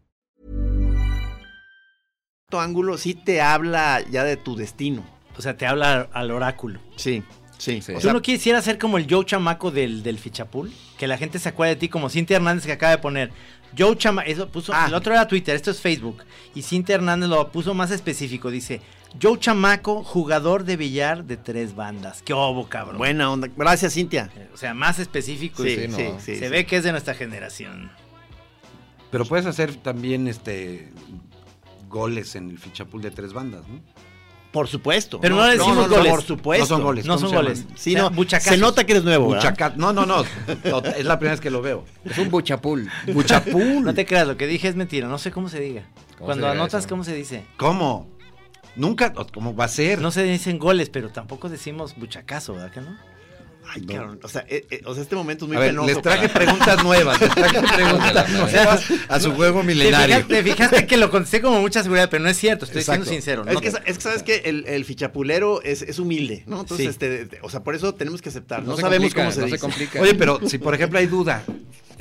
Ángulo 2.59 2.97
sí 2.97 3.13
te 3.13 3.41
habla 3.41 4.01
ya 4.09 4.23
de 4.23 4.37
tu 4.37 4.55
destino. 4.55 5.03
O 5.37 5.41
sea, 5.41 5.55
te 5.57 5.65
habla 5.65 6.09
al 6.13 6.31
oráculo. 6.31 6.79
Sí, 6.97 7.23
sí. 7.57 7.81
Sí. 7.81 7.91
O 7.93 7.95
¿Tú 7.95 8.01
sea, 8.01 8.13
no 8.13 8.21
quisieras 8.21 8.63
ser 8.65 8.77
como 8.79 8.97
el 8.97 9.07
Joe 9.09 9.23
Chamaco 9.25 9.71
del, 9.71 10.03
del 10.03 10.17
Fichapul? 10.17 10.71
Que 10.97 11.07
la 11.07 11.17
gente 11.17 11.37
se 11.39 11.49
acuerde 11.49 11.75
de 11.75 11.79
ti 11.79 11.89
como 11.89 12.09
Cintia 12.09 12.37
Hernández 12.37 12.65
que 12.65 12.71
acaba 12.71 12.91
de 12.91 12.97
poner. 12.97 13.31
Joe 13.77 13.95
Chamaco, 13.95 14.27
eso 14.29 14.49
puso, 14.49 14.73
Ah. 14.75 14.85
el 14.87 14.93
otro 14.93 15.13
era 15.13 15.27
Twitter, 15.27 15.55
esto 15.55 15.71
es 15.71 15.79
Facebook. 15.79 16.23
Y 16.55 16.63
Cintia 16.63 16.95
Hernández 16.95 17.29
lo 17.29 17.51
puso 17.51 17.73
más 17.73 17.89
específico, 17.91 18.51
dice, 18.51 18.81
Joe 19.21 19.39
Chamaco, 19.39 20.03
jugador 20.03 20.63
de 20.65 20.75
billar 20.75 21.23
de 21.23 21.37
tres 21.37 21.75
bandas. 21.75 22.21
Qué 22.23 22.33
obo, 22.33 22.67
cabrón. 22.67 22.97
buena 22.97 23.31
onda. 23.31 23.47
Gracias, 23.55 23.93
Cintia. 23.93 24.29
O 24.53 24.57
sea, 24.57 24.73
más 24.73 24.99
específico. 24.99 25.63
Sí, 25.63 25.75
sí, 25.75 25.81
sí, 25.83 25.87
no. 25.87 26.19
sí. 26.19 26.35
se 26.35 26.39
sí. 26.39 26.47
ve 26.49 26.65
que 26.65 26.77
es 26.77 26.83
de 26.83 26.91
nuestra 26.91 27.13
generación. 27.13 27.91
Pero 29.11 29.25
puedes 29.25 29.45
hacer 29.45 29.75
también 29.75 30.27
este 30.27 30.89
goles 31.91 32.35
en 32.35 32.49
el 32.49 32.57
fichapul 32.57 33.01
de 33.01 33.11
tres 33.11 33.33
bandas, 33.33 33.67
¿no? 33.67 33.79
Por 34.51 34.67
supuesto. 34.67 35.21
Pero 35.21 35.35
no 35.35 35.45
le 35.45 35.53
decimos 35.57 35.87
no, 35.87 35.95
goles. 35.95 36.11
Por 36.11 36.23
supuesto. 36.23 36.63
No 36.65 36.67
son 36.67 36.83
goles. 36.83 37.05
No 37.05 37.13
¿cómo 37.15 37.19
son 37.21 37.29
se 37.29 37.35
goles. 37.35 37.65
Sí, 37.75 37.91
O 37.91 37.93
sea, 37.93 38.01
no. 38.03 38.09
buchacazos. 38.11 38.53
Se 38.53 38.59
nota 38.59 38.83
que 38.85 38.91
eres 38.91 39.03
nuevo, 39.05 39.29
¿verdad? 39.29 39.55
Buchaca- 39.55 39.73
No, 39.77 39.93
no, 39.93 40.05
no. 40.05 40.23
No, 40.65 40.79
Es 40.79 41.05
la 41.05 41.17
primera 41.19 41.33
vez 41.35 41.39
que 41.39 41.49
lo 41.49 41.61
veo. 41.61 41.85
Es 42.03 42.17
un 42.17 42.29
buchapul. 42.29 42.89
Buchapul. 43.13 43.81
No 43.83 43.93
te 43.93 44.05
creas, 44.05 44.27
lo 44.27 44.35
que 44.35 44.47
dije 44.47 44.67
es 44.67 44.75
mentira. 44.75 45.07
No 45.07 45.17
sé 45.19 45.31
cómo 45.31 45.47
se 45.47 45.61
diga. 45.61 45.83
¿Cómo 46.17 46.25
Cuando 46.25 46.47
se 46.47 46.51
anotas, 46.51 46.79
eso? 46.81 46.89
¿cómo 46.89 47.03
se 47.05 47.13
dice? 47.15 47.45
¿Cómo? 47.55 48.09
Nunca, 48.75 49.13
¿cómo 49.13 49.55
va 49.55 49.65
a 49.65 49.69
ser? 49.69 50.01
No 50.01 50.11
se 50.11 50.23
dicen 50.23 50.59
goles, 50.59 50.89
pero 50.89 51.09
tampoco 51.11 51.47
decimos 51.47 51.95
buchacazo, 51.97 52.53
¿verdad 52.53 52.71
que 52.71 52.81
no? 52.81 52.97
Ay, 53.67 53.81
No. 53.81 53.93
cabrón. 53.93 54.19
O 54.23 54.27
sea, 54.27 54.45
eh, 54.49 54.65
eh, 54.69 54.81
o 54.85 54.93
sea, 54.93 55.03
este 55.03 55.15
momento 55.15 55.45
es 55.45 55.49
muy 55.49 55.57
a 55.57 55.59
ver, 55.61 55.69
penoso. 55.69 55.87
les 55.87 56.01
traje 56.01 56.27
para- 56.29 56.45
preguntas 56.45 56.83
nuevas. 56.83 57.21
Les 57.21 57.29
traje 57.33 57.61
preguntas 57.75 58.29
nuevas 58.29 58.85
a 59.07 59.19
su 59.19 59.31
juego 59.33 59.61
Te 59.61 59.67
milenario. 59.67 60.15
fijaste, 60.17 60.33
te 60.35 60.43
fijaste 60.43 60.87
que 60.87 60.97
lo 60.97 61.09
contesté 61.11 61.41
como 61.41 61.61
mucha 61.61 61.81
seguridad, 61.83 62.09
pero 62.09 62.23
no 62.23 62.29
es 62.29 62.37
cierto, 62.37 62.65
estoy 62.65 62.81
Exacto. 62.81 63.05
siendo 63.05 63.21
sincero. 63.21 63.43
Es 63.47 63.53
¿no? 63.53 63.61
que, 63.61 63.67
es 63.67 63.97
que 63.97 64.01
sabes 64.01 64.23
que 64.23 64.37
el, 64.45 64.65
el 64.67 64.83
fichapulero 64.85 65.61
es, 65.61 65.81
es 65.83 65.99
humilde, 65.99 66.43
¿no? 66.47 66.61
Entonces, 66.61 66.85
Sí. 66.99 67.05
este, 67.05 67.39
o 67.41 67.49
sea, 67.49 67.61
por 67.63 67.75
eso 67.75 67.93
tenemos 67.95 68.21
que 68.21 68.29
aceptar. 68.29 68.63
No, 68.63 68.75
sabemos 68.77 69.13
complica, 69.13 69.21
cómo 69.21 69.31
se 69.31 69.39
no 69.41 69.45
dice. 69.45 69.57
se 69.57 69.61
complica. 69.61 70.01
Oye, 70.01 70.15
pero 70.15 70.39
si 70.47 70.57
por 70.57 70.73
ejemplo 70.75 70.99
hay 70.99 71.07
duda, 71.07 71.43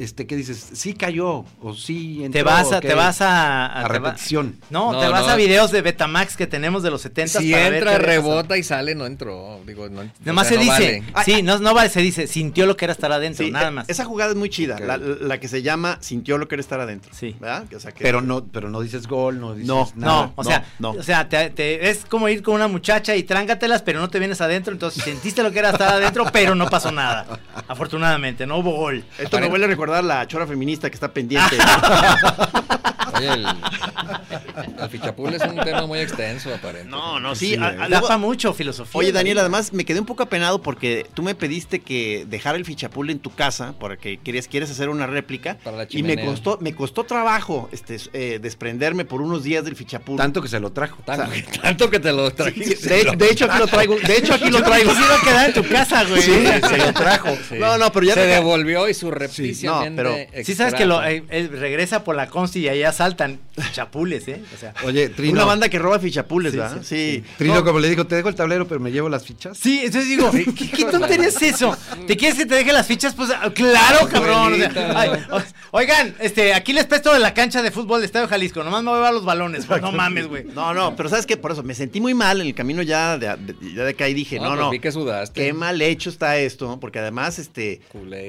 este, 0.03 0.27
¿qué 0.27 0.37
dices? 0.37 0.65
Sí 0.73 0.95
cayó 0.95 1.45
o 1.63 1.75
sí 1.75 2.25
entró. 2.25 2.39
te 2.41 2.43
vas 2.43 2.73
a, 2.73 2.81
te 2.81 2.95
vas 2.95 3.21
a, 3.21 3.67
A 3.67 3.83
te 3.83 3.83
va- 3.83 4.11
repetición. 4.11 4.57
no, 4.71 4.93
No, 4.93 5.01
te 5.01 5.09
vas 5.09 5.27
no. 5.27 5.33
a 5.33 5.37
videos 5.37 5.71
de 5.71 5.83
Betamax 5.83 6.37
que 6.37 6.47
tenemos 6.47 6.83
de 6.83 6.91
los 6.91 7.03
70 7.03 7.41
Si 7.41 7.53
para 7.53 7.69
entra, 7.69 7.99
rebota 7.99 8.57
y 8.59 8.63
sale, 8.63 8.95
no 8.95 9.07
entró. 9.07 9.61
Digo, 9.67 9.89
no, 9.89 10.03
Nomás 10.25 10.47
o 10.47 10.49
sea, 10.51 10.59
se 10.59 10.67
no 10.67 10.73
dice, 10.77 11.03
vale. 11.13 11.25
sí, 11.25 11.43
no, 11.43 11.59
no 11.59 11.75
vale, 11.75 11.91
se 11.91 12.01
dice, 12.01 12.27
sintió 12.27 12.67
lo 12.67 12.77
que 12.77 12.85
era 12.87 12.93
estar 12.93 13.13
adentro, 13.13 13.45
Sí, 13.45 13.51
nada 13.51 13.69
eh, 13.69 13.73
más. 13.73 13.89
Esa 13.89 14.05
jugada 14.05 14.31
es 14.31 14.37
muy 14.37 14.49
chida, 14.51 14.79
la, 14.79 14.97
la 14.97 15.39
que 15.41 15.49
se 15.49 15.63
llama 15.63 15.99
sintió 16.01 16.39
lo 16.39 16.49
que 16.49 16.55
era 16.57 16.61
estar 16.63 16.81
adentro. 16.81 17.13
Sí. 17.15 17.37
¿Verdad? 17.41 17.65
O 17.75 17.81
sea, 17.81 17.93
que- 17.93 18.03
Pero 18.05 18.21
no, 18.21 18.45
pero 18.47 18.71
no 18.71 18.81
dices 18.81 19.07
gol, 19.07 19.41
no 19.41 19.53
dices 19.55 19.69
No, 19.69 19.91
nada. 19.97 20.13
No, 20.27 20.33
o 20.37 20.45
sea, 20.45 20.65
no. 20.79 20.91
o 20.91 21.03
sea, 21.03 21.29
te, 21.29 21.51
te- 21.51 21.91
es 21.91 22.05
como 22.07 22.29
ir 22.29 22.43
con 22.43 22.55
una 22.55 22.69
muchacha 22.69 23.17
y 23.17 23.23
trángatelas, 23.23 23.83
pero 23.83 24.01
no 24.01 24.09
te 24.11 24.19
vienes 24.19 24.41
adentro, 24.41 24.73
entonces 24.73 25.03
sentiste 25.05 25.43
lo 25.43 25.51
que 25.53 25.59
era 25.59 25.71
estar 25.71 25.89
adentro, 25.95 26.25
pero 26.33 26.55
no 26.55 26.69
pasó 26.69 26.91
nada. 26.93 27.27
Afortunadamente, 27.69 28.47
no 28.47 28.59
hubo 28.59 28.73
gol. 28.77 29.05
Esto 29.19 29.39
me 29.41 29.49
vuelve 29.49 29.67
a 29.67 29.69
recordar 29.69 29.90
la 30.03 30.27
chora 30.27 30.47
feminista 30.47 30.89
que 30.89 30.95
está 30.95 31.13
pendiente. 31.13 31.57
Oye, 33.21 33.33
el, 33.33 33.47
el 34.83 34.89
fichapul 34.91 35.35
es 35.35 35.43
un 35.43 35.57
tema 35.57 35.87
muy 35.87 35.99
extenso, 36.01 36.49
aparentemente. 36.55 36.91
no, 36.91 37.21
no, 37.21 37.35
sí. 37.35 37.51
Sí, 37.51 37.55
a- 37.55 37.71
eh. 37.71 37.77
a- 37.77 37.77
Da 37.77 37.89
luego- 37.89 38.09
pa' 38.09 38.19
mucho 38.19 38.53
filosofía. 38.55 38.99
Oye, 38.99 39.13
Daniel, 39.13 39.39
además 39.39 39.73
me 39.73 39.85
quedé 39.85 40.01
un 40.01 40.07
poco 40.07 40.23
apenado 40.23 40.61
porque 40.63 41.07
tú 41.15 41.23
me 41.23 41.35
pediste 41.35 41.81
que 41.81 42.25
dejara 42.29 42.57
el 42.59 42.65
fichapul 42.65 43.11
en 43.11 43.19
tu 43.19 43.31
casa 43.35 43.75
porque 43.79 44.19
querías, 44.19 44.49
quieres 44.49 44.71
hacer 44.71 44.89
una 44.89 45.07
réplica. 45.07 45.57
Para 45.65 45.77
la 45.79 45.83
y 45.85 46.03
me 46.03 46.11
chimenea. 46.11 46.25
costó, 46.27 46.59
me 46.61 46.75
costó 46.75 47.05
trabajo 47.05 47.69
este, 47.73 47.99
eh, 48.13 48.39
desprenderme 48.41 49.05
por 49.05 49.21
unos 49.23 49.43
días 49.45 49.65
del 49.65 49.77
fichapul. 49.77 50.17
Tanto 50.17 50.43
que 50.43 50.49
se 50.49 50.61
lo 50.61 50.71
trajo. 50.73 51.03
Tanto, 51.05 51.31
que, 51.31 51.43
tanto 51.59 51.91
que 51.91 52.01
te 52.01 52.13
lo 52.13 52.29
Sí, 52.31 52.37
trajiste. 52.37 52.89
de, 53.05 53.17
de 53.17 53.31
hecho, 53.31 53.47
aquí 53.47 53.59
lo 53.59 53.67
traigo. 53.67 53.97
De 53.99 54.17
hecho, 54.17 54.35
aquí 54.35 54.51
lo 54.51 54.63
traigo. 54.63 54.93
se 54.95 55.01
iba 55.01 55.15
a 55.17 55.21
quedar 55.21 55.47
en 55.49 55.55
tu 55.55 55.69
casa, 55.69 56.05
güey. 56.05 56.23
Sí, 56.23 56.33
se 56.69 56.77
lo 56.79 56.93
trajo. 56.93 57.29
Sí. 57.49 57.57
No, 57.59 57.77
no, 57.79 57.91
pero 57.93 58.07
ya 58.07 58.15
se 58.15 58.21
te- 58.21 58.27
devolvió 58.29 58.89
y 58.89 58.95
surrepticiamente. 58.95 60.03
no, 60.03 60.11
pero- 60.33 60.45
Sí 60.45 60.55
sabes 60.55 60.75
que 60.75 60.87
lo, 60.87 61.03
eh, 61.05 61.25
eh, 61.31 61.49
regresa 61.51 62.05
por 62.05 62.17
la 62.17 62.29
consti 62.29 62.61
y 62.61 62.69
ahí 62.69 62.83
asaltan 63.11 63.41
chapules, 63.73 64.27
¿eh? 64.29 64.41
O 64.55 64.59
sea, 64.59 64.75
Oye, 64.85 65.09
Trino. 65.09 65.33
Una 65.35 65.45
banda 65.45 65.69
que 65.69 65.79
roba 65.79 65.99
fichapules, 65.99 66.53
Sí, 66.53 66.59
¿verdad? 66.59 66.79
sí, 66.83 66.87
Sí. 67.21 67.25
Trino, 67.39 67.55
No, 67.57 67.65
como 67.65 67.81
le 67.81 67.89
digo, 67.89 68.07
te 68.07 68.15
dejo 68.15 68.29
el 68.29 68.35
tablero, 68.35 68.67
pero 68.69 68.81
me 68.81 68.91
llevo 68.93 69.09
las 69.09 69.25
fichas. 69.27 69.59
Sí, 69.59 69.81
entonces 69.85 70.09
digo, 70.09 70.31
¿qué, 70.31 70.45
qué 70.71 70.85
tontería 70.85 71.29
es 71.29 71.41
eso? 71.43 71.77
¿Te 72.07 72.17
quieres 72.17 72.39
que 72.39 72.47
te 72.47 72.55
deje 72.55 72.73
las 72.73 72.87
fichas? 72.87 73.15
Pues 73.15 73.31
ah, 73.31 73.51
claro, 73.55 74.09
cabrón. 74.09 74.53
o 74.55 74.57
sea, 74.57 74.67
Abuelita. 74.67 75.01
ay, 75.01 75.11
o- 75.31 75.77
oigan, 75.79 76.15
este, 76.21 76.55
aquí 76.55 76.73
les 76.73 76.87
presto 76.87 77.13
de 77.13 77.19
la 77.19 77.35
cancha 77.35 77.63
de 77.63 77.71
fútbol 77.71 78.01
de 78.01 78.07
Estadio 78.07 78.29
Jalisco, 78.29 78.63
nomás 78.65 78.83
me 78.83 78.91
voy 78.91 78.97
a 78.97 79.01
llevar 79.01 79.15
los 79.15 79.25
balones. 79.25 79.67
Pues, 79.67 79.83
no 79.83 79.93
mames, 79.93 80.27
güey. 80.29 80.45
No, 80.45 80.73
no, 80.75 80.95
pero 80.97 81.09
¿sabes 81.09 81.27
qué? 81.27 81.37
Por 81.37 81.53
eso 81.53 81.63
me 81.63 81.75
sentí 81.75 82.01
muy 82.01 82.15
mal 82.15 82.41
en 82.41 82.47
el 82.47 82.55
camino 82.55 82.83
ya 82.83 83.19
de, 83.19 83.27
de- 83.37 83.75
ya 83.75 83.85
de 83.85 83.91
acá 83.91 84.09
y 84.09 84.15
dije, 84.15 84.39
no, 84.39 84.49
pues 84.49 84.61
no, 84.61 84.71
vi 84.71 84.79
que 84.81 84.93
sudaste. 84.93 85.41
qué 85.45 85.53
mal 85.53 85.81
hecho 85.83 86.11
está 86.11 86.37
esto, 86.39 86.79
porque 86.81 86.99
además, 86.99 87.39
este, 87.39 87.81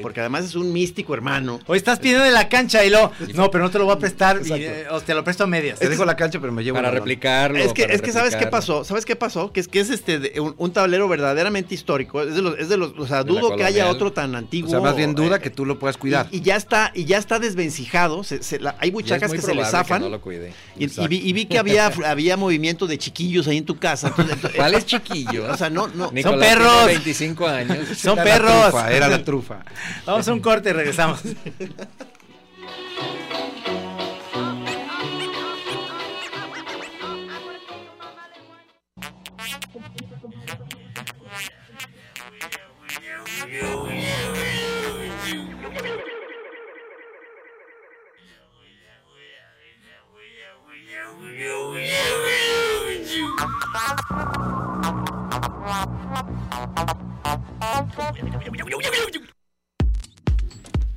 porque 0.01 0.19
además 0.19 0.45
es 0.45 0.55
un 0.55 0.71
místico 0.73 1.13
hermano. 1.13 1.59
Hoy 1.67 1.77
estás 1.77 1.99
pidiendo 1.99 2.23
de 2.23 2.31
la 2.31 2.49
cancha 2.49 2.83
y 2.85 2.89
lo, 2.89 3.11
no, 3.33 3.51
pero 3.51 3.63
no 3.63 3.69
te 3.71 3.77
lo 3.79 3.85
voy 3.85 3.95
a 3.95 3.99
prestar, 3.99 4.41
y, 4.43 4.51
eh, 4.71 4.87
o 4.91 5.01
te 5.01 5.13
lo 5.13 5.23
presto 5.23 5.43
a 5.43 5.47
medias. 5.47 5.79
Te 5.79 5.89
dejo 5.89 6.05
la 6.05 6.15
cancha, 6.15 6.39
pero 6.39 6.51
me 6.51 6.63
llevo 6.63 6.75
Para 6.77 6.91
replicarlo. 6.91 7.57
Es 7.59 7.73
que, 7.73 7.83
es 7.83 8.01
que 8.01 8.11
¿sabes 8.11 8.35
qué 8.35 8.47
pasó? 8.47 8.83
¿Sabes 8.83 9.05
qué 9.05 9.15
pasó? 9.15 9.51
Que 9.51 9.59
es 9.59 9.67
que 9.67 9.79
es 9.79 9.89
este 9.89 10.19
de- 10.19 10.39
un, 10.39 10.55
un 10.57 10.73
tablero 10.73 11.07
verdaderamente 11.07 11.73
histórico. 11.75 12.21
Es 12.21 12.35
de 12.35 12.41
los, 12.41 12.57
es 12.59 12.69
de 12.69 12.77
los, 12.77 12.93
o 12.97 13.07
sea, 13.07 13.23
dudo 13.23 13.55
que 13.55 13.63
haya 13.63 13.89
otro 13.89 14.11
tan 14.13 14.33
O 14.35 14.37
antiguo. 14.37 14.69
sea, 14.69 14.79
más 14.79 14.95
bien 14.95 15.15
duda 15.15 15.37
eh, 15.37 15.39
que 15.41 15.49
tú 15.49 15.65
lo 15.65 15.79
puedas 15.79 15.97
cuidar. 15.97 16.27
Y, 16.31 16.37
y 16.37 16.41
ya 16.41 16.55
está, 16.55 16.91
y 16.95 17.05
ya 17.05 17.17
está 17.17 17.39
desvencijado. 17.39 18.23
se- 18.23 18.43
se- 18.43 18.59
la- 18.59 18.75
hay 18.79 18.91
muy 18.91 19.03
que 19.03 19.41
se 19.41 19.53
le 19.55 19.65
zafan. 19.65 20.01
no 20.01 20.09
lo 20.09 20.21
cuide. 20.21 20.53
y, 20.77 20.85
y 20.85 21.07
vi, 21.07 21.17
y 21.17 21.33
vi 21.33 21.45
que 21.45 21.59
había, 21.59 21.87
había 22.05 22.37
movimiento 22.37 22.87
de 22.87 22.97
chiquillos 22.97 23.47
ahí 23.47 23.57
en 23.57 23.65
tu 23.65 23.77
casa. 23.77 24.07
Entonces, 24.07 24.35
entonces, 24.35 24.57
¿Cuáles 24.57 24.85
chiquillos? 24.85 25.49
O 25.51 25.57
sea, 25.57 25.69
no, 25.69 25.87
no. 25.89 26.11
Nicolás 26.11 26.39
perros. 26.47 26.71
tiene 26.77 26.85
25 26.93 27.47
años. 27.47 27.87
Son 27.97 28.17
Era 28.17 28.25
la 28.25 28.31
perros. 28.33 28.69
trufa, 28.69 28.91
era 28.91 29.07
la 29.07 29.23
trufa. 29.23 29.65
Vamos 30.05 30.27
a 30.27 30.33
un 30.33 30.39
corte 30.39 30.69
y 30.69 30.73
regresamos. 30.73 31.19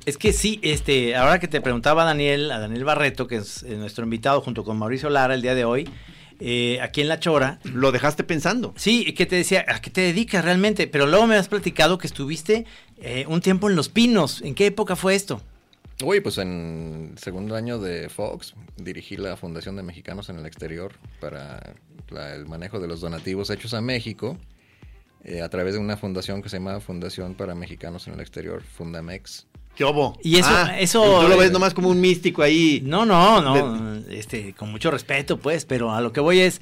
Es 0.05 0.17
que 0.17 0.31
sí, 0.31 0.59
este, 0.61 1.15
ahora 1.15 1.39
que 1.39 1.47
te 1.47 1.59
preguntaba 1.59 2.05
Daniel, 2.05 2.51
a 2.51 2.59
Daniel 2.59 2.85
Barreto, 2.85 3.27
que 3.27 3.37
es 3.37 3.63
eh, 3.63 3.75
nuestro 3.75 4.05
invitado 4.05 4.39
junto 4.39 4.63
con 4.63 4.77
Mauricio 4.77 5.09
Lara 5.09 5.33
el 5.33 5.41
día 5.41 5.55
de 5.55 5.65
hoy, 5.65 5.89
eh, 6.39 6.79
aquí 6.81 7.01
en 7.01 7.07
La 7.07 7.19
Chora, 7.19 7.59
Lo 7.63 7.91
dejaste 7.91 8.23
pensando. 8.23 8.73
sí, 8.77 9.13
que 9.13 9.25
te 9.25 9.35
decía, 9.35 9.65
¿a 9.67 9.81
qué 9.81 9.89
te 9.89 10.01
dedicas 10.01 10.43
realmente? 10.45 10.87
Pero 10.87 11.07
luego 11.07 11.27
me 11.27 11.35
has 11.35 11.47
platicado 11.47 11.97
que 11.97 12.07
estuviste 12.07 12.65
eh, 13.01 13.25
un 13.27 13.41
tiempo 13.41 13.69
en 13.69 13.75
Los 13.75 13.89
Pinos. 13.89 14.41
¿En 14.41 14.55
qué 14.55 14.65
época 14.67 14.95
fue 14.95 15.15
esto? 15.15 15.41
Uy, 16.03 16.19
pues 16.19 16.37
en 16.39 17.15
segundo 17.17 17.55
año 17.55 17.79
de 17.79 18.09
Fox 18.09 18.53
dirigí 18.75 19.15
la 19.15 19.37
Fundación 19.37 19.77
de 19.77 19.83
Mexicanos 19.83 20.27
en 20.29 20.37
el 20.37 20.45
Exterior 20.45 20.93
para 21.21 21.73
la- 22.09 22.35
el 22.35 22.45
manejo 22.45 22.79
de 22.81 22.87
los 22.87 22.99
donativos 22.99 23.49
hechos 23.49 23.73
a 23.73 23.79
México 23.81 24.37
eh, 25.23 25.41
a 25.41 25.49
través 25.49 25.73
de 25.73 25.79
una 25.79 25.95
fundación 25.97 26.41
que 26.43 26.49
se 26.49 26.57
llama 26.57 26.79
Fundación 26.81 27.33
para 27.33 27.55
Mexicanos 27.55 28.07
en 28.07 28.13
el 28.15 28.19
Exterior, 28.19 28.61
Fundamex. 28.61 29.47
¿Qué 29.75 29.83
obo? 29.83 30.17
Y 30.23 30.37
eso- 30.37 30.47
Ah, 30.51 30.79
eso- 30.79 31.21
y 31.21 31.25
Tú 31.25 31.29
lo 31.29 31.37
ves 31.37 31.51
nomás 31.51 31.73
como 31.73 31.89
un 31.89 31.99
místico 31.99 32.41
ahí. 32.41 32.81
No, 32.85 33.05
no, 33.05 33.41
no, 33.41 33.95
este, 34.09 34.53
con 34.53 34.71
mucho 34.71 34.89
respeto, 34.91 35.37
pues, 35.37 35.65
pero 35.65 35.91
a 35.93 36.01
lo 36.01 36.13
que 36.13 36.19
voy 36.21 36.39
es, 36.39 36.61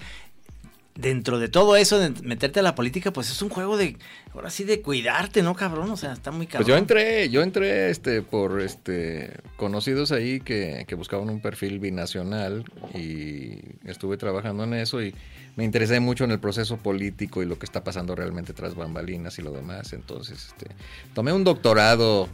dentro 0.96 1.40
de 1.40 1.48
todo 1.48 1.76
eso, 1.76 1.98
de 1.98 2.12
meterte 2.22 2.60
a 2.60 2.64
la 2.64 2.76
política, 2.76 3.12
pues 3.12 3.32
es 3.32 3.42
un 3.42 3.50
juego 3.50 3.78
de, 3.78 3.98
ahora 4.34 4.52
sí, 4.52 4.64
de 4.64 4.82
cuidarte, 4.82 5.42
¿no, 5.42 5.56
cabrón? 5.56 5.90
O 5.90 5.98
sea, 5.98 6.14
está 6.14 6.30
muy 6.30 6.46
cabrón. 6.46 6.66
Pues 6.66 6.68
yo 6.68 6.78
entré, 6.78 7.30
yo 7.30 7.42
entré 7.42 7.90
este 7.90 8.22
por 8.22 8.62
este 8.62 9.34
conocidos 9.58 10.12
ahí 10.12 10.40
que, 10.40 10.86
que 10.88 10.94
buscaban 10.96 11.30
un 11.32 11.42
perfil 11.42 11.80
binacional 11.80 12.64
y 12.94 13.58
estuve 13.90 14.18
trabajando 14.18 14.66
en 14.66 14.76
eso 14.76 15.02
y 15.02 15.16
me 15.56 15.64
interesé 15.64 16.00
mucho 16.00 16.26
en 16.26 16.32
el 16.32 16.40
proceso 16.40 16.78
político 16.78 17.42
y 17.42 17.48
lo 17.48 17.58
que 17.58 17.66
está 17.66 17.84
pasando 17.84 18.16
realmente 18.16 18.54
tras 18.54 18.76
bambalinas 18.76 19.40
y 19.40 19.42
lo 19.42 19.52
demás. 19.52 19.94
Entonces, 19.94 20.46
este, 20.48 20.68
tomé 21.16 21.34
un 21.34 21.44
doctorado 21.44 22.30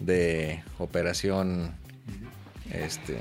de 0.00 0.62
operación 0.78 1.74
este 2.72 3.18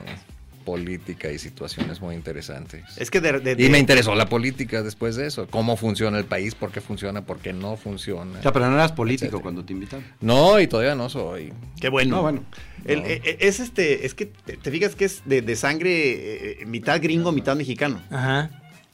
política 0.66 1.32
y 1.32 1.38
situaciones 1.38 2.02
muy 2.02 2.16
interesantes. 2.16 2.82
Es 2.98 3.12
que 3.12 3.22
de, 3.22 3.40
de- 3.40 3.64
Y 3.64 3.70
me 3.70 3.78
interesó 3.78 4.16
la 4.16 4.26
política 4.28 4.82
después 4.82 5.16
de 5.16 5.28
eso, 5.28 5.46
cómo 5.48 5.78
funciona 5.78 6.18
el 6.18 6.26
país, 6.26 6.56
por 6.56 6.72
qué 6.72 6.82
funciona, 6.82 7.22
por 7.24 7.38
qué 7.38 7.54
no 7.54 7.78
funciona. 7.78 8.40
O 8.40 8.42
sea, 8.42 8.52
pero 8.52 8.68
no 8.68 8.74
eras 8.74 8.92
político 8.92 9.26
Etcétera. 9.26 9.44
cuando 9.44 9.64
te 9.64 9.74
invitaron. 9.74 10.04
No, 10.22 10.60
y 10.60 10.66
todavía 10.66 10.96
no 10.96 11.08
soy. 11.08 11.54
Qué 11.80 11.90
bueno. 11.90 12.16
No, 12.16 12.22
bueno. 12.24 12.44
El- 12.84 13.02
No. 13.02 13.06
eh, 13.06 13.22
eh, 13.24 13.38
es 13.42 13.60
este, 13.60 14.08
es 14.08 14.16
que 14.16 14.26
te, 14.26 14.58
te 14.58 14.72
fijas 14.72 14.96
que 14.96 15.06
es 15.06 15.22
de, 15.26 15.44
de 15.44 15.56
sangre 15.56 16.62
eh, 16.62 16.66
mitad 16.66 17.00
gringo, 17.00 17.32
mitad 17.32 17.56
mexicano. 17.56 18.02
Ajá. 18.10 18.50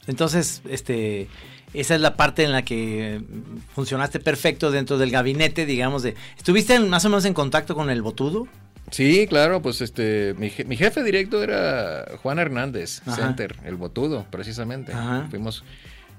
Entonces, 0.06 0.60
este, 0.68 1.28
esa 1.74 1.94
es 1.94 2.00
la 2.00 2.16
parte 2.16 2.44
en 2.44 2.52
la 2.52 2.62
que 2.62 3.20
funcionaste 3.74 4.20
perfecto 4.20 4.70
dentro 4.70 4.98
del 4.98 5.10
gabinete, 5.10 5.66
digamos, 5.66 6.02
de... 6.02 6.14
¿Estuviste 6.36 6.78
más 6.80 7.04
o 7.04 7.08
menos 7.08 7.24
en 7.24 7.34
contacto 7.34 7.74
con 7.74 7.90
el 7.90 8.02
botudo? 8.02 8.46
Sí, 8.90 9.26
claro, 9.26 9.62
pues 9.62 9.80
este, 9.80 10.34
mi, 10.38 10.50
je- 10.50 10.66
mi 10.66 10.76
jefe 10.76 11.02
directo 11.02 11.42
era 11.42 12.04
Juan 12.22 12.38
Hernández, 12.38 13.00
Ajá. 13.06 13.16
Center, 13.16 13.56
el 13.64 13.76
botudo, 13.76 14.26
precisamente. 14.30 14.92
Ajá. 14.92 15.28
Fuimos 15.30 15.64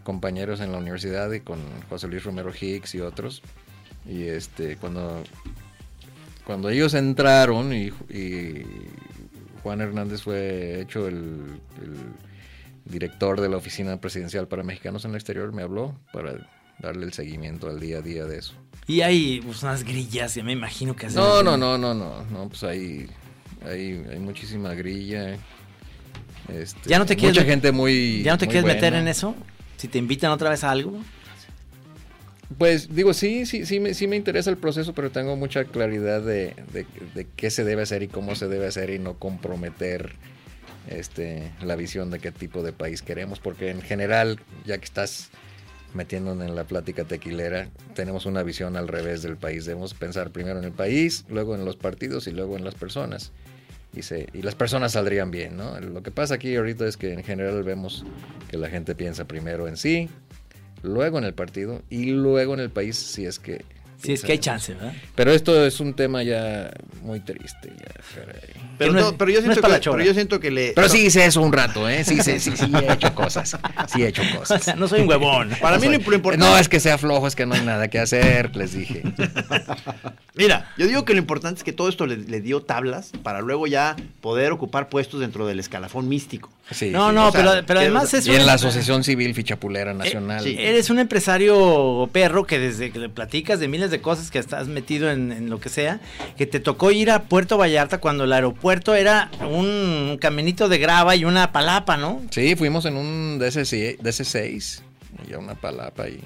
compañeros 0.03 0.59
en 0.59 0.71
la 0.71 0.79
universidad 0.79 1.31
y 1.31 1.39
con 1.41 1.59
José 1.89 2.07
Luis 2.07 2.23
Romero 2.23 2.51
Hicks 2.59 2.95
y 2.95 3.01
otros. 3.01 3.43
Y 4.09 4.23
este, 4.23 4.75
cuando, 4.77 5.23
cuando 6.45 6.69
ellos 6.69 6.93
entraron 6.95 7.73
y, 7.73 7.87
y 8.09 8.65
Juan 9.61 9.81
Hernández 9.81 10.23
fue 10.23 10.81
hecho 10.81 11.07
el, 11.07 11.15
el 11.81 11.95
director 12.85 13.39
de 13.41 13.49
la 13.49 13.57
Oficina 13.57 13.99
Presidencial 13.99 14.47
para 14.47 14.63
Mexicanos 14.63 15.05
en 15.05 15.11
el 15.11 15.15
Exterior, 15.17 15.51
me 15.53 15.61
habló 15.63 15.95
para 16.11 16.35
darle 16.79 17.05
el 17.05 17.13
seguimiento 17.13 17.67
al 17.69 17.79
día 17.79 17.99
a 17.99 18.01
día 18.01 18.25
de 18.25 18.39
eso. 18.39 18.53
Y 18.87 19.01
hay 19.01 19.41
pues, 19.41 19.63
unas 19.63 19.83
grillas, 19.83 20.35
ya 20.35 20.43
me 20.43 20.51
imagino 20.51 20.95
que 20.95 21.05
hacen- 21.07 21.15
No, 21.21 21.41
no, 21.43 21.55
no, 21.55 21.77
no, 21.77 21.93
no, 21.93 22.23
no, 22.25 22.49
pues 22.49 22.63
hay, 22.63 23.07
hay, 23.65 24.03
hay 24.11 24.19
muchísima 24.19 24.73
grilla. 24.73 25.37
este, 26.49 26.89
¿Ya 26.89 26.99
no 26.99 27.05
te 27.05 27.15
quieres 27.15 27.37
mucha 27.37 27.47
gente 27.49 27.71
muy. 27.71 28.21
¿Ya 28.23 28.31
no 28.33 28.37
te 28.37 28.47
quieres 28.47 28.65
meter 28.65 28.93
en 28.95 29.07
eso? 29.07 29.35
Si 29.77 29.87
te 29.87 29.97
invitan 29.97 30.31
otra 30.31 30.49
vez 30.49 30.63
a 30.63 30.71
algo. 30.71 30.99
Pues 32.57 32.93
digo, 32.93 33.13
sí, 33.13 33.45
sí, 33.45 33.65
sí 33.65 33.79
me, 33.79 33.93
sí 33.93 34.05
me 34.07 34.15
interesa 34.15 34.49
el 34.49 34.57
proceso, 34.57 34.93
pero 34.93 35.09
tengo 35.09 35.35
mucha 35.35 35.63
claridad 35.65 36.21
de, 36.21 36.53
de- 36.71 36.85
de 37.15 37.27
qué 37.35 37.49
se 37.49 37.63
debe 37.63 37.81
hacer 37.81 38.03
y 38.03 38.07
cómo 38.07 38.35
se 38.35 38.47
debe 38.47 38.67
hacer 38.67 38.89
y 38.91 38.99
no 38.99 39.15
comprometer 39.17 40.13
este, 40.87 41.51
la 41.61 41.75
visión 41.75 42.11
de 42.11 42.19
qué 42.19 42.31
tipo 42.31 42.63
de 42.63 42.73
país 42.73 43.01
queremos, 43.01 43.39
porque 43.39 43.69
en 43.69 43.81
general, 43.81 44.39
ya 44.65 44.77
que 44.77 44.85
estás 44.85 45.29
metiéndonos 45.93 46.47
en 46.47 46.55
la 46.55 46.63
plática 46.65 47.03
tequilera, 47.03 47.69
tenemos 47.95 48.25
una 48.25 48.43
visión 48.43 48.75
al 48.75 48.87
revés 48.87 49.21
del 49.21 49.37
país. 49.37 49.65
Debemos 49.65 49.93
pensar 49.93 50.31
primero 50.31 50.59
en 50.59 50.65
el 50.65 50.71
país, 50.71 51.25
luego 51.29 51.55
en 51.55 51.65
los 51.65 51.75
partidos 51.75 52.27
y 52.27 52.31
luego 52.31 52.57
en 52.57 52.63
las 52.63 52.75
personas. 52.75 53.31
Y, 53.95 54.01
se, 54.01 54.27
y 54.33 54.41
las 54.41 54.55
personas 54.55 54.93
saldrían 54.93 55.29
bien, 55.29 55.55
¿no? 55.55 55.79
Lo 55.79 56.01
que 56.01 56.09
pasa 56.09 56.35
aquí 56.35 56.55
ahorita 56.55 56.87
es 56.87 56.97
que 56.97 57.13
en 57.13 57.23
general 57.23 57.61
vemos 57.63 58.03
que 58.49 58.57
la 58.57 58.67
gente 58.69 58.95
piensa 58.95 59.25
primero 59.25 59.67
en 59.67 59.77
sí, 59.77 60.09
luego 60.81 61.19
en 61.19 61.25
el 61.25 61.35
partido 61.35 61.83
y 61.89 62.05
luego 62.05 62.55
en 62.55 62.59
el 62.59 62.69
país 62.69 62.97
si 62.97 63.25
es 63.25 63.39
que... 63.39 63.63
Si 64.03 64.13
es 64.13 64.21
que 64.21 64.33
hay 64.33 64.37
chance, 64.39 64.73
¿verdad? 64.73 64.93
Pero 65.15 65.31
esto 65.31 65.65
es 65.65 65.79
un 65.79 65.93
tema 65.93 66.23
ya 66.23 66.71
muy 67.01 67.19
triste, 67.21 67.71
ya. 67.79 67.93
Pero, 68.77 68.91
no 68.91 69.17
pero 69.17 69.31
yo 69.31 69.39
no 69.41 69.51
siento 69.53 69.67
la 69.69 69.79
que, 69.79 69.89
pero 69.91 70.03
yo 70.03 70.13
siento 70.13 70.39
que 70.39 70.51
le. 70.51 70.73
Pero 70.73 70.89
sí 70.89 71.05
hice 71.05 71.25
eso 71.25 71.41
un 71.41 71.53
rato, 71.53 71.87
¿eh? 71.87 72.03
Sí, 72.03 72.21
sí, 72.21 72.39
sí, 72.39 72.51
sí, 72.57 72.65
he 72.73 72.91
hecho 72.93 73.13
cosas. 73.15 73.57
Sí 73.87 74.03
he 74.03 74.07
hecho 74.07 74.23
O 74.33 74.39
cosas. 74.39 74.63
sea, 74.63 74.75
no 74.77 74.87
soy 74.87 75.01
un 75.01 75.09
huevón. 75.09 75.49
Para 75.61 75.77
mí 75.77 75.87
lo 75.87 76.01
soy- 76.01 76.15
importante. 76.15 76.37
No, 76.45 76.57
es 76.57 76.67
que 76.67 76.79
sea 76.79 76.97
flojo, 76.97 77.27
es 77.27 77.35
que 77.35 77.45
no 77.45 77.55
hay 77.55 77.61
nada 77.61 77.87
que 77.87 77.99
hacer, 77.99 78.55
les 78.55 78.73
dije. 78.73 79.03
Mira, 80.35 80.71
yo 80.79 80.87
digo 80.87 81.05
que 81.05 81.13
lo 81.13 81.19
importante 81.19 81.59
es 81.59 81.63
que 81.63 81.73
todo 81.73 81.89
esto 81.89 82.07
le, 82.07 82.17
le 82.17 82.41
dio 82.41 82.63
tablas 82.63 83.11
para 83.21 83.41
luego 83.41 83.67
ya 83.67 83.95
poder 84.19 84.51
ocupar 84.51 84.89
puestos 84.89 85.19
dentro 85.19 85.45
del 85.45 85.59
escalafón 85.59 86.09
místico. 86.09 86.49
Sí, 86.71 86.89
No, 86.89 87.09
sí. 87.09 87.15
no, 87.15 87.27
o 87.27 87.31
sea, 87.31 87.63
pero, 87.67 87.79
además 87.79 88.11
es 88.15 88.25
Y 88.25 88.31
en 88.31 88.41
un- 88.41 88.47
la 88.47 88.53
Asociación 88.53 89.03
Civil 89.03 89.35
Fichapulera 89.35 89.93
Nacional. 89.93 90.43
sí. 90.43 90.55
Eres 90.57 90.89
un 90.89 90.97
empresario 90.97 92.09
perro 92.11 92.45
que 92.47 92.57
desde 92.57 92.89
que 92.91 92.97
le 92.97 93.09
platicas 93.09 93.59
de 93.59 93.67
miles 93.67 93.91
de 93.91 94.01
cosas 94.01 94.31
que 94.31 94.39
estás 94.39 94.67
metido 94.67 95.11
en, 95.11 95.31
en 95.31 95.51
lo 95.51 95.59
que 95.59 95.69
sea, 95.69 95.99
que 96.35 96.47
te 96.47 96.59
tocó 96.59 96.89
ir 96.89 97.11
a 97.11 97.23
Puerto 97.23 97.59
Vallarta 97.59 97.99
cuando 97.99 98.23
el 98.23 98.33
aeropuerto 98.33 98.95
era 98.95 99.29
un 99.51 100.17
caminito 100.19 100.67
de 100.67 100.79
grava 100.79 101.15
y 101.15 101.25
una 101.25 101.51
palapa, 101.51 101.95
¿no? 101.97 102.21
Sí, 102.31 102.55
fuimos 102.55 102.85
en 102.85 102.95
un 102.97 103.37
DC, 103.37 103.97
DC6 104.01 104.81
y 105.29 105.33
a 105.33 105.37
una 105.37 105.53
palapa 105.53 106.09
y 106.09 106.19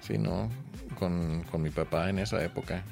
sí, 0.00 0.18
no, 0.18 0.50
con, 0.98 1.44
con 1.50 1.62
mi 1.62 1.70
papá 1.70 2.10
en 2.10 2.18
esa 2.18 2.42
época. 2.44 2.82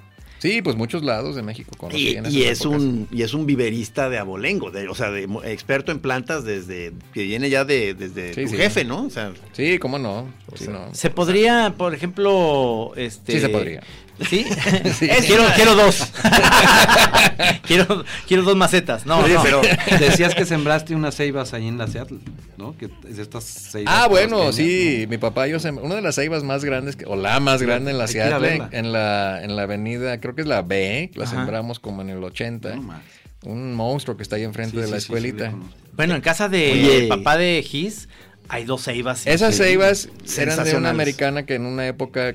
Sí, 0.41 0.63
pues 0.63 0.75
muchos 0.75 1.05
lados 1.05 1.37
de 1.37 1.43
México 1.43 1.77
Y, 1.93 2.17
es 2.45 2.61
épocas. 2.63 2.81
un 2.83 3.09
y 3.13 3.23
es 3.23 3.35
un 3.35 3.45
viverista 3.47 4.09
de 4.09 4.19
abolengo, 4.19 4.71
de- 4.71 4.89
o 4.89 4.95
sea, 4.95 5.11
de, 5.11 5.27
mo- 5.27 5.45
experto 5.45 5.93
en 5.93 5.99
plantas 6.01 6.45
desde 6.45 6.93
que 7.13 7.25
viene 7.25 7.51
ya 7.51 7.65
de 7.65 7.93
desde 7.95 8.33
Sí, 8.35 8.45
tu 8.45 8.49
sí. 8.51 8.57
jefe, 8.57 8.85
¿no? 8.85 9.05
O 9.05 9.11
sea, 9.11 9.33
Sí, 9.53 9.79
cómo 9.79 9.99
no. 9.99 10.27
Sí, 10.57 10.65
sea, 10.65 10.73
no. 10.73 10.95
Se 10.95 11.11
podría, 11.11 11.75
por 11.77 11.95
ejemplo, 11.95 12.93
este... 12.97 13.33
Sí 13.35 13.41
se 13.41 13.49
podría. 13.51 13.83
¿Sí? 14.29 14.45
Sí. 14.99 15.09
Es- 15.11 15.27
quiero, 15.27 15.45
quiero 15.57 15.75
dos. 15.75 16.13
quiero, 17.67 18.05
quiero 18.27 18.43
dos 18.43 18.57
macetas. 18.57 19.07
No, 19.07 19.19
Oye, 19.21 19.35
no. 19.35 19.43
pero 19.43 19.61
decías 19.99 20.35
que 20.35 20.45
sembraste 20.45 20.95
unas 20.95 21.15
ceibas 21.17 21.55
ahí 21.55 21.69
en 21.69 21.79
la 21.79 21.87
Seattle, 21.87 22.19
¿no? 22.57 22.77
Que 22.77 22.91
es 23.09 23.17
de 23.17 23.23
estas 23.23 23.45
ceibas. 23.45 23.95
Ah, 23.97 24.09
bueno, 24.09 24.37
pequeñas, 24.37 24.55
sí, 24.57 25.07
mi 25.09 25.19
papá 25.19 25.49
y 25.49 25.53
yo, 25.53 25.59
sem- 25.59 25.81
una 25.81 25.95
de 25.97 26.03
las 26.03 26.15
ceibas 26.17 26.43
más 26.43 26.65
grandes, 26.65 26.97
que- 26.97 27.07
o 27.07 27.17
la 27.17 27.41
más 27.41 27.63
grande 27.63 27.91
en 27.93 27.99
la 27.99 28.07
Seattle, 28.07 28.63
en 28.73 28.93
la, 28.93 29.43
en 29.43 29.57
la 29.57 29.63
avenida, 29.63 30.21
creo 30.21 30.35
que 30.35 30.43
es 30.43 30.47
la 30.49 30.63
B, 30.63 31.11
la 31.15 31.25
Ajá. 31.25 31.37
sembramos 31.37 31.79
como 31.81 32.03
en 32.03 32.11
el 32.11 32.23
80. 32.23 32.75
No 32.77 32.83
más. 32.83 33.03
un 33.45 33.75
monstruo 33.75 34.17
que 34.17 34.23
está 34.23 34.37
ahí 34.37 34.43
enfrente 34.45 34.73
Sí, 34.77 34.81
de 34.81 34.87
sí, 34.87 34.93
la 34.93 35.01
sí, 35.01 35.07
sí, 35.07 35.13
le 35.13 35.19
escuelita. 35.29 35.55
Bueno, 35.97 36.15
en 36.15 36.21
casa 36.21 36.49
de 36.49 36.73
Oye. 36.73 37.09
papá 37.09 37.37
de 37.37 37.63
Gis 37.67 38.09
hay 38.49 38.65
dos 38.65 38.83
ceibas. 38.83 39.27
Esas 39.27 39.57
ceibas 39.57 40.09
eran 40.37 40.63
de 40.65 40.77
una 40.77 40.91
americana 40.91 41.47
que 41.47 41.55
en 41.55 41.65
una 41.67 41.87
época 41.87 42.35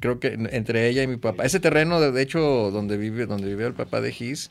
creo 0.00 0.20
que 0.20 0.38
entre 0.52 0.88
ella 0.88 1.02
y 1.02 1.06
mi 1.06 1.16
papá, 1.16 1.44
ese 1.44 1.60
terreno 1.60 2.00
de, 2.00 2.22
hecho 2.22 2.70
donde 2.72 2.96
vive 2.96 3.26
donde 3.26 3.46
vivió 3.48 3.66
el 3.66 3.74
papá 3.74 4.00
de 4.00 4.12
Gis 4.12 4.50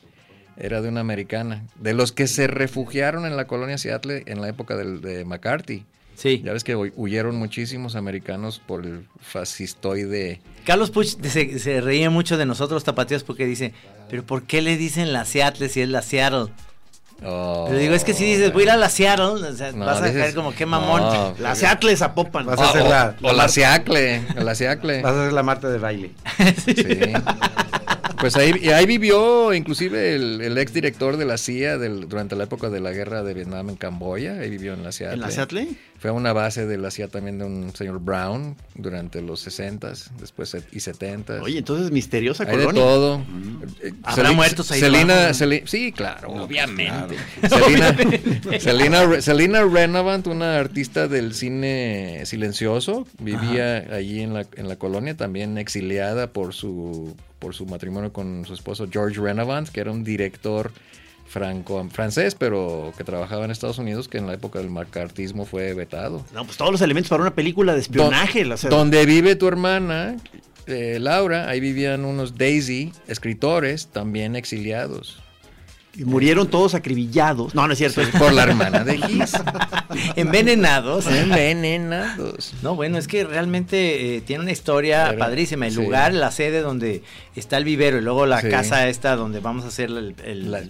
era 0.56 0.82
de 0.82 0.88
una 0.88 1.00
americana, 1.00 1.64
de 1.80 1.94
los 1.94 2.12
que 2.12 2.26
se 2.26 2.46
refugiaron 2.46 3.24
en 3.24 3.36
la 3.36 3.46
colonia 3.46 3.78
Seattle 3.78 4.22
en 4.26 4.40
la 4.40 4.48
época 4.48 4.76
del- 4.76 5.00
de 5.00 5.24
McCarthy. 5.24 5.84
Sí. 6.14 6.42
Ya 6.44 6.52
ves 6.52 6.62
que 6.62 6.76
hu- 6.76 6.92
huyeron 6.94 7.36
muchísimos 7.36 7.96
americanos 7.96 8.60
por 8.66 8.84
el 8.84 9.06
fascistoide. 9.20 10.40
Carlos 10.64 10.90
Puch 10.90 11.16
se, 11.22 11.58
se 11.58 11.80
reía 11.80 12.10
mucho 12.10 12.36
de 12.36 12.46
nosotros 12.46 12.84
tapatíos 12.84 13.24
porque 13.24 13.46
dice, 13.46 13.72
pero 14.10 14.24
¿por 14.24 14.42
qué 14.44 14.60
le 14.62 14.76
dicen 14.76 15.12
la 15.12 15.24
Seattle 15.24 15.68
si 15.68 15.80
es 15.80 15.88
la 15.88 16.02
Seattle? 16.02 16.52
Oh, 17.24 17.64
Pero 17.68 17.78
digo, 17.78 17.94
es 17.94 18.04
que 18.04 18.14
si 18.14 18.24
dices, 18.24 18.52
voy 18.52 18.62
a 18.62 18.64
ir 18.66 18.70
a 18.72 18.76
la 18.76 18.88
Seattle, 18.88 19.24
o 19.48 19.52
sea, 19.54 19.72
No, 19.72 19.84
vas 19.86 20.00
a 20.00 20.06
dices- 20.06 20.20
caer 20.20 20.34
como 20.34 20.54
qué 20.54 20.66
mamón. 20.66 21.02
no. 21.02 21.34
la 21.38 21.54
Seattle 21.54 21.96
Zapopan. 21.96 22.46
Vas 22.46 22.58
a 22.60 22.68
hacer 22.70 22.82
o- 22.82 22.88
la- 22.88 23.14
o 23.22 23.32
la 23.32 23.48
Seacle, 23.48 24.22
o 24.38 24.42
la 24.42 24.54
Seacle. 24.54 25.02
Vas 25.02 25.12
a 25.14 25.20
hacer 25.22 25.32
la 25.32 25.42
Marta 25.42 25.68
de 25.68 25.78
baile. 25.78 26.10
Sí. 26.64 26.84
Pues 28.20 28.36
ahí, 28.36 28.54
y 28.62 28.68
ahí 28.70 28.86
vivió 28.86 29.52
inclusive 29.52 30.14
el, 30.14 30.40
el 30.42 30.56
ex 30.58 30.72
director 30.72 31.16
de 31.16 31.24
la 31.24 31.38
CIA 31.38 31.76
del- 31.76 32.08
durante 32.08 32.36
la 32.36 32.44
época 32.44 32.70
de 32.70 32.78
la 32.78 32.92
guerra 32.92 33.24
de 33.24 33.34
Vietnam 33.34 33.70
en 33.70 33.76
Camboya. 33.76 34.34
Ahí 34.34 34.48
vivió 34.48 34.74
en 34.74 34.84
la 34.84 34.92
Seattle. 34.92 35.14
¿En 35.16 35.20
la 35.22 35.30
Seattle? 35.32 35.68
Fue 36.02 36.10
a 36.10 36.14
una 36.14 36.32
base 36.32 36.66
de 36.66 36.78
la 36.78 36.90
CIA 36.90 37.06
también 37.06 37.38
de 37.38 37.44
un 37.44 37.72
señor 37.76 38.00
Brown 38.00 38.56
durante 38.74 39.22
los 39.22 39.46
60s, 39.46 40.10
después 40.18 40.52
y 40.72 40.78
70s. 40.78 41.40
Oye, 41.40 41.58
entonces 41.58 41.92
misteriosa 41.92 42.42
Hay 42.42 42.56
de 42.56 42.66
todo. 42.66 43.22
Eh, 43.80 43.92
¿Habrá 44.02 44.32
muertos 44.32 44.72
ahí 44.72 44.80
Celina, 44.80 45.14
debajo? 45.14 45.34
Celi- 45.38 45.62
sí, 45.66 45.92
claro, 45.92 46.32
obviamente. 46.32 47.16
Celina, 47.48 47.96
Celina, 48.58 49.04
Re- 49.06 49.22
Celina 49.22 49.62
Renovant, 49.62 50.26
una 50.26 50.58
artista 50.58 51.06
del 51.06 51.34
cine 51.34 52.22
silencioso, 52.24 53.06
vivía 53.20 53.76
allí 53.94 54.22
en 54.22 54.34
la, 54.34 54.44
en 54.56 54.66
la 54.66 54.74
colonia, 54.74 55.16
también 55.16 55.56
exiliada 55.56 56.32
por 56.32 56.52
su, 56.52 57.14
por 57.38 57.54
su 57.54 57.64
matrimonio 57.66 58.12
con 58.12 58.44
su 58.44 58.54
esposo 58.54 58.88
George 58.90 59.20
Renovant, 59.20 59.68
que 59.68 59.78
era 59.78 59.92
un 59.92 60.02
director 60.02 60.72
franco 61.32 61.86
francés, 61.90 62.34
pero 62.34 62.92
que 62.96 63.04
trabajaba 63.04 63.44
en 63.44 63.50
Estados 63.50 63.78
Unidos, 63.78 64.06
que 64.08 64.18
en 64.18 64.26
la 64.26 64.34
época 64.34 64.58
del 64.58 64.68
macartismo 64.70 65.46
fue 65.46 65.72
vetado. 65.74 66.24
No, 66.34 66.44
pues 66.44 66.56
todos 66.58 66.70
los 66.70 66.80
elementos 66.82 67.08
para 67.08 67.22
una 67.22 67.34
película 67.34 67.74
de 67.74 67.80
espionaje. 67.80 68.44
Don- 68.44 68.52
o 68.52 68.56
sea, 68.56 68.70
donde 68.70 69.06
vive 69.06 69.34
tu 69.36 69.48
hermana, 69.48 70.16
eh, 70.66 70.98
Laura, 71.00 71.48
ahí 71.48 71.58
vivían 71.60 72.04
unos 72.04 72.36
Daisy, 72.36 72.92
escritores, 73.08 73.86
también 73.88 74.36
exiliados. 74.36 75.18
y 75.94 76.04
murieron 76.06 76.48
todos 76.48 76.74
acribillados. 76.74 77.54
No, 77.54 77.66
no 77.66 77.72
es 77.74 77.78
cierto. 77.78 78.00
Por 78.18 78.32
la 78.32 78.44
hermana 78.44 78.82
de 78.82 78.96
Gis. 78.96 79.32
Envenenados. 80.16 81.06
Envenenados. 81.06 82.54
No, 82.62 82.74
bueno, 82.74 82.96
es 82.98 83.06
que 83.08 83.24
realmente 83.24 84.16
eh, 84.16 84.20
tiene 84.22 84.42
una 84.42 84.52
historia 84.52 85.14
padrísima. 85.18 85.66
El 85.66 85.72
sí. 85.74 85.82
lugar, 85.82 86.14
la 86.14 86.30
sede 86.30 86.60
donde 86.60 87.02
está 87.36 87.58
el 87.58 87.64
vivero 87.64 87.98
y 87.98 88.00
luego 88.02 88.24
la 88.26 88.40
Sí. 88.40 88.48
casa 88.48 88.88
esta 88.88 89.16
donde 89.16 89.40
vamos 89.40 89.64
a 89.64 89.68
hacer 89.68 89.90
el, 89.90 90.14
el- 90.24 90.50
La- 90.50 90.62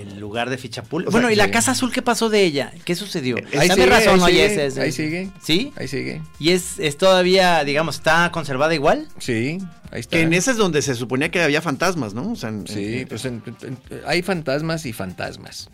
el 0.00 0.18
lugar 0.20 0.50
de 0.50 0.58
Fichapul. 0.58 1.06
O 1.06 1.10
bueno, 1.10 1.28
sea, 1.28 1.32
¿y 1.34 1.36
la 1.36 1.50
casa 1.50 1.72
azul 1.72 1.92
qué 1.92 2.02
pasó 2.02 2.28
de 2.28 2.42
ella? 2.44 2.72
¿Qué 2.84 2.94
sucedió? 2.94 3.36
Ahí 3.58 3.68
Dame 3.68 3.82
sigue, 3.82 3.86
razón, 3.86 4.14
ahí 4.20 4.34
oye, 4.34 4.48
sigue, 4.50 4.66
ese 4.66 4.80
ahí 4.80 4.92
sigue. 4.92 5.30
¿Sí? 5.42 5.72
Ahí 5.76 5.88
sigue. 5.88 6.22
¿Y 6.38 6.50
es, 6.50 6.78
es 6.78 6.96
todavía, 6.96 7.64
digamos, 7.64 7.96
está 7.96 8.30
conservada 8.32 8.74
igual? 8.74 9.08
Sí, 9.18 9.58
ahí 9.90 10.00
está. 10.00 10.16
Que 10.16 10.22
en 10.22 10.32
ese 10.32 10.52
es 10.52 10.56
donde 10.56 10.82
se 10.82 10.94
suponía 10.94 11.30
que 11.30 11.42
había 11.42 11.62
fantasmas, 11.62 12.14
¿no? 12.14 12.32
O 12.32 12.36
sea, 12.36 12.48
en- 12.50 12.66
Sí, 12.66 12.98
en- 13.00 13.08
pues 13.08 13.24
en- 13.24 13.42
en- 13.62 13.78
hay 14.06 14.22
fantasmas 14.22 14.86
y 14.86 14.92
fantasmas. 14.92 15.68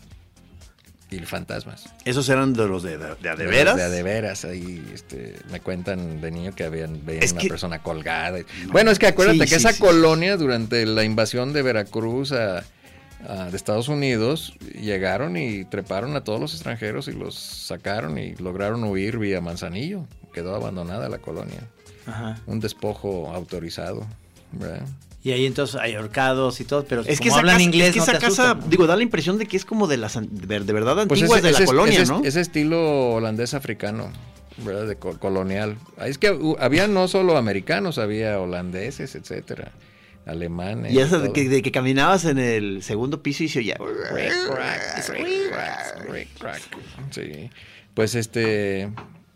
fantasmas. 1.25 1.85
Esos 2.03 2.27
eran 2.27 2.53
de 2.53 2.67
los 2.67 2.83
de, 2.83 2.97
de, 2.97 3.15
de 3.21 3.29
a 3.29 3.35
de 3.37 3.45
De 3.45 3.49
veras. 3.49 3.75
De 3.77 3.83
a 3.83 3.89
de 3.89 4.03
veras, 4.03 4.43
ahí 4.43 4.83
este, 4.93 5.37
me 5.49 5.61
cuentan 5.61 6.19
de 6.19 6.29
niño 6.29 6.53
que 6.53 6.65
habían 6.65 7.05
veían 7.05 7.31
una 7.31 7.41
que- 7.41 7.47
persona 7.47 7.79
colgada. 7.81 8.39
Bueno, 8.67 8.91
es 8.91 8.99
que 8.99 9.07
acuérdate 9.07 9.37
Sí, 9.37 9.43
que 9.45 9.47
sí, 9.47 9.55
esa 9.55 9.71
sí, 9.71 9.79
colonia 9.79 10.35
durante 10.35 10.85
la 10.85 11.05
invasión 11.05 11.53
de 11.53 11.61
Veracruz 11.61 12.33
a, 12.33 12.65
a- 13.27 13.49
de 13.49 13.57
Estados 13.57 13.87
Unidos 13.87 14.53
llegaron 14.79 15.37
y 15.37 15.65
treparon 15.65 16.15
a 16.15 16.23
todos 16.23 16.39
los 16.39 16.53
extranjeros 16.53 17.07
y 17.07 17.13
los 17.13 17.35
sacaron 17.35 18.17
y 18.17 18.35
lograron 18.35 18.83
huir 18.83 19.17
vía 19.17 19.41
Manzanillo. 19.41 20.05
Quedó 20.33 20.55
abandonada 20.55 21.09
la 21.09 21.17
colonia. 21.19 21.61
Ajá. 22.05 22.39
Un 22.45 22.59
despojo 22.59 23.31
autorizado. 23.33 24.05
¿verdad? 24.51 24.85
Y 25.23 25.31
ahí 25.31 25.45
entonces 25.47 25.75
hay 25.81 25.95
ahorcados 25.95 26.61
y 26.61 26.65
todo, 26.65 26.85
pero 26.85 27.01
Es 27.01 27.19
que 27.19 27.29
como 27.29 27.29
esa 27.31 27.39
hablan 27.39 27.55
casa, 27.55 27.63
inglés 27.63 27.87
es 27.87 27.93
que 27.93 27.97
no 27.99 28.03
esa 28.03 28.11
te 28.13 28.19
casa, 28.19 28.51
asustan. 28.51 28.69
digo, 28.69 28.85
da 28.87 28.95
la 28.95 29.01
impresión 29.03 29.37
de 29.39 29.47
que 29.47 29.57
es 29.57 29.65
como 29.65 29.87
de 29.87 29.97
las 29.97 30.13
de, 30.21 30.59
de 30.59 30.73
verdad 30.73 30.93
Pues 31.07 31.19
antiguas 31.21 31.39
ese- 31.39 31.47
de 31.47 31.51
la 31.51 31.57
ese- 31.57 31.65
colonia, 31.65 32.01
ese- 32.03 32.11
¿no? 32.13 32.21
Ese 32.23 32.41
estilo 32.41 33.09
holandés 33.15 33.53
africano, 33.55 34.11
¿verdad? 34.63 34.85
De 34.87 34.95
co- 34.97 35.17
colonial. 35.19 35.77
Es 36.05 36.19
que 36.19 36.31
uh, 36.31 36.55
había 36.59 36.87
no 36.87 37.07
solo 37.07 37.37
americanos, 37.37 37.97
había 37.97 38.39
holandeses, 38.39 39.15
etcétera, 39.15 39.71
alemanes. 40.25 40.91
y 40.91 40.99
eso 40.99 41.19
de 41.19 41.31
que, 41.31 41.47
de 41.49 41.61
que 41.61 41.71
caminabas 41.71 42.25
en 42.25 42.37
el 42.39 42.83
segundo 42.83 43.21
piso 43.21 43.43
y 43.43 43.49
se 43.49 43.59
oía. 43.59 43.77
Sí. 47.11 47.49
Pues 47.93 48.15
este. 48.15 48.89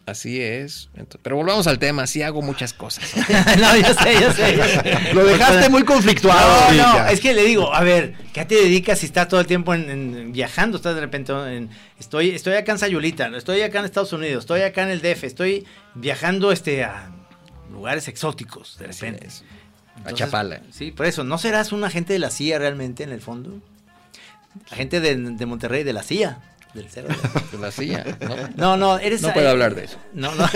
Así 0.06 0.42
es. 0.42 0.90
Pero 1.22 1.36
volvamos 1.36 1.68
al 1.68 1.78
tema. 1.78 2.08
Sí 2.08 2.24
hago 2.24 2.42
muchas 2.42 2.74
cosas. 2.74 3.16
no, 3.60 3.78
yo 3.78 3.94
sé, 3.94 4.14
yo 4.20 4.32
sé. 4.32 5.14
Lo 5.14 5.24
dejaste 5.24 5.70
muy 5.70 5.84
conflictuado. 5.84 6.74
No, 6.74 7.00
no, 7.04 7.08
es 7.10 7.20
que 7.20 7.36
le 7.36 7.44
digo, 7.44 7.72
a 7.74 7.84
ver, 7.84 8.16
¿qué 8.34 8.44
te 8.44 8.56
dedicas 8.56 8.98
si 9.00 9.06
estás 9.06 9.28
todo 9.28 9.40
el 9.40 9.46
tiempo 9.46 9.76
en, 9.76 9.88
en- 9.88 10.32
viajando? 10.32 10.78
Estás 10.78 10.96
de 10.96 11.02
repente 11.02 11.32
en, 11.56 11.70
estoy, 12.00 12.32
estoy 12.32 12.56
acá 12.56 12.72
en 12.72 12.80
Sayulita, 12.80 13.28
estoy 13.38 13.62
acá 13.62 13.80
en 13.80 13.86
Estados 13.86 14.12
Unidos, 14.12 14.46
estoy 14.46 14.62
acá 14.62 14.82
en 14.82 14.90
el 14.90 15.02
DF, 15.02 15.26
estoy 15.26 15.68
viajando 15.94 16.52
este 16.52 16.84
a 16.84 17.12
lugares 17.72 18.08
exóticos 18.08 18.78
de 18.80 18.88
Así 18.88 19.06
repente. 19.06 19.28
A 20.06 20.14
Chapala. 20.14 20.62
Sí, 20.72 20.92
por 20.92 21.06
eso, 21.06 21.24
¿no 21.24 21.38
serás 21.38 21.72
un 21.72 21.84
agente 21.84 22.14
de 22.14 22.20
la 22.20 22.30
CIA 22.30 22.60
realmente 22.60 23.04
en 23.04 23.12
el 23.12 23.22
fondo? 23.22 23.62
Agente 24.72 25.00
de, 25.00 25.16
de 25.16 25.46
Monterrey, 25.46 25.84
de 25.84 25.94
la 25.94 26.04
CIA. 26.04 26.40
Del 26.74 26.88
cero. 26.90 27.08
De 27.52 27.58
la 27.58 27.72
silla. 27.72 28.06
¿no? 28.22 28.36
No, 28.56 28.78
no, 28.78 29.00
eres. 29.00 29.24
No 29.24 29.34
puedo 29.34 29.50
hablar 29.50 29.74
de 29.74 29.86
eso. 29.86 29.98
No, 30.14 30.36
no. 30.36 30.48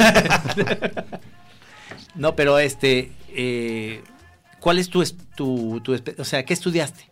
no, 2.16 2.36
pero 2.36 2.60
este. 2.60 3.12
eh, 3.30 4.04
¿Cuál 4.60 4.78
es 4.78 4.89
tu, 4.89 5.04
tu, 5.36 5.82
tu 5.82 6.00
O 6.20 6.24
sea, 6.24 6.46
¿qué 6.46 6.54
estudiaste? 6.54 7.10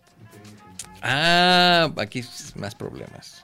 Ah, 1.01 1.91
aquí 1.97 2.23
más 2.55 2.75
problemas. 2.75 3.43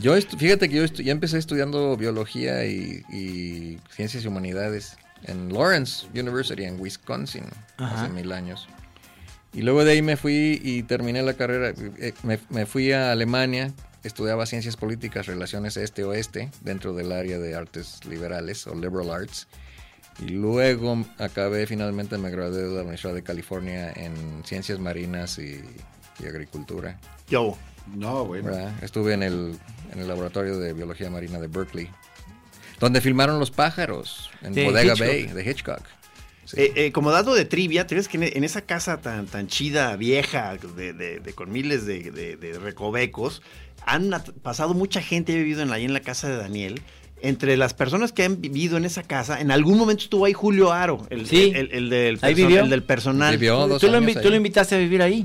Yo 0.00 0.14
fíjate 0.20 0.68
que 0.68 0.76
yo 0.76 0.84
ya 0.86 1.12
empecé 1.12 1.38
estudiando 1.38 1.96
biología 1.96 2.64
y, 2.64 3.02
y 3.10 3.78
ciencias 3.90 4.24
y 4.24 4.28
humanidades 4.28 4.96
en 5.24 5.52
Lawrence 5.52 6.06
University 6.14 6.64
en 6.64 6.80
Wisconsin 6.80 7.44
Ajá. 7.78 8.04
hace 8.04 8.12
mil 8.12 8.32
años. 8.32 8.68
Y 9.52 9.62
luego 9.62 9.84
de 9.84 9.92
ahí 9.92 10.02
me 10.02 10.16
fui 10.16 10.60
y 10.62 10.82
terminé 10.82 11.22
la 11.22 11.34
carrera. 11.34 11.74
eh, 11.98 12.14
Me, 12.22 12.38
me 12.48 12.64
fui 12.64 12.92
a 12.92 13.12
Alemania, 13.12 13.72
estudiaba 14.02 14.46
ciencias 14.46 14.76
políticas, 14.76 15.26
relaciones 15.26 15.76
este-oeste, 15.76 16.50
dentro 16.62 16.94
del 16.94 17.12
área 17.12 17.38
de 17.38 17.54
artes 17.54 18.04
liberales 18.06 18.66
o 18.66 18.74
liberal 18.74 19.10
arts. 19.10 19.48
Y 20.18 20.30
luego 20.30 21.04
acabé, 21.18 21.66
finalmente 21.66 22.16
me 22.18 22.30
gradué 22.30 22.62
de 22.62 22.74
la 22.74 22.80
Universidad 22.80 23.14
de 23.14 23.22
California 23.22 23.92
en 23.94 24.42
ciencias 24.44 24.78
marinas 24.78 25.38
y, 25.38 25.62
y 26.18 26.26
agricultura. 26.26 26.98
Yo. 27.28 27.56
No, 27.94 28.24
bueno. 28.24 28.46
¿verdad? 28.52 28.72
Estuve 28.82 29.12
en 29.14 29.22
el, 29.24 29.58
en 29.92 29.98
el 29.98 30.06
laboratorio 30.06 30.58
de 30.58 30.72
biología 30.72 31.10
marina 31.10 31.40
de 31.40 31.48
Berkeley, 31.48 31.90
donde 32.82 33.00
filmaron 33.00 33.38
los 33.38 33.50
pájaros 33.50 34.28
en 34.42 34.52
De 34.54 34.64
Bodega 34.64 34.92
Hitchcock. 34.92 35.06
Bay 35.08 35.26
de 35.28 35.50
Hitchcock. 35.50 35.80
Sí. 36.44 36.60
Eh, 36.60 36.72
eh, 36.74 36.92
como 36.92 37.12
dato 37.12 37.32
de 37.34 37.44
trivia, 37.44 37.86
¿te 37.86 37.94
ves 37.94 38.08
que 38.08 38.16
en, 38.18 38.44
esa 38.44 38.62
casa 38.62 39.00
tan, 39.00 39.26
tan 39.26 39.46
chida, 39.46 39.94
vieja, 39.96 40.56
de, 40.76 40.92
de- 40.92 41.20
de- 41.20 41.32
con 41.34 41.52
miles 41.52 41.86
de, 41.86 42.10
de- 42.10 42.36
de 42.36 42.58
recovecos, 42.58 43.40
han 43.86 44.10
pasado 44.42 44.74
mucha 44.74 45.00
gente, 45.00 45.32
ha 45.32 45.36
vivido 45.36 45.62
en 45.62 45.70
la, 45.70 45.76
ahí 45.76 45.84
en 45.84 45.92
la 45.94 46.00
casa 46.00 46.28
de 46.28 46.36
Daniel. 46.36 46.82
Entre 47.24 47.56
las 47.56 47.72
personas 47.72 48.10
que 48.12 48.24
han 48.24 48.40
vivido 48.40 48.76
en 48.76 48.84
esa 48.84 49.04
casa, 49.04 49.40
en 49.40 49.52
algún 49.52 49.78
momento 49.78 50.02
estuvo 50.02 50.24
ahí 50.24 50.32
Julio 50.32 50.72
Aro, 50.72 51.06
el, 51.08 51.28
Sí. 51.28 51.52
el, 51.54 51.70
el 51.72 51.88
del, 51.88 52.18
Ahí 52.20 52.34
perso- 52.34 52.36
vivió. 52.48 52.60
el 52.64 52.70
del 52.70 52.82
personal. 52.82 53.34
Vivió 53.36 53.68
dos 53.68 53.80
¿Tú 53.80 53.86
lo, 53.86 53.98
años 53.98 54.16
ahí. 54.16 54.22
tú 54.24 54.28
lo 54.30 54.34
invitaste 54.36 54.74
a 54.74 54.78
vivir 54.78 55.00
ahí? 55.02 55.24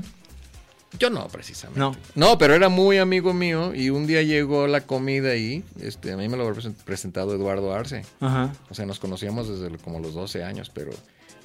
Yo 0.98 1.10
no, 1.10 1.28
precisamente. 1.28 1.78
No. 1.78 1.94
No, 2.14 2.38
pero 2.38 2.54
era 2.54 2.68
muy 2.68 2.96
amigo 2.98 3.34
mío 3.34 3.74
y 3.74 3.90
un 3.90 4.06
día 4.06 4.22
llegó 4.22 4.66
la 4.66 4.80
comida 4.82 5.30
ahí. 5.30 5.62
Este, 5.80 6.12
a 6.12 6.16
mí 6.16 6.28
me 6.28 6.36
lo 6.36 6.46
había 6.48 6.60
presen- 6.60 6.74
presentado 6.84 7.34
Eduardo 7.34 7.74
Arce. 7.74 8.04
Ajá. 8.20 8.54
O 8.70 8.74
sea, 8.74 8.86
nos 8.86 8.98
conocíamos 8.98 9.48
desde 9.48 9.76
como 9.78 10.00
los 10.00 10.14
12 10.14 10.42
años, 10.44 10.70
pero 10.72 10.90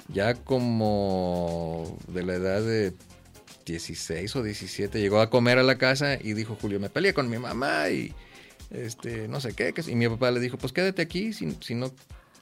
ya 0.08 0.34
como 0.34 1.98
de 2.08 2.22
la 2.22 2.34
edad 2.34 2.62
de 2.62 2.94
16 3.66 4.34
o 4.36 4.42
17 4.42 5.00
llegó 5.00 5.20
a 5.20 5.30
comer 5.30 5.58
a 5.58 5.62
la 5.62 5.76
casa 5.78 6.14
y 6.20 6.32
dijo, 6.34 6.56
Julio, 6.60 6.80
me 6.80 6.90
peleé 6.90 7.14
con 7.14 7.28
mi 7.30 7.38
mamá 7.38 7.90
y 7.90 8.12
este, 8.70 9.28
no 9.28 9.40
sé 9.40 9.52
qué. 9.54 9.72
qué- 9.72 9.84
Y 9.90 9.94
mi 9.94 10.08
papá 10.08 10.30
le 10.30 10.40
dijo, 10.40 10.56
pues 10.58 10.72
quédate 10.72 11.02
aquí 11.02 11.32
si, 11.32 11.56
si 11.60 11.74
no 11.74 11.92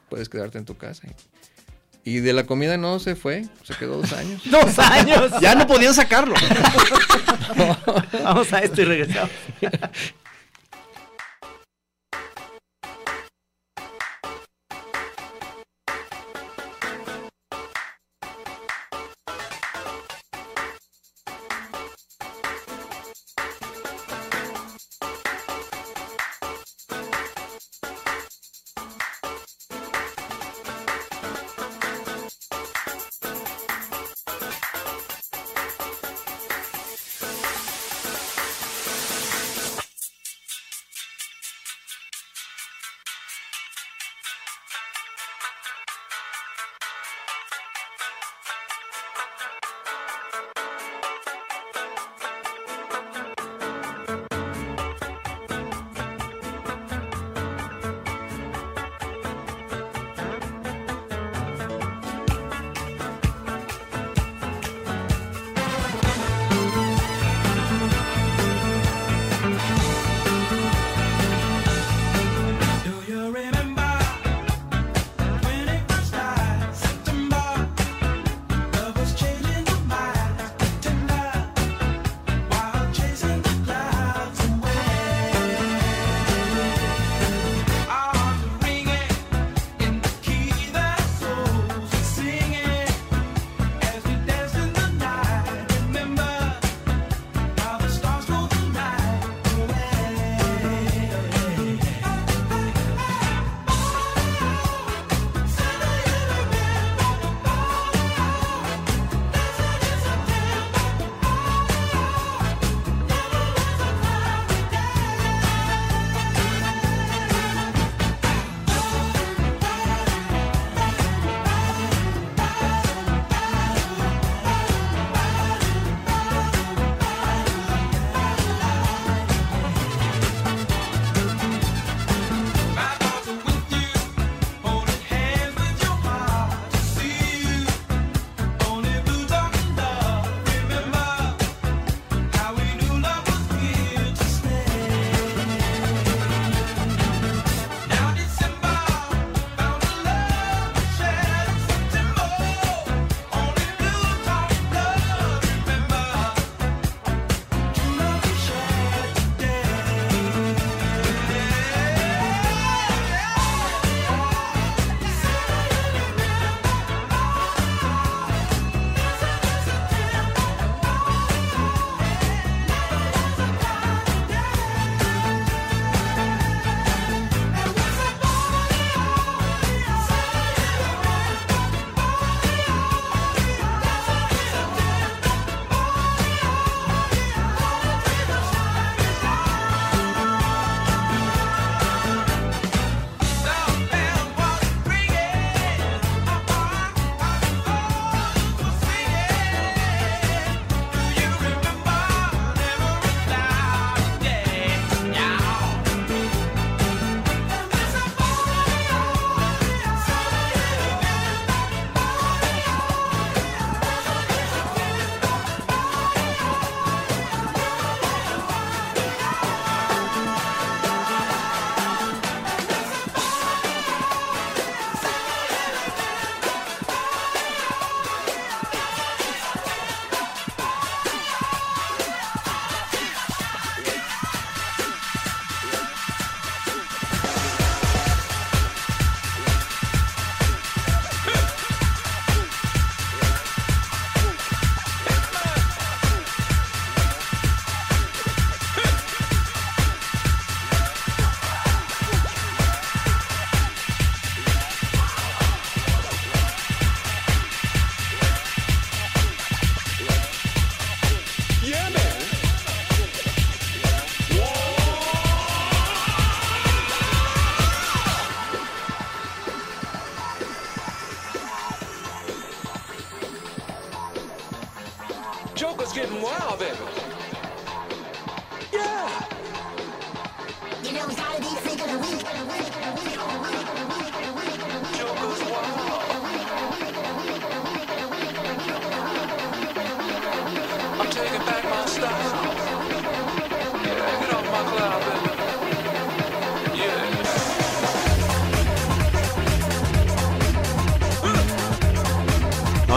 puedes 0.08 0.28
quedarte 0.28 0.58
en 0.58 0.64
tu 0.64 0.76
casa. 0.76 1.08
Y 2.04 2.18
de 2.18 2.32
la 2.32 2.44
comida 2.44 2.76
no 2.76 2.98
se 2.98 3.14
fue, 3.14 3.44
se 3.62 3.74
quedó 3.74 3.98
dos 3.98 4.12
años. 4.12 4.42
¡Dos 4.50 4.78
años! 4.78 5.30
Ya 5.40 5.54
no 5.54 5.66
podían 5.66 5.94
sacarlo. 5.94 6.34
Vamos 8.24 8.52
a 8.52 8.58
esto 8.58 8.82
y 8.82 8.84
regresamos. 8.84 9.30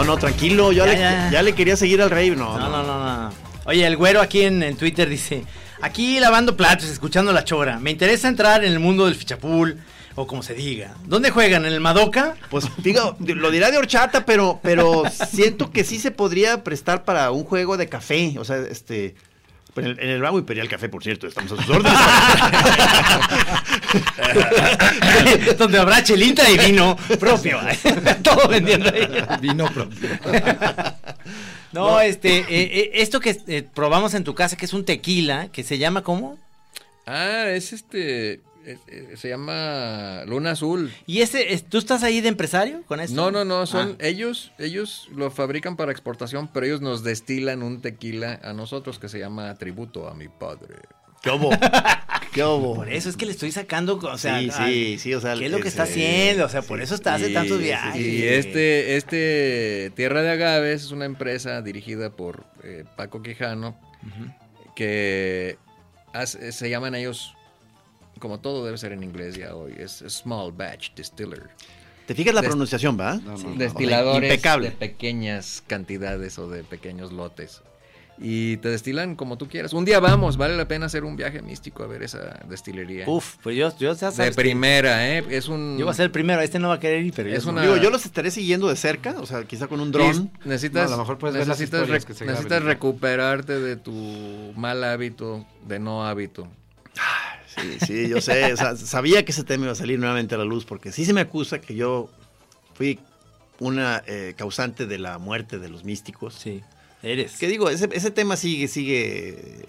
No, 0.06 0.16
tranquilo, 0.16 0.72
yo 0.72 0.86
Ya, 0.86 0.92
le, 0.92 0.98
ya. 0.98 1.30
ya 1.30 1.42
le 1.42 1.54
quería 1.54 1.76
seguir 1.76 2.00
al 2.00 2.10
rey. 2.10 2.30
No, 2.30 2.58
No, 2.58 2.68
no, 2.70 2.82
no, 2.82 3.04
no. 3.04 3.32
Oye, 3.64 3.84
el 3.86 3.96
güero 3.96 4.20
aquí 4.20 4.42
en, 4.42 4.62
en 4.62 4.76
Twitter 4.76 5.08
dice, 5.08 5.44
aquí 5.82 6.20
lavando 6.20 6.56
platos, 6.56 6.86
escuchando 6.88 7.32
la 7.32 7.44
chora. 7.44 7.80
Me 7.80 7.90
interesa 7.90 8.28
entrar 8.28 8.64
en 8.64 8.72
el 8.72 8.78
mundo 8.78 9.06
del 9.06 9.16
fichapul, 9.16 9.78
o 10.14 10.26
como 10.26 10.42
se 10.44 10.54
diga. 10.54 10.94
¿Dónde 11.04 11.30
juegan? 11.30 11.64
¿En 11.66 11.72
el 11.72 11.80
Madoka? 11.80 12.36
Pues 12.48 12.66
digo, 12.78 13.16
lo 13.18 13.50
dirá 13.50 13.70
de 13.72 13.78
horchata, 13.78 14.24
pero, 14.24 14.60
pero 14.62 15.02
siento 15.28 15.70
que 15.72 15.82
sí 15.82 15.98
se 15.98 16.12
podría 16.12 16.62
prestar 16.62 17.04
para 17.04 17.32
un 17.32 17.42
juego 17.44 17.76
de 17.76 17.88
café. 17.88 18.36
O 18.38 18.44
sea, 18.44 18.58
este. 18.58 19.16
En 19.76 19.86
el, 19.86 20.00
en 20.00 20.10
el 20.10 20.20
Bravo 20.20 20.38
Imperial 20.38 20.68
Café, 20.68 20.88
por 20.88 21.02
cierto, 21.02 21.26
estamos 21.26 21.52
a 21.52 21.56
sus 21.56 21.68
órdenes. 21.68 21.98
Donde 25.58 25.78
habrá 25.78 26.02
chelita 26.02 26.48
y 26.50 26.58
vino 26.58 26.96
propio. 27.18 27.60
Todo 28.22 28.48
vendiendo 28.48 28.88
ahí. 28.88 29.08
Vino 29.40 29.66
propio. 29.66 30.08
No, 31.72 32.00
este, 32.00 32.38
eh, 32.38 32.46
eh, 32.48 32.90
esto 32.94 33.20
que 33.20 33.36
eh, 33.48 33.62
probamos 33.62 34.14
en 34.14 34.24
tu 34.24 34.34
casa, 34.34 34.56
que 34.56 34.64
es 34.64 34.72
un 34.72 34.86
tequila, 34.86 35.48
que 35.48 35.62
se 35.62 35.76
llama 35.76 36.02
¿cómo? 36.02 36.38
Ah, 37.04 37.48
es 37.48 37.74
este. 37.74 38.40
Es- 38.66 39.20
se 39.20 39.28
llama 39.28 40.24
Luna 40.26 40.50
Azul. 40.52 40.92
¿Y 41.06 41.20
ese, 41.22 41.52
es- 41.54 41.64
tú 41.64 41.78
estás 41.78 42.02
ahí 42.02 42.20
de 42.20 42.28
empresario 42.28 42.82
con 42.86 43.00
esto? 43.00 43.14
No, 43.16 43.30
no, 43.30 43.44
no, 43.44 43.66
son 43.66 43.92
Ah. 44.00 44.04
ellos, 44.06 44.52
ellos 44.58 45.08
lo 45.14 45.30
fabrican 45.30 45.76
para 45.76 45.92
exportación, 45.92 46.48
pero 46.52 46.66
ellos 46.66 46.80
nos 46.80 47.02
destilan 47.04 47.62
un 47.62 47.80
tequila 47.80 48.40
a 48.42 48.52
nosotros 48.52 48.98
que 48.98 49.08
se 49.08 49.18
llama 49.18 49.54
tributo 49.54 50.08
a 50.08 50.14
mi 50.14 50.28
padre. 50.28 50.74
¿Qué 51.22 51.30
hubo? 51.30 51.50
¿Qué 52.32 52.44
hubo? 52.44 52.74
Por 52.74 52.92
eso 52.92 53.08
es 53.08 53.16
que 53.16 53.24
le 53.24 53.32
estoy 53.32 53.50
sacando, 53.50 53.96
o 53.96 54.18
sea, 54.18 54.38
Sí, 54.40 54.50
sí, 54.50 54.98
sí, 54.98 55.14
o 55.14 55.20
sea, 55.20 55.34
¿qué 55.36 55.46
es 55.46 55.50
lo 55.50 55.60
que 55.60 55.68
está 55.68 55.84
haciendo? 55.84 56.44
O 56.44 56.48
sea, 56.50 56.60
por 56.62 56.82
eso 56.82 56.94
está 56.94 57.14
hace 57.14 57.30
tantos 57.30 57.56
sí, 57.58 57.64
viajes. 57.64 58.00
Y 58.04 58.22
este, 58.26 58.96
este 58.96 59.90
Tierra 59.96 60.20
de 60.22 60.30
Agaves 60.32 60.84
es 60.84 60.90
una 60.90 61.06
empresa 61.06 61.62
dirigida 61.62 62.10
por 62.10 62.44
eh, 62.62 62.84
Paco 62.96 63.22
Quijano 63.22 63.78
que 64.74 65.58
hace- 66.12 66.52
se 66.52 66.70
llaman 66.70 66.94
ellos, 66.94 67.34
como 68.18 68.40
todo 68.40 68.64
debe 68.64 68.78
ser 68.78 68.92
en 68.92 69.02
inglés 69.02 69.36
ya 69.36 69.54
hoy, 69.54 69.74
es 69.78 70.02
Small 70.08 70.52
Batch 70.52 70.94
Distiller. 70.94 71.44
¿Te 72.06 72.14
fijas 72.14 72.34
la 72.34 72.40
Des- 72.40 72.50
pronunciación, 72.50 72.98
va? 72.98 73.16
No, 73.16 73.36
no, 73.36 73.50
no. 73.50 73.54
Destiladores 73.56 74.30
impecable. 74.30 74.70
de 74.70 74.76
pequeñas 74.76 75.62
cantidades 75.66 76.38
o 76.38 76.48
de 76.48 76.62
pequeños 76.64 77.12
lotes. 77.12 77.62
Y 78.18 78.56
te 78.58 78.70
destilan 78.70 79.14
como 79.14 79.36
tú 79.36 79.46
quieras. 79.46 79.74
Un 79.74 79.84
día 79.84 80.00
vamos, 80.00 80.38
vale 80.38 80.56
la 80.56 80.66
pena 80.66 80.86
hacer 80.86 81.04
un 81.04 81.16
viaje 81.16 81.42
místico 81.42 81.82
a 81.82 81.86
ver 81.86 82.02
esa 82.02 82.40
destilería. 82.48 83.04
Uf, 83.06 83.34
pues 83.42 83.54
yo, 83.56 83.76
yo 83.76 83.92
ya 83.92 84.10
de 84.10 84.32
primera, 84.32 85.06
¿eh? 85.18 85.24
Es 85.28 85.48
un... 85.48 85.76
Yo 85.78 85.84
voy 85.84 85.92
a 85.92 85.94
ser 85.94 86.06
el 86.06 86.10
primero, 86.12 86.40
este 86.40 86.58
no 86.58 86.68
va 86.68 86.74
a 86.76 86.80
querer 86.80 87.04
ir, 87.04 87.12
pero 87.14 87.28
yo 87.28 87.36
Es 87.36 87.42
sí. 87.42 87.50
una- 87.50 87.60
Digo, 87.60 87.76
yo 87.76 87.90
los 87.90 88.06
estaré 88.06 88.30
siguiendo 88.30 88.68
de 88.70 88.76
cerca, 88.76 89.16
o 89.20 89.26
sea, 89.26 89.44
quizá 89.44 89.66
con 89.66 89.80
un 89.80 89.92
dron. 89.92 90.30
necesitas, 90.46 90.88
No, 90.88 90.94
a 90.94 90.96
lo 90.96 91.02
mejor 91.02 91.18
puedes 91.18 91.34
ver 91.36 91.46
las 91.46 91.58
necesitas, 91.58 91.86
rec- 91.90 92.04
que 92.06 92.14
se 92.14 92.24
necesitas 92.24 92.62
recuperarte 92.62 93.60
de 93.60 93.76
tu 93.76 93.92
mal 94.56 94.82
hábito, 94.84 95.44
de 95.66 95.78
no 95.78 96.06
hábito. 96.06 96.48
Sí, 97.56 97.78
sí, 97.86 98.08
yo 98.08 98.20
sé. 98.20 98.52
o 98.52 98.56
sea, 98.56 98.76
sabía 98.76 99.24
que 99.24 99.32
ese 99.32 99.44
tema 99.44 99.64
iba 99.64 99.72
a 99.72 99.76
salir 99.76 99.98
nuevamente 99.98 100.34
a 100.34 100.38
la 100.38 100.44
luz, 100.44 100.64
porque 100.64 100.92
sí 100.92 101.04
se 101.04 101.12
me 101.12 101.20
acusa 101.22 101.60
que 101.60 101.74
yo 101.74 102.08
fui 102.74 102.98
una 103.58 104.02
eh, 104.06 104.34
causante 104.36 104.86
de 104.86 104.98
la 104.98 105.18
muerte 105.18 105.58
de 105.58 105.68
los 105.68 105.84
místicos. 105.84 106.34
Sí, 106.34 106.62
eres. 107.02 107.36
Que 107.38 107.48
digo, 107.48 107.70
ese, 107.70 107.88
ese 107.92 108.10
tema 108.10 108.36
sigue, 108.36 108.68
sigue 108.68 109.64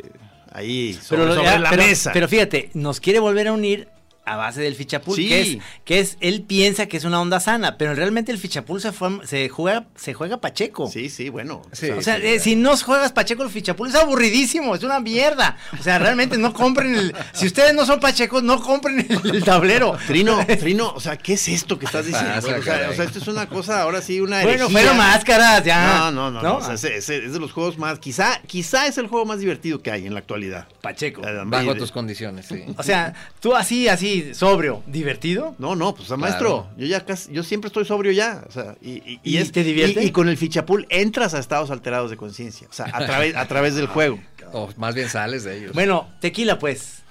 ahí 0.51 0.93
sobre, 0.93 1.21
pero, 1.23 1.35
sobre 1.35 1.47
ya, 1.47 1.59
la 1.59 1.69
pero- 1.69 1.83
mesa. 1.83 2.11
pero 2.13 2.27
fíjate, 2.27 2.69
nos 2.73 2.99
quiere 2.99 3.19
volver 3.19 3.47
a 3.47 3.53
unir 3.53 3.87
a 4.27 4.35
base 4.35 4.61
del 4.61 4.75
fichapul, 4.75 5.15
Sí. 5.15 5.27
que 5.29 5.41
es 5.41 5.57
que 5.85 5.99
es 5.99 6.17
él 6.19 6.41
piensa 6.43 6.85
que 6.87 6.97
es 6.97 7.03
una 7.05 7.21
onda 7.21 7.39
sana, 7.39 7.77
pero 7.77 7.95
realmente 7.95 8.31
el 8.31 8.37
fichapul 8.37 8.81
se 8.81 8.91
fue, 8.91 9.19
se 9.25 9.49
juega 9.49 9.87
se 9.95 10.13
juega 10.13 10.37
pacheco. 10.41 10.89
Sí, 10.91 11.09
sí, 11.09 11.29
bueno. 11.29 11.61
Sí. 11.71 11.89
O 11.91 12.01
sea, 12.01 12.17
eh, 12.17 12.39
si 12.39 12.55
no 12.55 12.75
juegas 12.77 13.11
Pacheco 13.11 13.43
el 13.43 13.49
fichapul 13.49 13.89
es 13.89 13.95
aburridísimo, 13.95 14.75
es 14.75 14.83
una 14.83 14.99
mierda. 14.99 15.57
O 15.79 15.83
sea, 15.83 15.97
realmente 15.99 16.37
no 16.37 16.53
compren 16.53 16.95
el. 16.95 17.15
Si 17.33 17.47
ustedes 17.47 17.73
no 17.73 17.85
son 17.85 17.99
Pachecos, 17.99 18.43
no 18.43 18.61
compren 18.61 18.99
el, 19.09 19.35
el 19.35 19.43
tablero. 19.43 19.97
Trino, 20.07 20.45
Trino, 20.59 20.91
o 20.93 20.99
sea, 20.99 21.17
¿qué 21.17 21.33
es 21.33 21.47
esto 21.47 21.79
que 21.79 21.85
estás 21.85 22.05
diciendo? 22.05 22.33
pasa, 22.35 22.57
o, 22.57 22.61
sea, 22.63 22.89
o 22.89 22.93
sea, 22.93 23.05
esto 23.05 23.19
es 23.19 23.27
una 23.27 23.47
cosa, 23.47 23.81
ahora 23.81 24.01
sí, 24.01 24.19
una 24.19 24.41
Bueno, 24.43 24.65
herejía. 24.65 24.69
fueron 24.79 24.97
máscaras, 24.97 25.63
ya. 25.63 25.97
No, 25.99 26.11
no, 26.11 26.31
no, 26.31 26.41
no, 26.41 26.57
o 26.57 26.61
sea, 26.63 26.73
ese- 26.75 26.97
ese 26.97 27.25
es 27.25 27.33
de 27.33 27.39
los 27.39 27.51
juegos 27.51 27.77
más, 27.77 27.99
quizá, 27.99 28.41
quizá 28.47 28.87
es 28.87 28.97
el 28.97 29.07
juego 29.07 29.25
más 29.25 29.39
divertido 29.39 29.81
que 29.81 29.91
hay 29.91 30.05
en 30.05 30.13
la 30.13 30.19
actualidad. 30.19 30.67
Pacheco. 30.81 31.25
Eh, 31.27 31.41
Bajo 31.45 31.75
tus 31.75 31.91
condiciones, 31.91 32.45
sí. 32.47 32.63
O 32.77 32.83
sea, 32.83 33.13
tú 33.39 33.55
así, 33.55 33.87
así, 33.87 34.16
sobrio, 34.33 34.83
divertido. 34.87 35.55
No, 35.59 35.75
no, 35.75 35.93
pues 35.95 36.07
Claro. 36.07 36.19
maestro, 36.21 36.67
yo 36.77 36.85
ya 36.87 37.05
casi, 37.05 37.31
yo 37.31 37.43
siempre 37.43 37.67
estoy 37.67 37.85
sobrio 37.85 38.11
ya, 38.11 38.43
o 38.47 38.51
sea, 38.51 38.75
y, 38.81 38.91
y- 38.91 39.19
y 39.23 39.35
¿Y 39.35 39.37
es- 39.37 39.51
te 39.51 39.63
divierte? 39.63 40.03
Y, 40.03 40.07
y 40.07 40.11
con 40.11 40.29
el 40.29 40.37
fichapul 40.37 40.85
entras 40.89 41.33
a 41.33 41.39
estados 41.39 41.71
alterados 41.71 42.09
de 42.09 42.17
conciencia, 42.17 42.67
o 42.69 42.73
sea, 42.73 42.85
a 42.93 43.05
través, 43.05 43.35
a 43.35 43.47
través 43.47 43.75
del 43.75 43.87
juego. 43.87 44.19
O 44.53 44.69
más 44.77 44.95
bien 44.95 45.09
sales 45.09 45.43
de 45.43 45.57
ellos. 45.57 45.73
Bueno, 45.73 46.07
tequila, 46.21 46.57
pues. 46.59 47.03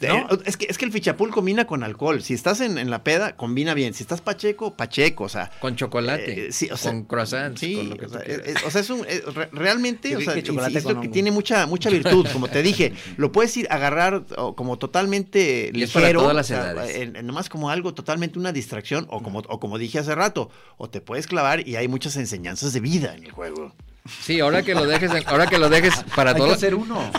¿No? 0.00 0.28
Es, 0.44 0.56
que, 0.56 0.66
es 0.68 0.78
que 0.78 0.84
el 0.84 0.92
fichapul 0.92 1.30
combina 1.30 1.66
con 1.66 1.82
alcohol. 1.82 2.22
Si 2.22 2.34
estás 2.34 2.60
en, 2.60 2.78
en 2.78 2.90
la 2.90 3.02
peda, 3.02 3.34
combina 3.36 3.74
bien. 3.74 3.94
Si 3.94 4.02
estás 4.04 4.20
pacheco, 4.20 4.76
pacheco. 4.76 5.24
O 5.24 5.28
sea, 5.28 5.50
con 5.60 5.74
chocolate, 5.74 6.48
eh, 6.48 6.52
sí, 6.52 6.68
o 6.70 6.76
sea, 6.76 6.92
con 6.92 7.04
croissants, 7.04 7.58
sí, 7.60 7.74
con 7.74 7.90
lo 7.90 7.96
que 7.96 8.06
o 8.06 8.08
sea, 8.08 8.20
es, 8.20 8.62
o 8.64 8.70
sea, 8.70 8.80
es 8.80 8.90
un, 8.90 9.04
es 9.08 9.24
realmente, 9.52 10.16
o 10.16 10.20
sea, 10.20 10.34
que 10.40 10.50
hongo. 10.50 11.10
tiene 11.10 11.30
mucha, 11.30 11.66
mucha 11.66 11.90
virtud, 11.90 12.26
como 12.32 12.48
te 12.48 12.62
dije. 12.62 12.92
Lo 13.16 13.32
puedes 13.32 13.56
ir 13.56 13.66
a 13.70 13.74
agarrar 13.74 14.24
o, 14.36 14.54
como 14.54 14.78
totalmente 14.78 15.70
Y 15.74 15.82
es 15.82 15.90
para 15.90 16.06
ligero. 16.06 16.20
todas 16.20 16.36
las 16.36 16.46
o 16.46 16.48
sea, 16.54 16.70
edades. 16.72 16.96
en- 16.96 17.16
en 17.16 17.26
nomás 17.26 17.48
como 17.48 17.70
algo 17.70 17.94
totalmente 17.94 18.38
una 18.38 18.52
distracción, 18.52 19.06
o 19.10 19.22
como, 19.22 19.40
o 19.40 19.58
como 19.60 19.78
dije 19.78 19.98
hace 19.98 20.14
rato, 20.14 20.50
o 20.76 20.88
te 20.90 21.00
puedes 21.00 21.26
clavar 21.26 21.66
y 21.66 21.76
hay 21.76 21.88
muchas 21.88 22.16
enseñanzas 22.16 22.72
de 22.72 22.80
vida 22.80 23.14
en 23.14 23.24
el 23.24 23.32
juego. 23.32 23.74
Sí, 24.22 24.40
ahora 24.40 24.62
que 24.62 24.74
lo 24.74 24.86
dejes, 24.86 25.10
en- 25.12 25.26
ahora 25.26 25.46
que 25.46 25.58
lo 25.58 25.68
dejes 25.68 25.94
para 26.14 26.34
todas, 26.34 26.56
hacer 26.56 26.74
uno. 26.74 27.10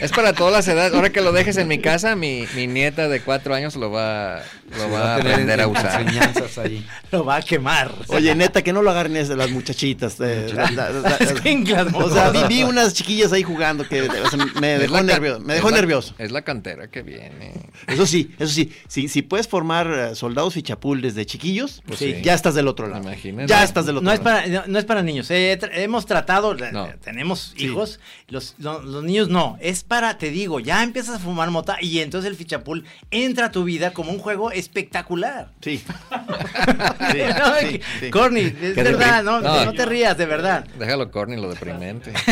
es 0.00 0.10
para 0.12 0.32
todas 0.32 0.52
las 0.52 0.68
edades. 0.68 0.94
Ahora 0.94 1.10
que 1.10 1.20
lo 1.20 1.32
dejes 1.32 1.56
en 1.56 1.68
mi 1.68 1.78
casa, 1.80 2.16
mi, 2.16 2.46
mi 2.54 2.66
nieta 2.66 3.08
de 3.08 3.20
cuatro 3.20 3.54
años 3.54 3.76
lo 3.76 3.90
va, 3.90 4.42
lo 4.76 4.90
va 4.90 5.14
a 5.14 5.16
aprender 5.16 5.60
a 5.60 5.68
usar. 5.68 6.00
Enseñanzas 6.02 6.58
ahí. 6.58 6.84
Lo 7.12 7.24
va 7.24 7.36
a 7.36 7.42
quemar. 7.42 7.92
Oye, 8.08 8.34
neta, 8.34 8.62
que 8.62 8.72
no 8.72 8.82
lo 8.82 8.90
agarren 8.90 9.16
es 9.16 9.28
de 9.28 9.36
las 9.36 9.50
muchachitas. 9.50 10.16
eh, 10.20 10.50
la- 10.52 10.70
la- 10.72 10.90
la- 10.90 11.16
Escuinclas, 11.20 11.86
o 11.94 12.10
sea, 12.10 12.30
vi, 12.30 12.40
vi 12.48 12.62
unas 12.64 12.92
chiquillas 12.94 13.32
ahí 13.32 13.44
jugando 13.44 13.88
que 13.88 14.02
o 14.02 14.28
sea, 14.30 14.44
me 14.60 14.78
dejó 14.78 15.00
nervioso. 15.02 15.40
Me 15.40 15.54
dejó 15.54 15.68
es 15.68 15.72
la- 15.74 15.80
nervioso. 15.80 16.14
Es 16.18 16.32
la 16.32 16.42
cantera 16.42 16.88
que 16.88 17.02
viene. 17.02 17.52
Eso 17.86 18.06
sí, 18.06 18.34
eso 18.38 18.52
sí, 18.52 18.72
si, 18.88 19.06
si 19.08 19.22
puedes 19.22 19.46
formar 19.46 19.86
eh, 19.88 20.14
soldados 20.16 20.56
y 20.56 20.62
chapul 20.62 21.00
desde 21.00 21.24
chiquillos, 21.26 21.82
pues 21.86 22.00
sí. 22.00 22.16
ya 22.22 22.34
estás 22.34 22.54
del 22.54 22.66
otro 22.68 22.88
lado. 22.88 23.02
Imagínate. 23.04 23.48
Ya 23.48 23.62
estás 23.62 23.86
del 23.86 23.98
otro 23.98 24.04
No 24.04 24.12
es, 24.12 24.18
lado. 24.24 24.42
para, 24.42 24.46
no, 24.48 24.62
no 24.66 24.78
es 24.78 24.84
para 24.84 25.02
niños. 25.02 25.30
eh, 25.30 25.56
tra- 25.60 25.70
hemos 25.74 26.06
tratado, 26.06 26.54
No. 26.54 26.88
tenemos 27.04 27.54
Sí. 27.56 27.66
hijos, 27.66 28.00
los, 28.28 28.56
lo- 28.58 28.82
los 28.82 29.04
niños 29.04 29.28
no. 29.28 29.56
Es 29.60 29.84
para, 29.84 30.18
te 30.18 30.30
digo, 30.30 30.58
ya 30.58 30.82
empiezas 30.82 31.16
a 31.16 31.18
fumar 31.20 31.50
mota 31.50 31.78
y 31.80 32.00
entonces 32.00 32.28
el 32.28 32.36
fichapul 32.36 32.84
entra 33.12 33.46
a 33.46 33.50
tu 33.52 33.62
vida 33.64 33.92
como 33.92 34.10
un 34.10 34.18
juego 34.18 34.50
espectacular. 34.58 35.50
Sí. 35.60 35.82
Sí, 37.12 37.18
No, 37.38 37.54
sí, 37.60 37.78
que- 37.78 37.82
sí. 38.00 38.10
Corny, 38.10 38.40
es 38.40 38.74
verdad, 38.74 39.22
no, 39.22 39.40
No. 39.40 39.64
no 39.64 39.72
te 39.72 39.86
rías, 39.86 40.16
de 40.18 40.26
verdad. 40.26 40.66
Déjalo 40.78 41.10
corny 41.10 41.36
lo 41.36 41.48
deprimente. 41.50 42.12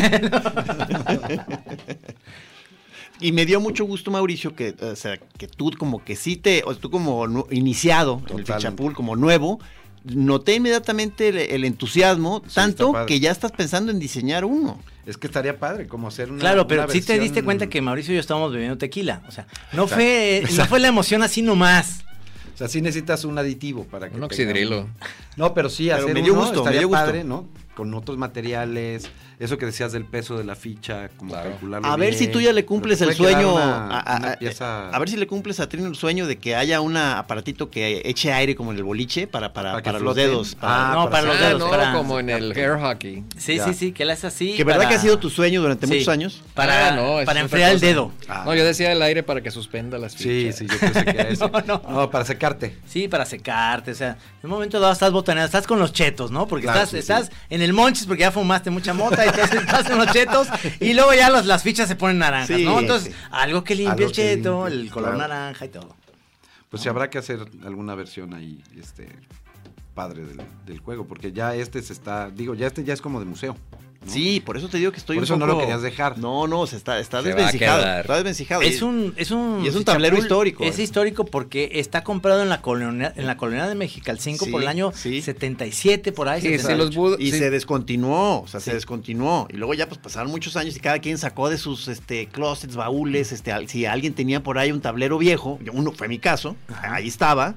Y 3.21 3.31
me 3.33 3.47
dio 3.47 3.61
mucho 3.61 3.85
gusto, 3.85 4.11
Mauricio, 4.11 4.55
que, 4.57 4.75
o 4.81 4.97
sea, 4.97 5.19
que 5.39 5.47
tú 5.47 5.71
como 5.79 6.05
que 6.05 6.17
sí 6.17 6.37
te, 6.37 6.63
o 6.67 6.75
tú 6.75 6.91
como 6.91 7.47
iniciado 7.51 8.21
en 8.29 8.41
el 8.41 8.45
fichapul, 8.47 8.93
como 8.93 9.15
nuevo, 9.15 9.61
noté 10.05 10.57
inmediatamente 10.57 11.29
el, 11.29 11.37
el 11.39 11.65
entusiasmo, 11.65 12.43
Sí, 12.49 12.55
tanto 12.57 13.07
que 13.07 13.21
ya 13.21 13.31
estás 13.31 13.53
pensando 13.53 13.93
en 13.93 14.01
diseñar 14.01 14.45
uno. 14.45 14.81
Es 15.07 15.17
que 15.17 15.29
estaría 15.29 15.59
padre, 15.59 15.87
como 15.87 16.09
hacer 16.09 16.31
una. 16.31 16.41
Claro, 16.41 16.67
pero 16.67 16.83
una 16.85 16.93
sí 16.93 17.03
te 17.03 17.19
diste 17.19 17.45
cuenta 17.45 17.69
que 17.69 17.81
Mauricio 17.81 18.13
y 18.13 18.17
yo 18.17 18.21
estábamos 18.21 18.53
bebiendo 18.53 18.79
tequila. 18.79 19.23
O 19.29 19.31
sea, 19.31 19.47
no 19.73 19.85
Exacto. 19.85 19.95
fue, 19.95 20.45
no 20.57 20.67
fue 20.67 20.81
la 20.81 20.89
emoción 20.89 21.23
así 21.23 21.41
nomás. 21.41 22.05
O 22.55 22.57
sea, 22.57 22.69
sí 22.69 22.81
necesitas 22.81 23.25
un 23.25 23.37
aditivo 23.37 23.85
para 23.85 24.09
que. 24.09 24.17
Un 24.17 24.23
oxidrilo. 24.23 24.89
No, 25.37 25.55
pero 25.55 25.69
sí, 25.69 25.87
Pero 25.89 26.03
hacer 26.03 26.15
me 26.15 26.23
dio 26.23 26.33
uno 26.33 26.43
gusto, 26.43 26.65
me 26.65 26.73
dio 26.73 26.89
gusto. 26.89 27.05
padre, 27.05 27.25
¿no? 27.25 27.47
Con 27.75 27.93
otros 27.93 28.17
materiales, 28.17 29.11
eso 29.41 29.59
que 29.59 29.67
decías 29.67 29.91
del 29.91 30.05
peso 30.05 30.39
de 30.39 30.45
la 30.45 30.55
ficha, 30.55 31.09
como 31.17 31.33
Claro. 31.33 31.51
calcularlo 31.51 31.89
A 31.89 31.97
ver 31.97 32.11
bien. 32.11 32.19
si 32.21 32.29
tú 32.29 32.41
ya 32.41 32.53
le 32.53 32.65
cumples 32.65 33.01
el 33.01 33.13
sueño. 33.15 33.53
una- 33.53 33.89
a, 33.89 33.99
a- 33.99 34.17
una 34.19 34.33
a- 34.35 34.37
pieza- 34.39 34.91
a 34.91 34.99
ver 35.01 35.09
si 35.09 35.17
le 35.17 35.27
cumples 35.27 35.59
a 35.59 35.69
Trino 35.69 35.89
el 35.89 35.97
sueño 35.97 36.29
de 36.29 36.37
que 36.39 36.55
haya 36.55 36.81
un 36.81 36.97
aparatito 36.97 37.71
que 37.71 38.03
eche 38.05 38.33
aire 38.33 38.55
como 38.55 38.71
en 38.71 38.77
el 38.79 38.85
boliche 38.85 39.27
para, 39.27 39.53
para, 39.53 39.83
Para 39.83 39.99
los 39.99 40.15
dedos. 40.15 40.55
para- 40.55 40.93
Ah, 40.93 40.95
no, 40.95 41.11
para 41.11 41.23
los 41.27 41.37
Ah, 41.37 41.47
dedos. 41.49 41.59
no, 41.59 41.69
para- 41.69 41.93
como 41.95 42.21
en 42.21 42.31
el 42.31 42.53
hair 42.57 42.79
hockey. 42.79 43.25
Sí, 43.37 43.57
Ya. 43.57 43.65
sí, 43.65 43.75
sí, 43.75 43.91
que 43.91 44.05
la 44.05 44.13
es 44.13 44.25
así. 44.25 44.55
que 44.55 44.63
verdad 44.63 44.89
que 44.89 44.95
ha 44.95 45.01
sido 45.01 45.19
tu 45.19 45.29
sueño 45.29 45.61
durante 45.61 45.89
Sí. 45.89 45.95
muchos 45.95 46.09
años. 46.09 46.43
Para, 46.55 46.89
Ah, 46.89 46.91
no, 46.93 47.25
para 47.25 47.41
enfriar 47.41 47.73
el 47.73 47.81
dedo. 47.81 48.13
Ah. 48.29 48.45
No, 48.47 48.55
yo 48.55 48.65
decía 48.65 48.93
el 48.93 49.03
aire 49.03 49.25
para 49.25 49.41
que 49.41 49.51
suspenda 49.51 49.99
las 49.99 50.13
Sí, 50.13 50.45
fichas. 50.53 50.59
sí, 50.59 50.67
yo 50.71 50.79
pensé 50.79 51.05
que 51.05 51.11
era 51.11 51.23
eso. 51.29 51.51
No, 51.67 51.83
no. 51.89 52.09
para 52.11 52.25
secarte. 52.25 52.77
Sí, 52.87 53.09
para 53.09 53.27
secarte, 53.27 53.91
o 53.91 53.95
sea, 53.97 54.11
en 54.11 54.45
un 54.45 54.51
momento 54.51 54.79
dado 54.79 54.93
estás 54.93 55.11
estás 55.33 55.67
con 55.67 55.79
los 55.79 55.93
chetos, 55.93 56.31
¿no? 56.31 56.47
Porque 56.47 56.65
Claro, 56.67 56.81
estás, 56.81 56.91
sí, 56.91 56.99
estás 56.99 57.31
en 57.51 57.63
el 57.63 57.73
monches 57.73 58.07
porque 58.07 58.21
ya 58.23 58.31
fumaste 58.31 58.71
mucha 58.71 58.93
mota, 58.95 59.25
entonces 59.25 59.55
estás 59.63 59.89
en 59.91 59.99
los 59.99 60.07
chetos 60.13 60.49
y 60.81 60.93
luego 60.95 61.13
ya 61.15 61.31
los- 61.31 61.47
las 61.47 61.63
fichas 61.63 61.89
se 61.89 61.97
ponen 61.97 62.19
naranjas, 62.19 62.57
Sí, 62.57 62.65
¿no? 62.65 62.79
Entonces, 62.81 63.15
algo 63.31 63.65
que 63.65 63.75
limpie 63.75 63.93
Algo 63.93 64.07
el 64.07 64.13
cheto, 64.13 64.69
limpie, 64.69 64.85
el 64.87 64.91
color 64.91 65.15
claro. 65.15 65.29
naranja 65.29 65.65
y 65.65 65.69
todo. 65.69 65.97
Pues 66.69 66.83
sí, 66.83 66.89
habrá 66.89 67.09
que 67.11 67.19
hacer 67.19 67.41
alguna 67.65 67.95
versión 67.95 68.35
ahí, 68.35 68.63
este, 68.79 69.09
padre 69.95 70.25
del, 70.25 70.41
del 70.67 70.79
juego, 70.81 71.07
porque 71.07 71.33
ya 71.33 71.55
este 71.55 71.81
se 71.83 71.93
está, 71.93 72.31
digo, 72.31 72.55
ya 72.55 72.67
este 72.67 72.83
ya 72.85 72.93
es 72.95 73.01
como 73.01 73.21
de 73.21 73.27
museo. 73.27 73.57
¿No? 74.05 74.13
Sí, 74.13 74.41
por 74.41 74.57
eso 74.57 74.69
te 74.69 74.79
digo 74.79 74.93
que 74.93 74.99
estoy 74.99 75.17
Por 75.17 75.23
un 75.23 75.25
eso 75.25 75.37
no 75.37 75.47
lo 75.47 75.59
querías 75.59 75.83
dejar. 75.83 76.19
No, 76.19 76.47
no, 76.47 76.67
se 76.67 76.77
está, 76.77 76.99
está 77.01 77.23
Se 77.23 77.29
desvencijado. 77.29 78.01
Está 78.01 78.15
desvencijado. 78.17 78.63
Es 78.63 78.83
un, 78.83 79.15
es 79.17 79.31
un, 79.31 79.63
y 79.65 79.69
es 79.69 79.75
un 79.77 79.85
tablero 79.85 80.17
histórico, 80.19 80.65
Es 80.65 80.79
eh. 80.79 80.83
histórico 80.83 81.25
porque 81.25 81.71
está 81.75 82.05
comprado 82.05 82.43
en 82.43 82.49
la 82.49 82.61
colonia, 82.63 83.13
en 83.17 83.27
la 83.27 83.37
colonia 83.37 83.67
de 83.69 83.75
Mexicalcinco 83.75 84.45
Sí, 84.45 84.51
por 84.51 84.63
el 84.63 84.69
año 84.69 84.93
sí. 84.95 85.23
77, 85.23 86.13
por 86.13 86.29
ahí. 86.29 86.41
Sí, 86.41 86.49
sí, 86.49 86.59
78. 86.59 87.09
los 87.09 87.21
Y 87.21 87.31
sí. 87.33 87.39
se 87.39 87.51
descontinuó, 87.51 88.43
o 88.43 88.47
sea, 88.49 88.61
Sí. 88.61 88.71
se 88.71 88.75
descontinuó. 88.75 89.47
Y 89.51 89.57
luego 89.57 89.75
ya 89.75 89.89
pues 89.89 89.99
pasaron 89.99 90.31
muchos 90.31 90.57
años 90.57 90.77
y 90.77 90.81
cada 90.81 90.99
quien 90.99 91.19
sacó 91.19 91.49
de 91.51 91.59
sus 91.59 91.89
este 91.89 92.27
closets, 92.27 92.77
baúles, 92.77 93.33
este, 93.33 93.53
al- 93.53 93.69
si 93.69 93.87
alguien 93.87 94.15
tenía 94.15 94.43
por 94.43 94.59
ahí 94.59 94.73
un 94.73 94.81
tablero 94.81 95.19
viejo, 95.19 95.59
uno 95.73 95.93
fue 95.93 96.09
mi 96.09 96.19
caso, 96.19 96.57
ahí 96.83 97.09
estaba, 97.09 97.57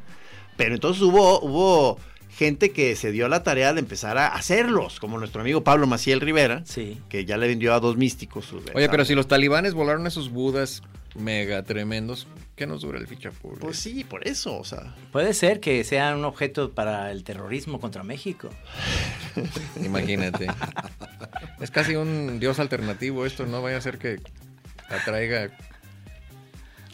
pero 0.55 0.73
entonces 0.75 1.01
hubo, 1.03 1.39
hubo 1.41 1.99
gente 2.37 2.71
que 2.71 2.95
se 2.95 3.11
dio 3.11 3.27
la 3.27 3.43
tarea 3.43 3.73
de 3.73 3.79
empezar 3.79 4.17
a 4.17 4.27
hacerlos, 4.27 4.99
como 4.99 5.17
nuestro 5.17 5.41
amigo 5.41 5.63
Pablo 5.63 5.87
Maciel 5.87 6.21
Rivera, 6.21 6.61
Sí. 6.65 6.97
que 7.09 7.25
ya 7.25 7.35
le 7.37 7.47
vendió 7.47 7.73
a 7.73 7.79
dos 7.79 7.97
místicos. 7.97 8.45
su- 8.45 8.61
Oye, 8.75 8.87
pero 8.89 9.03
si 9.05 9.15
los 9.15 9.27
talibanes 9.27 9.73
volaron 9.73 10.05
esos 10.07 10.29
budas 10.29 10.83
mega 11.15 11.63
tremendos, 11.63 12.27
¿qué 12.55 12.67
nos 12.67 12.81
dura 12.81 12.99
el 12.99 13.07
fichapul? 13.07 13.57
Pues 13.59 13.79
sí, 13.79 14.03
por 14.03 14.27
eso, 14.27 14.55
o 14.57 14.63
sea. 14.63 14.95
Puede 15.11 15.33
ser 15.33 15.59
que 15.59 15.83
sea 15.83 16.15
un 16.15 16.23
objeto 16.25 16.71
para 16.73 17.11
el 17.11 17.23
terrorismo 17.23 17.79
contra 17.79 18.03
México. 18.03 18.49
Imagínate. 19.83 20.47
es 21.59 21.71
casi 21.71 21.95
un 21.95 22.39
dios 22.39 22.59
alternativo 22.59 23.25
esto, 23.25 23.45
no 23.47 23.61
vaya 23.63 23.77
a 23.77 23.81
ser 23.81 23.97
que 23.97 24.19
atraiga... 24.89 25.49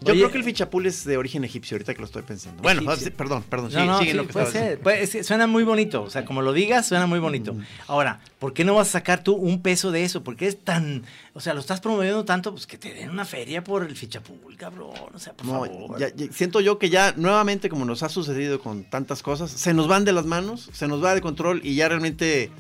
Yo 0.04 0.12
Oye, 0.12 0.22
creo 0.22 0.32
que 0.32 0.38
el 0.38 0.44
fichapul 0.44 0.86
es 0.86 1.04
de 1.06 1.18
origen 1.18 1.44
egipcio, 1.44 1.76
ahorita 1.76 1.94
que 1.94 2.00
lo 2.02 2.06
estoy 2.06 2.24
pensando. 2.24 2.62
Bueno, 2.62 2.82
Egipcio. 2.82 3.14
perdón, 3.16 3.44
perdón, 3.44 3.72
No, 3.74 3.80
sí, 3.82 3.88
no, 3.88 4.00
sigue 4.00 4.12
sí, 4.12 4.18
lo 4.18 4.28
que 4.28 4.34
puede 4.34 4.46
ser. 4.52 4.80
Puede- 4.80 5.04
es 5.04 5.12
que 5.12 5.24
suena 5.24 5.48
muy 5.48 5.64
bonito. 5.64 6.04
O 6.04 6.10
sea, 6.10 6.26
como 6.26 6.42
lo 6.42 6.52
digas, 6.54 6.88
suena 6.88 7.06
muy 7.08 7.20
bonito. 7.20 7.56
Ahora, 7.88 8.20
¿por 8.40 8.54
qué 8.54 8.64
no 8.66 8.76
vas 8.76 8.90
a 8.90 8.92
sacar 8.94 9.24
tú 9.24 9.34
un 9.36 9.62
peso 9.62 9.92
de 9.92 10.04
eso? 10.04 10.24
Porque 10.24 10.48
es 10.48 10.60
tan. 10.64 11.04
O 11.34 11.40
sea, 11.40 11.54
lo 11.54 11.60
estás 11.60 11.80
promoviendo 11.82 12.26
tanto, 12.26 12.52
pues 12.52 12.68
que 12.68 12.78
te 12.78 12.94
den 12.94 13.10
una 13.10 13.26
feria 13.26 13.64
por 13.64 13.84
el 13.84 13.96
fichapul, 13.96 14.56
cabrón. 14.58 14.92
O 15.14 15.20
sea, 15.20 15.34
por 15.34 15.46
No, 15.46 15.52
favor. 15.66 16.00
ya- 16.00 16.14
ya- 16.16 16.32
siento 16.32 16.60
yo 16.62 16.78
que 16.80 16.90
ya 16.90 17.14
nuevamente, 17.18 17.70
como 17.70 17.86
nos 17.86 18.04
ha 18.04 18.10
sucedido 18.10 18.60
con 18.60 18.84
tantas 18.84 19.24
cosas, 19.24 19.52
se 19.52 19.74
nos 19.74 19.88
van 19.88 20.06
de 20.06 20.12
las 20.14 20.26
manos, 20.26 20.70
se 20.74 20.88
nos 20.88 21.04
va 21.04 21.16
de 21.16 21.22
control 21.22 21.62
y 21.64 21.76
ya 21.76 21.88
realmente, 21.90 22.52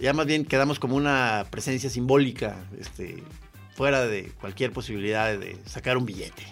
ya 0.00 0.12
más 0.12 0.26
bien 0.26 0.44
quedamos 0.44 0.78
como 0.78 0.96
una 0.96 1.46
presencia 1.50 1.90
simbólica, 1.90 2.56
este, 2.80 3.22
fuera 3.76 4.06
de 4.06 4.32
cualquier 4.40 4.72
posibilidad 4.72 5.38
de 5.38 5.56
sacar 5.64 5.96
un 5.96 6.04
billete. 6.04 6.42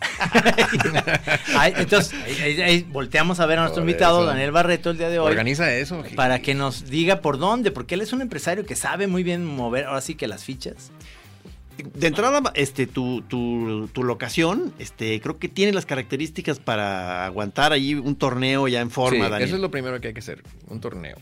Entonces, 1.76 2.14
ahí- 2.62 2.86
volteamos 2.90 3.40
a 3.40 3.46
ver 3.46 3.58
a 3.58 3.62
nuestro 3.62 3.82
Por 3.82 3.88
invitado, 3.90 4.18
eso. 4.20 4.26
Daniel 4.26 4.52
Barreto, 4.52 4.90
el 4.90 4.98
día 4.98 5.08
de 5.08 5.18
hoy. 5.18 5.30
Organiza 5.30 5.72
eso. 5.74 6.02
Gil. 6.04 6.14
Para 6.16 6.40
que 6.40 6.54
nos 6.54 6.88
diga 6.90 7.20
por 7.20 7.38
dónde, 7.38 7.70
porque 7.70 7.94
él 7.94 8.00
es 8.02 8.12
un 8.12 8.20
empresario 8.22 8.64
que 8.66 8.76
sabe 8.76 9.06
muy 9.06 9.22
bien 9.22 9.44
mover, 9.44 9.84
ahora 9.86 10.00
sí 10.00 10.14
que 10.14 10.26
las 10.26 10.44
fichas. 10.44 10.90
De 11.94 12.06
entrada, 12.06 12.40
este, 12.54 12.86
tu, 12.86 13.20
tu, 13.22 13.88
tu 13.92 14.02
locación, 14.02 14.72
este, 14.78 15.20
creo 15.20 15.38
que 15.38 15.48
tiene 15.50 15.72
las 15.72 15.84
características 15.84 16.58
para 16.58 17.26
aguantar 17.26 17.72
ahí 17.72 17.94
un 17.94 18.16
torneo 18.16 18.66
ya 18.66 18.80
en 18.80 18.88
Sí, 18.88 18.94
forma, 18.94 19.28
Daniel. 19.28 19.46
eso 19.48 19.56
es 19.56 19.60
lo 19.62 19.70
primero 19.70 20.00
que 20.00 20.08
hay 20.08 20.14
que 20.14 20.20
hacer, 20.20 20.42
un 20.68 20.80
torneo. 20.80 21.16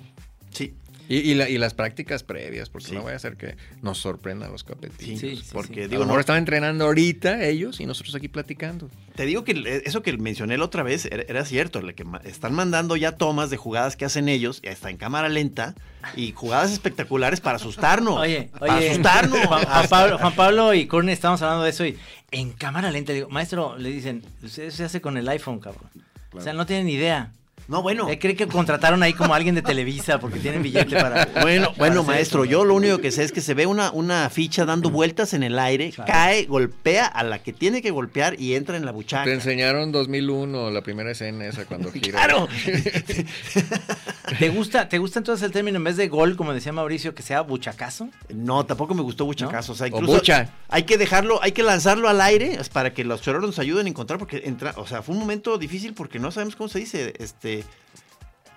Y, 1.08 1.16
y 1.18 1.34
la- 1.34 1.48
y 1.50 1.58
las 1.58 1.74
prácticas 1.74 2.22
previas, 2.22 2.70
porque 2.70 2.88
Sí. 2.88 2.94
no 2.94 3.02
vaya 3.04 3.16
a 3.16 3.18
ser 3.18 3.36
que 3.36 3.56
nos 3.82 3.98
sorprendan 3.98 4.50
los 4.50 4.64
capetitos. 4.64 5.20
Sí, 5.20 5.36
sí, 5.36 5.42
porque 5.52 5.74
sí. 5.74 5.80
A 5.82 5.88
digo, 5.88 5.98
lo 6.00 6.04
no, 6.06 6.06
mejor 6.08 6.20
estaban 6.20 6.38
entrenando 6.38 6.86
ahorita 6.86 7.44
ellos 7.44 7.78
y 7.80 7.84
nosotros 7.86 8.14
aquí 8.14 8.28
platicando. 8.28 8.88
Te 9.14 9.26
digo 9.26 9.44
que 9.44 9.52
el- 9.52 9.66
eso 9.66 10.02
que 10.02 10.16
mencioné 10.16 10.56
la 10.56 10.64
otra 10.64 10.82
vez 10.82 11.04
era, 11.04 11.22
era 11.28 11.44
cierto, 11.44 11.82
la 11.82 11.92
que 11.92 12.04
están 12.24 12.54
mandando 12.54 12.96
ya 12.96 13.12
tomas 13.12 13.50
de 13.50 13.58
jugadas 13.58 13.96
que 13.96 14.06
hacen 14.06 14.28
ellos, 14.30 14.60
y 14.62 14.68
hasta 14.68 14.88
en 14.88 14.96
cámara 14.96 15.28
lenta, 15.28 15.74
y 16.16 16.32
jugadas 16.32 16.72
espectaculares 16.72 17.40
para 17.40 17.56
asustarnos. 17.56 18.18
Oye, 18.18 18.50
para 18.58 18.76
oye, 18.76 18.90
asustarnos. 18.90 19.40
Juan, 19.46 19.64
Juan 19.66 19.88
Pablo, 19.88 20.18
Juan 20.18 20.34
Pablo 20.34 20.74
y 20.74 20.86
Courtney 20.86 21.12
estábamos 21.12 21.42
hablando 21.42 21.64
de 21.64 21.70
eso 21.70 21.84
y 21.84 21.98
en 22.30 22.52
cámara 22.52 22.90
lenta, 22.90 23.12
digo, 23.12 23.28
maestro, 23.28 23.76
le 23.76 23.90
dicen, 23.90 24.22
usted 24.42 24.70
se 24.70 24.84
hace 24.84 25.00
con 25.02 25.16
el 25.18 25.28
iPhone, 25.28 25.60
cabrón. 25.60 25.90
O 26.32 26.40
sea, 26.40 26.52
no 26.54 26.64
tienen 26.66 26.88
idea. 26.88 27.30
No, 27.68 27.82
bueno. 27.82 28.08
Él 28.08 28.18
cree 28.18 28.36
que 28.36 28.46
contrataron 28.46 29.02
ahí 29.02 29.12
como 29.14 29.32
a 29.32 29.36
alguien 29.36 29.54
de 29.54 29.62
Televisa 29.62 30.18
porque 30.20 30.38
tienen 30.38 30.62
billete 30.62 30.96
para. 31.00 31.24
Bueno, 31.44 31.66
para 31.68 31.78
bueno, 31.78 32.02
maestro, 32.04 32.44
eso. 32.44 32.50
yo 32.50 32.64
lo 32.64 32.74
único 32.74 32.98
que 32.98 33.10
sé 33.10 33.24
es 33.24 33.32
que 33.32 33.40
se 33.40 33.54
ve 33.54 33.66
una, 33.66 33.90
una 33.90 34.28
ficha 34.30 34.64
dando 34.64 34.90
vueltas 34.90 35.34
en 35.34 35.42
el 35.42 35.58
aire, 35.58 35.90
Claro. 35.90 36.10
cae, 36.12 36.44
golpea 36.46 37.06
a 37.06 37.22
la 37.24 37.42
que 37.42 37.52
tiene 37.52 37.82
que 37.82 37.90
golpear 37.90 38.38
y 38.40 38.54
entra 38.54 38.76
en 38.76 38.84
la 38.84 38.92
buchaca. 38.92 39.24
Te 39.24 39.32
enseñaron 39.32 39.92
2001, 39.92 40.70
la 40.70 40.82
primera 40.82 41.10
escena 41.10 41.46
esa 41.46 41.64
cuando 41.64 41.90
gira. 41.92 42.10
¡Claro! 42.24 42.48
¿Te 44.38 44.48
gusta, 44.48 44.88
¿Te 44.88 44.98
gusta 44.98 45.18
entonces 45.20 45.44
el 45.44 45.52
término 45.52 45.76
en 45.78 45.84
vez 45.84 45.96
de 45.96 46.08
gol, 46.08 46.36
como 46.36 46.52
decía 46.54 46.72
Mauricio, 46.72 47.14
que 47.14 47.22
sea 47.22 47.42
buchacazo? 47.42 48.08
No, 48.34 48.64
tampoco 48.66 48.94
me 48.94 49.02
gustó 49.02 49.24
buchacazo. 49.24 49.72
O 49.72 49.74
sea, 49.74 49.84
O 49.86 49.88
incluso 49.88 50.14
bucha. 50.14 50.50
hay 50.68 50.84
que 50.84 50.96
dejarlo, 50.98 51.42
hay 51.42 51.52
que 51.52 51.62
lanzarlo 51.62 52.08
al 52.08 52.20
aire 52.20 52.58
para 52.72 52.92
que 52.94 53.04
los 53.04 53.20
choreros 53.22 53.46
nos 53.46 53.58
ayuden 53.58 53.86
a 53.86 53.88
encontrar, 53.90 54.18
porque 54.18 54.42
entra, 54.46 54.74
o 54.76 54.86
sea, 54.86 55.02
fue 55.02 55.14
un 55.14 55.20
momento 55.20 55.58
difícil 55.58 55.94
porque 55.94 56.18
no 56.18 56.30
sabemos 56.30 56.56
cómo 56.56 56.68
se 56.68 56.78
dice, 56.78 57.14
este, 57.18 57.53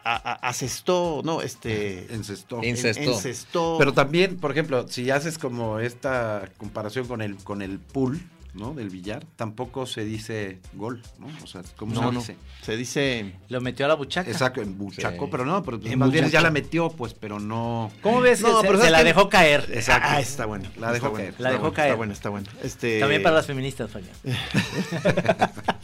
a- 0.03 0.15
a- 0.15 0.49
asestó, 0.49 1.21
no, 1.23 1.41
este, 1.41 2.07
Encestó. 2.13 2.57
En- 2.63 2.69
Incestó. 2.69 3.01
encestó. 3.11 3.75
Pero 3.77 3.93
también, 3.93 4.37
por 4.37 4.51
ejemplo, 4.51 4.87
si 4.87 5.11
haces 5.11 5.37
como 5.37 5.79
esta 5.79 6.49
comparación 6.57 7.07
con 7.07 7.21
el, 7.21 7.35
con 7.37 7.61
el 7.61 7.79
pool, 7.79 8.19
¿no? 8.53 8.73
Del 8.73 8.89
billar, 8.89 9.23
tampoco 9.35 9.85
se 9.85 10.03
dice 10.03 10.57
gol, 10.73 11.03
¿no? 11.19 11.27
O 11.43 11.45
sea, 11.47 11.61
¿cómo 11.75 11.93
no, 11.93 11.99
se 11.99 12.05
no, 12.05 12.19
dice? 12.21 12.37
se 12.63 12.75
dice, 12.75 13.35
Lo 13.49 13.61
metió 13.61 13.85
a 13.85 13.89
la 13.89 13.93
buchaca. 13.93 14.31
Exacto, 14.31 14.63
en 14.63 14.75
buchaco, 14.79 15.25
Sí. 15.25 15.29
pero 15.29 15.45
no, 15.45 15.61
pero 15.61 15.79
pues 15.79 15.91
En 15.93 15.99
más 15.99 16.09
bien 16.09 16.27
ya 16.31 16.41
la 16.41 16.49
metió, 16.49 16.89
pues, 16.89 17.13
pero 17.13 17.39
no. 17.39 17.91
¿Cómo 18.01 18.19
ves? 18.21 18.41
No, 18.41 18.61
se, 18.61 18.65
pero 18.65 18.77
se 18.79 18.85
¿sabes 18.85 18.91
la 18.93 19.03
dejó 19.03 19.29
caer. 19.29 19.69
Exacto. 19.71 20.07
ah, 20.09 20.19
está 20.19 20.45
bueno, 20.47 20.67
La 20.79 20.91
dejó 20.91 21.13
caer. 21.13 21.29
está 21.31 21.43
La 21.43 21.49
dejó 21.51 21.61
bueno, 21.63 21.75
caer. 21.75 21.87
Está 21.89 21.97
bueno, 21.97 22.13
está 22.13 22.29
bueno. 22.29 22.47
Este, 22.63 22.99
También 22.99 23.21
para 23.21 23.35
las 23.35 23.45
feministas, 23.45 23.91
Fabián. 23.91 24.15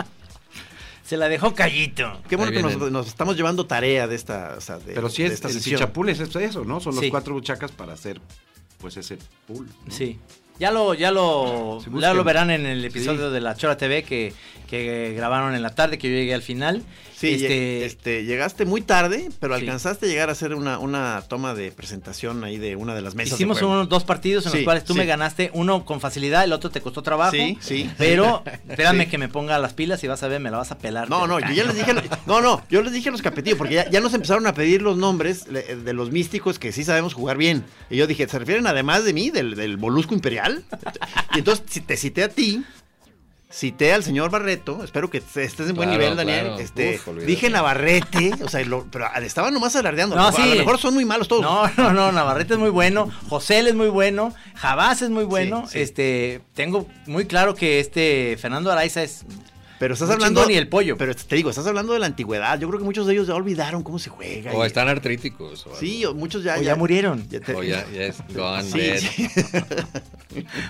se 1.14 1.18
la 1.18 1.30
dejó 1.30 1.54
callito. 1.54 2.20
Qué 2.28 2.36
bueno 2.36 2.52
que 2.52 2.90
nos, 2.90 3.06
estamos 3.08 3.38
llevando 3.38 3.68
tarea 3.68 4.08
de 4.08 4.16
esta, 4.16 4.56
o 4.58 4.62
sea, 4.62 4.80
de, 4.80 4.96
Pero 4.96 5.10
sí 5.10 5.22
de 5.22 5.28
es, 5.28 5.34
el 5.34 5.38
es 6.40 6.50
eso, 6.50 6.66
¿no? 6.66 6.80
Son 6.80 6.96
los 6.96 7.04
Sí. 7.04 7.12
cuatro 7.12 7.36
buchacas 7.36 7.72
para 7.72 7.94
hacer, 7.94 8.20
pues, 8.80 8.98
ese 8.98 9.20
pool. 9.46 9.68
¿no? 9.86 9.94
Sí. 9.94 10.20
Ya 10.60 10.72
lo, 10.72 10.94
ya 10.94 11.12
lo, 11.12 11.80
Sí, 11.84 11.90
ya 12.00 12.14
lo 12.14 12.24
verán 12.24 12.50
en 12.52 12.66
el 12.66 12.86
episodio 12.86 13.28
Sí. 13.28 13.34
de 13.34 13.42
la 13.42 13.56
Chora 13.56 13.76
TV 13.78 14.04
que, 14.04 14.34
que 14.70 15.14
grabaron 15.16 15.56
en 15.56 15.62
la 15.62 15.74
tarde, 15.76 15.98
que 15.98 16.10
yo 16.10 16.16
llegué 16.16 16.34
al 16.34 16.42
final. 16.44 16.84
Sí, 17.16 17.36
Este, 17.36 17.86
este, 17.86 18.26
llegaste 18.26 18.66
muy 18.66 18.82
tarde, 18.82 19.30
pero 19.40 19.56
Sí. 19.56 19.62
alcanzaste 19.62 20.08
a 20.08 20.10
llegar 20.10 20.28
a 20.28 20.34
hacer 20.34 20.54
una, 20.54 20.78
una 20.80 21.24
toma 21.30 21.54
de 21.54 21.72
presentación 21.72 22.44
ahí 22.44 22.58
de 22.58 22.76
una 22.76 22.94
de 22.96 23.02
las 23.02 23.16
mesas. 23.16 23.36
Hicimos 23.36 23.62
unos 23.62 23.88
dos 23.88 24.04
partidos 24.04 24.46
en 24.46 24.52
los 24.54 24.64
cuales 24.64 24.84
tú 24.84 24.94
me 24.94 25.06
ganaste, 25.06 25.50
uno 25.54 25.86
con 25.86 26.02
facilidad, 26.02 26.44
el 26.44 26.52
otro 26.52 26.70
te 26.70 26.82
costó 26.82 27.02
trabajo. 27.02 27.32
Sí, 27.32 27.58
sí. 27.62 27.90
Pero 27.98 28.44
espérame 28.70 29.08
que 29.10 29.18
me 29.18 29.30
ponga 29.30 29.58
las 29.58 29.74
pilas 29.74 30.04
y 30.04 30.08
vas 30.08 30.22
a 30.24 30.28
ver, 30.28 30.42
me 30.42 30.52
la 30.52 30.58
vas 30.58 30.72
a 30.72 30.78
pelar. 30.78 31.10
No, 31.10 31.28
no, 31.28 31.40
yo 31.40 31.52
ya 31.54 31.64
les 31.64 31.76
dije, 31.78 31.94
no, 32.26 32.42
no, 32.42 32.62
yo 32.70 32.82
les 32.82 32.92
dije 32.92 33.08
a 33.10 33.12
los 33.14 33.22
capetillos, 33.22 33.58
porque 33.58 33.76
ya, 33.76 33.90
ya 33.90 34.02
nos 34.02 34.14
empezaron 34.14 34.46
a 34.48 34.54
pedir 34.54 34.82
los 34.82 34.98
nombres 34.98 35.46
de 35.46 35.94
los 35.94 36.12
místicos 36.12 36.60
que 36.60 36.72
sí 36.74 36.84
sabemos 36.84 37.14
jugar 37.14 37.38
bien. 37.38 37.64
Y 37.90 37.96
yo 37.98 38.06
dije, 38.06 38.28
¿se 38.28 38.38
refieren 38.38 38.68
además 38.68 39.06
de 39.06 39.14
mí, 39.14 39.30
del, 39.32 39.56
del 39.56 39.78
Molusco 39.78 40.14
Imperial? 40.14 40.43
Y 41.36 41.40
entonces 41.40 41.66
te 41.86 41.98
cité 41.98 42.24
a 42.24 42.30
ti, 42.30 42.64
cité 43.52 43.94
al 43.94 44.04
señor 44.04 44.32
Barreto, 44.32 44.84
espero 44.84 45.10
que 45.12 45.18
estés 45.20 45.60
en 45.60 45.76
buen 45.76 45.90
Claro, 45.90 45.92
nivel, 45.92 46.16
Daniel. 46.18 46.46
claro. 46.48 46.60
Este, 46.60 47.00
Uf, 47.06 47.18
dije 47.24 47.50
Navarrete, 47.52 48.32
o 48.44 48.50
sea, 48.50 48.64
lo- 48.66 48.88
pero 48.92 49.06
estaban 49.22 49.54
nomás 49.54 49.76
alardeando. 49.76 50.16
No, 50.16 50.28
a 50.28 50.32
sí. 50.32 50.42
lo 50.50 50.56
mejor 50.56 50.80
son 50.80 50.96
muy 50.96 51.06
malos 51.06 51.28
todos. 51.28 51.44
No, 51.44 51.68
no, 51.78 51.92
no, 51.94 52.12
Navarrete 52.12 52.54
es 52.56 52.60
muy 52.60 52.72
bueno, 52.72 53.12
José 53.30 53.60
es 53.60 53.76
muy 53.76 53.90
bueno, 53.90 54.34
Jabás 54.56 55.02
es 55.04 55.10
muy 55.12 55.24
bueno. 55.26 55.66
Sí, 55.68 55.74
sí. 55.74 55.80
Este, 55.82 56.42
tengo 56.56 56.88
muy 57.06 57.26
claro 57.26 57.54
que 57.54 57.80
este 57.80 58.38
Fernando 58.42 58.72
Araiza 58.72 59.04
es 59.04 59.24
Pero 59.80 59.94
estás 59.96 60.10
hablando. 60.10 60.50
y 60.50 60.56
el 60.56 60.68
pollo. 60.68 60.98
Pero 60.98 61.14
te 61.16 61.36
digo, 61.36 61.50
estás 61.50 61.68
hablando 61.68 61.94
de 61.94 62.00
la 62.00 62.06
antigüedad. 62.06 62.60
Yo 62.60 62.68
creo 62.68 62.80
que 62.80 62.86
muchos 62.86 63.06
de 63.08 63.14
ellos 63.14 63.28
ya 63.28 63.36
olvidaron 63.36 63.84
cómo 63.84 64.00
se 64.00 64.10
juega. 64.10 64.52
O 64.54 64.64
y- 64.64 64.68
están 64.68 64.88
artríticos. 64.88 65.66
O 65.68 65.76
Sí, 65.76 66.06
o 66.06 66.14
muchos 66.14 66.44
ya. 66.44 66.58
o 66.58 66.62
ya 66.62 66.76
murieron. 66.76 67.28
ya 67.30 67.40
te- 67.40 67.54
O 67.56 67.64
ya, 67.64 67.86
ya 67.92 68.04
es 68.04 68.18
gone, 68.36 68.64
Sí, 68.64 68.80
dead. 68.80 68.98
sí. 69.00 69.28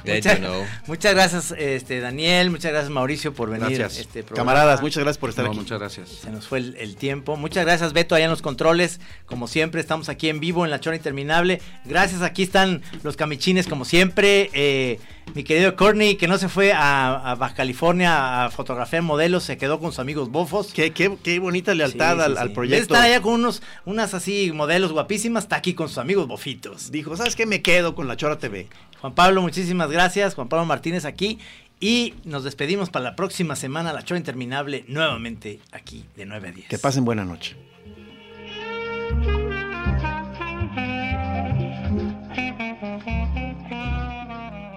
Dead, 0.04 0.16
Muchas, 0.18 0.34
you 0.39 0.45
know. 0.45 0.66
muchas 0.88 1.14
gracias, 1.14 1.54
este, 1.58 2.01
Daniel, 2.01 2.49
muchas 2.51 2.72
gracias 2.74 2.91
Mauricio 2.91 3.34
por 3.34 3.49
venir. 3.49 3.78
Gracias. 3.78 3.97
a 3.97 4.01
Este 4.01 4.24
programa. 4.24 4.51
Camaradas, 4.51 4.82
muchas 4.82 5.01
gracias 5.04 5.18
por 5.20 5.30
estar 5.30 5.45
No, 5.45 5.51
aquí. 5.51 5.60
muchas 5.62 5.80
gracias. 5.80 6.10
Se 6.10 6.30
nos 6.32 6.47
fue 6.47 6.58
el, 6.60 6.76
el 6.78 6.97
tiempo. 6.97 7.38
Muchas 7.38 7.64
gracias, 7.66 7.93
Beto, 7.93 8.14
allá 8.16 8.26
en 8.26 8.32
los 8.32 8.41
controles. 8.41 8.99
Como 9.26 9.47
siempre, 9.47 9.80
estamos 9.80 10.10
aquí 10.10 10.28
en 10.28 10.41
vivo 10.41 10.66
en 10.66 10.72
La 10.72 10.82
Chora 10.82 10.97
Interminable. 10.97 11.62
Gracias, 11.86 12.22
aquí 12.24 12.43
están 12.43 12.82
los 13.04 13.16
camichines, 13.16 13.68
como 13.68 13.86
siempre. 13.86 14.49
Eh, 14.54 14.99
mi 15.36 15.43
querido 15.43 15.76
Courtney, 15.76 16.15
que 16.15 16.28
no 16.28 16.38
se 16.38 16.47
fue 16.49 16.74
a, 16.74 17.32
a 17.32 17.36
Baja 17.36 17.55
California 17.55 18.45
a 18.45 18.49
fotografiar 18.51 19.01
modelos, 19.01 19.43
se 19.43 19.57
quedó 19.57 19.80
con 19.80 19.91
sus 19.91 19.99
amigos 19.99 20.30
bofos. 20.30 20.74
Qué, 20.74 20.91
qué- 20.91 21.17
qué 21.24 21.39
bonita 21.39 21.74
lealtad 21.74 22.15
Sí, 22.17 22.21
al, 22.21 22.34
sí. 22.34 22.39
al 22.39 22.51
proyecto. 22.51 22.82
estar 22.95 23.01
allá 23.01 23.21
con 23.21 23.34
unos, 23.34 23.61
unas 23.86 24.13
así 24.13 24.51
modelos 24.53 24.91
guapísimas, 24.91 25.45
está 25.45 25.55
aquí 25.55 25.74
con 25.74 25.88
sus 25.89 25.97
amigos 25.97 26.28
bofitos. 26.28 26.91
Dijo, 26.91 27.15
¿sabes 27.17 27.36
qué? 27.36 27.45
Me 27.45 27.61
quedo 27.61 27.95
con 27.95 28.07
la 28.07 28.15
Chora 28.17 28.38
TV. 28.38 28.67
Juan 29.01 29.13
Pablo, 29.15 29.41
muchísimas 29.41 29.89
gracias. 29.89 30.36
Juan 30.36 30.49
Pablo 30.49 30.65
Martínez 30.65 31.05
aquí. 31.05 31.39
Y 31.80 32.13
nos 32.24 32.43
despedimos 32.45 32.89
para 32.89 33.03
la 33.03 33.15
próxima 33.17 33.55
semana, 33.57 33.91
La 33.91 34.03
Chora 34.03 34.17
Interminable, 34.19 34.86
nuevamente 34.88 35.59
aquí 35.74 36.05
de 36.15 36.26
9 36.26 36.47
a 36.47 36.51
10. 36.53 36.67
Que 36.69 36.78
pasen 36.78 37.03
buena 37.03 37.26
noche. 37.26 37.57